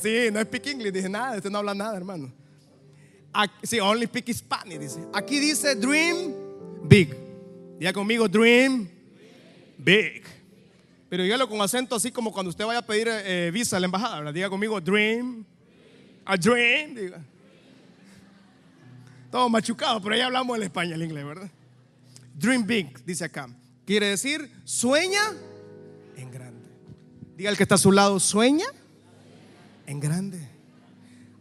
Sí, 0.00 0.30
no 0.32 0.40
speak 0.40 0.66
English, 0.66 0.92
dice 0.92 1.08
nada, 1.10 1.36
este 1.36 1.50
no 1.50 1.58
habla 1.58 1.74
nada, 1.74 1.96
hermano. 1.96 2.32
sí, 3.62 3.78
only 3.80 4.06
speak 4.06 4.32
Spanish, 4.32 4.78
dice. 4.78 5.00
Aquí 5.12 5.38
dice 5.38 5.74
dream 5.74 6.32
big. 6.84 7.14
Diga 7.78 7.92
conmigo, 7.92 8.26
dream 8.28 8.88
big. 9.76 10.24
Pero 11.08 11.22
dígalo 11.22 11.48
con 11.48 11.60
acento 11.60 11.96
así 11.96 12.10
como 12.10 12.32
cuando 12.32 12.50
usted 12.50 12.66
vaya 12.66 12.80
a 12.80 12.86
pedir 12.86 13.08
eh, 13.10 13.50
visa 13.52 13.76
a 13.76 13.80
la 13.80 13.86
embajada. 13.86 14.30
Diga 14.32 14.50
conmigo, 14.50 14.80
dream, 14.80 15.44
a 16.24 16.36
dream, 16.36 16.94
diga. 16.94 17.24
Todo 19.30 19.48
machucado, 19.48 20.00
pero 20.00 20.16
ya 20.16 20.26
hablamos 20.26 20.56
el 20.56 20.64
español, 20.64 20.94
el 20.94 21.02
inglés, 21.02 21.24
¿verdad? 21.24 21.50
Dream 22.34 22.66
big, 22.66 23.04
dice 23.04 23.24
acá. 23.24 23.48
Quiere 23.84 24.08
decir, 24.08 24.50
sueña 24.64 25.20
en 26.16 26.30
grande. 26.30 26.68
Diga 27.36 27.50
el 27.50 27.56
que 27.56 27.62
está 27.62 27.76
a 27.76 27.78
su 27.78 27.92
lado, 27.92 28.20
sueña 28.20 28.66
en 29.86 30.00
grande. 30.00 30.46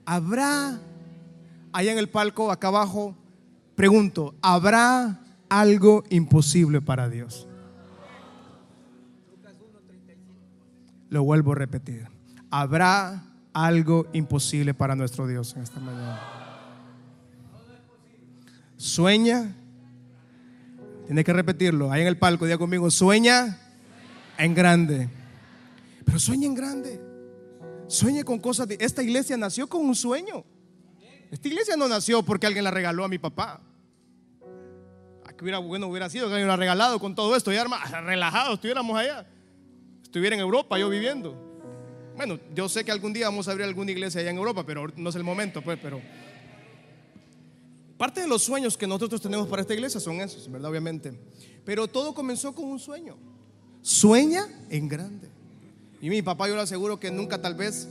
Habrá, 0.06 0.80
allá 1.74 1.92
en 1.92 1.98
el 1.98 2.08
palco, 2.08 2.52
acá 2.52 2.70
abajo, 2.70 3.16
pregunto, 3.76 4.34
¿habrá 4.42 5.20
algo 5.50 6.04
imposible 6.10 6.82
para 6.82 7.10
Dios? 7.10 7.48
Lo 11.10 11.24
vuelvo 11.24 11.54
a 11.54 11.56
repetir. 11.56 12.08
¿Habrá 12.50 13.24
algo 13.54 14.08
imposible 14.14 14.74
para 14.74 14.96
nuestro 14.96 15.28
Dios 15.28 15.56
en 15.56 15.64
esta 15.64 15.80
mañana? 15.80 16.20
Sueña. 18.78 19.56
Tiene 21.06 21.24
que 21.24 21.34
repetirlo. 21.34 21.92
Ahí 21.92 22.02
en 22.02 22.08
el 22.08 22.18
palco, 22.18 22.46
diga 22.46 22.58
conmigo, 22.58 22.92
sueña 22.92 23.58
en 24.38 24.54
grande. 24.54 25.10
Pero 26.06 26.20
sueña 26.20 26.46
en 26.46 26.56
grande. 26.56 27.02
Sueñe 27.88 28.24
con 28.24 28.40
cosas. 28.40 28.68
De, 28.68 28.78
esta 28.80 29.02
iglesia 29.02 29.38
nació 29.38 29.68
con 29.68 29.86
un 29.86 29.96
sueño. 29.96 30.44
Esta 31.32 31.48
iglesia 31.48 31.76
no 31.76 31.88
nació 31.88 32.24
porque 32.24 32.48
alguien 32.48 32.64
la 32.64 32.72
regaló 32.72 33.04
a 33.04 33.08
mi 33.08 33.18
papá. 33.18 33.62
Aquí 35.26 35.44
hubiera, 35.44 35.60
bueno 35.60 35.88
hubiera 35.88 36.10
sido 36.10 36.28
que 36.28 36.34
alguien 36.34 36.48
la 36.48 36.56
regalado 36.56 37.00
con 37.00 37.16
todo 37.16 37.36
esto. 37.36 37.52
Ya 37.52 37.66
relajados 38.02 38.56
estuviéramos 38.56 38.98
allá. 38.98 39.26
Estuviera 40.08 40.38
en 40.38 40.42
Europa 40.42 40.80
yo 40.80 40.90
viviendo. 40.90 41.36
Bueno, 42.16 42.40
yo 42.56 42.70
sé 42.70 42.86
que 42.86 42.92
algún 42.92 43.12
día 43.12 43.26
vamos 43.26 43.50
a 43.50 43.52
abrir 43.52 43.68
alguna 43.68 43.92
iglesia 43.92 44.22
allá 44.22 44.30
en 44.32 44.38
Europa, 44.38 44.66
pero 44.66 44.88
no 44.96 45.10
es 45.10 45.16
el 45.18 45.26
momento, 45.26 45.62
pues, 45.62 45.78
pero 45.82 46.02
parte 47.98 48.22
de 48.22 48.28
los 48.28 48.42
sueños 48.42 48.78
que 48.78 48.88
nosotros 48.88 49.22
tenemos 49.22 49.50
para 49.50 49.64
esta 49.64 49.74
iglesia 49.74 50.00
son 50.00 50.22
esos, 50.22 50.50
¿verdad? 50.50 50.72
Obviamente. 50.72 51.12
Pero 51.66 51.90
todo 51.90 52.14
comenzó 52.14 52.56
con 52.56 52.64
un 52.70 52.80
sueño. 52.80 53.18
Sueña 53.82 54.48
en 54.70 54.88
grande. 54.88 55.28
Y 56.02 56.10
mi 56.10 56.22
papá 56.22 56.48
yo 56.48 56.56
le 56.56 56.62
aseguro 56.62 56.98
que 57.02 57.12
nunca 57.12 57.42
tal 57.42 57.56
vez, 57.56 57.90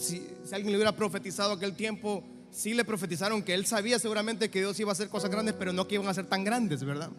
si, 0.00 0.26
alguien 0.50 0.72
le 0.72 0.78
hubiera 0.78 0.96
profetizado 0.96 1.52
aquel 1.52 1.76
tiempo, 1.76 2.24
sí 2.50 2.74
le 2.74 2.84
profetizaron 2.84 3.40
que 3.44 3.54
él 3.54 3.66
sabía 3.66 4.00
seguramente 4.00 4.50
que 4.50 4.58
Dios 4.58 4.80
iba 4.80 4.90
a 4.90 4.94
hacer 4.94 5.08
cosas 5.08 5.30
grandes, 5.30 5.54
pero 5.56 5.72
no 5.72 5.86
que 5.86 5.94
iban 5.94 6.08
a 6.08 6.12
ser 6.14 6.26
tan 6.26 6.42
grandes, 6.42 6.82
¿verdad? 6.82 7.10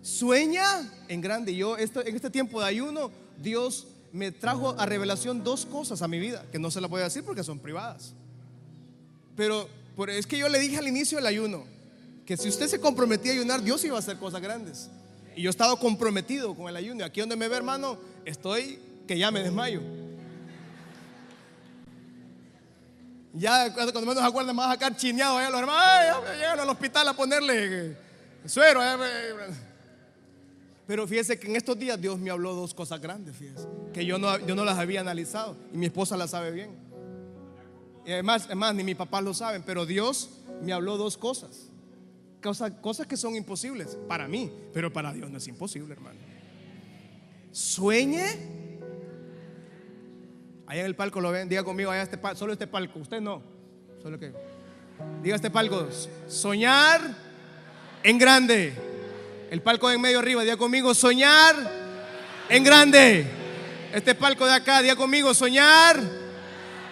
Sueña 0.00 0.90
en 1.08 1.20
grande. 1.20 1.54
Yo 1.54 1.76
esto, 1.76 2.04
en 2.04 2.16
este 2.16 2.30
tiempo 2.30 2.58
de 2.58 2.66
ayuno, 2.66 3.10
Dios 3.40 3.86
me 4.12 4.30
trajo 4.30 4.78
a 4.78 4.86
revelación 4.86 5.42
dos 5.42 5.64
cosas 5.64 6.02
a 6.02 6.08
mi 6.08 6.18
vida, 6.18 6.44
que 6.52 6.58
no 6.58 6.70
se 6.70 6.80
las 6.80 6.90
voy 6.90 7.00
a 7.00 7.04
decir 7.04 7.24
porque 7.24 7.42
son 7.42 7.58
privadas. 7.58 8.12
Pero, 9.36 9.68
es 10.08 10.26
que 10.26 10.38
yo 10.38 10.48
le 10.48 10.58
dije 10.58 10.78
al 10.78 10.86
inicio 10.86 11.18
del 11.18 11.26
ayuno, 11.26 11.64
que 12.26 12.36
si 12.36 12.48
usted 12.48 12.68
se 12.68 12.78
comprometía 12.78 13.32
a 13.32 13.34
ayunar, 13.34 13.62
Dios 13.62 13.82
iba 13.84 13.96
a 13.96 13.98
hacer 13.98 14.18
cosas 14.18 14.40
grandes. 14.40 14.90
Y 15.34 15.42
yo 15.42 15.48
he 15.48 15.50
estado 15.50 15.78
comprometido 15.78 16.54
con 16.54 16.68
el 16.68 16.76
ayuno. 16.76 17.04
Aquí 17.04 17.20
donde 17.20 17.36
me 17.36 17.48
ve, 17.48 17.56
hermano, 17.56 17.98
estoy 18.24 18.78
que 19.06 19.18
ya 19.18 19.30
me 19.30 19.42
desmayo. 19.42 19.80
Ya 23.32 23.72
cuando 23.72 24.00
menos 24.02 24.22
acuerden, 24.22 24.54
más 24.54 24.74
acá 24.74 24.94
chineado 24.94 25.38
allá 25.38 25.48
los 25.48 25.60
hermanos, 25.60 26.22
llegan 26.36 26.60
al 26.60 26.68
hospital 26.68 27.08
a 27.08 27.14
ponerle 27.14 27.96
suero. 28.44 28.80
Pero 30.92 31.06
fíjese 31.06 31.38
que 31.38 31.46
en 31.46 31.56
estos 31.56 31.78
días 31.78 31.98
Dios 31.98 32.18
me 32.18 32.28
habló 32.28 32.54
dos 32.54 32.74
cosas 32.74 33.00
grandes, 33.00 33.34
fíjese, 33.34 33.66
que 33.94 34.04
yo 34.04 34.18
no, 34.18 34.38
yo 34.40 34.54
no 34.54 34.62
las 34.62 34.76
había 34.76 35.00
analizado 35.00 35.56
y 35.72 35.78
mi 35.78 35.86
esposa 35.86 36.18
las 36.18 36.32
sabe 36.32 36.50
bien. 36.50 36.76
Y 38.04 38.12
además, 38.12 38.44
además, 38.44 38.74
ni 38.74 38.84
mi 38.84 38.94
papá 38.94 39.22
lo 39.22 39.32
saben, 39.32 39.62
pero 39.62 39.86
Dios 39.86 40.28
me 40.60 40.70
habló 40.70 40.98
dos 40.98 41.16
cosas. 41.16 41.70
Cosas, 42.42 42.72
cosas 42.82 43.06
que 43.06 43.16
son 43.16 43.34
imposibles 43.34 43.96
para 44.06 44.28
mí, 44.28 44.52
pero 44.74 44.92
para 44.92 45.14
Dios 45.14 45.30
no 45.30 45.38
es 45.38 45.48
imposible, 45.48 45.94
hermano. 45.94 46.20
Sueñe 47.52 48.26
Allá 50.66 50.80
en 50.80 50.86
el 50.88 50.94
palco 50.94 51.22
lo 51.22 51.30
ven, 51.30 51.48
diga 51.48 51.64
conmigo, 51.64 51.90
allá 51.90 52.02
este 52.02 52.18
palco, 52.18 52.38
solo 52.38 52.52
este 52.52 52.66
palco, 52.66 52.98
usted 52.98 53.22
no. 53.22 53.42
Solo 54.02 54.18
que. 54.18 54.30
Diga 55.22 55.36
este 55.36 55.48
palco, 55.50 55.88
soñar 56.28 57.00
en 58.02 58.18
grande. 58.18 58.91
El 59.52 59.60
palco 59.60 59.90
de 59.90 59.96
en 59.96 60.00
medio 60.00 60.18
arriba, 60.18 60.40
diga 60.40 60.56
conmigo, 60.56 60.94
soñar 60.94 61.54
en 62.48 62.64
grande. 62.64 63.26
Este 63.92 64.14
palco 64.14 64.46
de 64.46 64.54
acá, 64.54 64.80
diga 64.80 64.96
conmigo, 64.96 65.34
soñar 65.34 66.00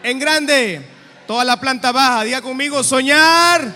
en 0.03 0.19
grande. 0.19 0.83
Toda 1.27 1.43
la 1.43 1.59
planta 1.59 1.91
baja, 1.91 2.23
diga 2.23 2.43
conmigo, 2.43 2.85
soñar 2.85 3.67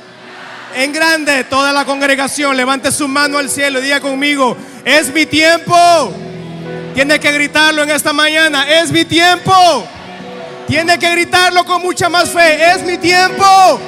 en 0.75 0.93
grande. 0.93 1.45
Toda 1.45 1.73
la 1.73 1.87
congregación, 1.87 2.55
levante 2.59 2.93
su 2.93 3.09
mano 3.09 3.39
al 3.39 3.49
cielo 3.49 3.81
diga 3.81 4.01
conmigo, 4.01 4.55
es 4.85 5.11
mi 5.15 5.25
tiempo. 5.25 6.13
Tiene 6.93 7.19
que 7.19 7.33
gritarlo 7.33 7.85
en 7.85 7.91
esta 7.91 8.13
mañana, 8.13 8.69
es 8.69 8.93
mi 8.93 9.07
tiempo. 9.07 9.89
Tiene 10.67 10.99
que 10.99 11.11
gritarlo 11.11 11.65
con 11.65 11.81
mucha 11.81 12.11
más 12.11 12.29
fe. 12.29 12.73
Es 12.73 12.83
mi 12.83 12.99
tiempo 12.99 13.81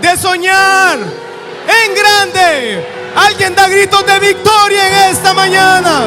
de 0.00 0.16
soñar 0.16 1.00
en 1.00 1.94
grande. 1.96 3.03
Alguien 3.16 3.54
da 3.54 3.68
gritos 3.68 4.04
de 4.04 4.18
victoria 4.18 4.88
en 4.88 4.94
esta 5.12 5.32
mañana. 5.32 6.06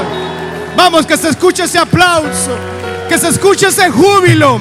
Vamos, 0.75 1.05
que 1.05 1.17
se 1.17 1.29
escuche 1.29 1.63
ese 1.63 1.77
aplauso. 1.77 2.57
Que 3.09 3.17
se 3.17 3.29
escuche 3.29 3.67
ese 3.67 3.89
júbilo. 3.89 4.59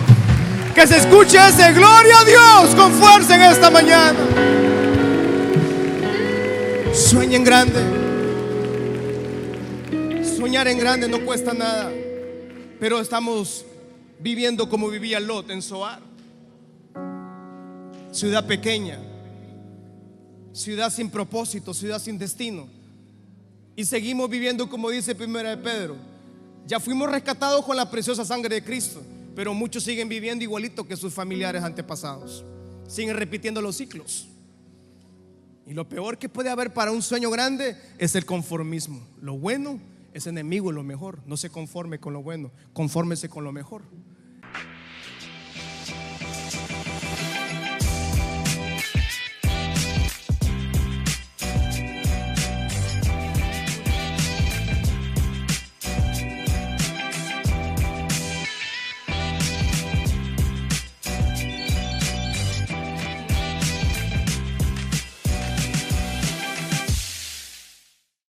Que 0.75 0.87
se 0.87 0.99
escuche 0.99 1.39
ese 1.39 1.73
gloria 1.73 2.19
a 2.21 2.25
Dios 2.25 2.75
con 2.75 2.93
fuerza 2.93 3.35
en 3.35 3.43
esta 3.43 3.71
mañana. 3.71 4.19
Sueña 6.95 7.37
en 7.37 7.45
grande. 7.45 8.07
Soñar 10.37 10.69
en 10.69 10.79
grande 10.79 11.09
no 11.09 11.21
cuesta 11.25 11.53
nada. 11.53 11.91
Pero 12.79 13.01
estamos 13.01 13.65
viviendo 14.19 14.69
como 14.69 14.89
vivía 14.89 15.19
Lot 15.19 15.51
en 15.51 15.63
Zoar. 15.63 16.01
Ciudad 18.13 18.47
pequeña, 18.47 18.99
ciudad 20.57 20.91
sin 20.91 21.11
propósito, 21.11 21.75
ciudad 21.75 22.01
sin 22.01 22.19
destino. 22.19 22.67
Y 23.77 23.85
seguimos 23.85 24.31
viviendo 24.31 24.69
como 24.69 24.89
dice 24.89 25.15
Primera 25.15 25.51
de 25.51 25.59
Pedro. 25.59 25.97
Ya 26.67 26.81
fuimos 26.81 27.11
rescatados 27.11 27.65
con 27.65 27.77
la 27.77 27.91
preciosa 27.91 28.25
sangre 28.25 28.55
de 28.57 28.65
Cristo, 28.65 29.03
pero 29.35 29.53
muchos 29.53 29.85
siguen 29.85 30.09
viviendo 30.09 30.43
igualito 30.43 30.87
que 30.87 30.97
sus 30.97 31.13
familiares 31.13 31.63
antepasados. 31.63 32.43
Siguen 32.89 33.17
repitiendo 33.17 33.61
los 33.61 33.77
ciclos. 33.77 34.29
Y 35.67 35.75
lo 35.75 35.89
peor 35.89 36.17
que 36.17 36.29
puede 36.29 36.49
haber 36.49 36.73
para 36.73 36.91
un 36.91 37.03
sueño 37.03 37.31
grande 37.31 37.77
es 37.99 38.15
el 38.15 38.25
conformismo. 38.25 39.07
Lo 39.21 39.37
bueno 39.37 39.79
es 40.15 40.27
enemigo 40.27 40.73
lo 40.73 40.83
mejor. 40.83 41.19
No 41.27 41.37
se 41.37 41.51
conforme 41.51 41.99
con 41.99 42.15
lo 42.15 42.23
bueno, 42.23 42.51
confórmese 42.73 43.29
con 43.29 43.45
lo 43.45 43.53
mejor. 43.53 43.83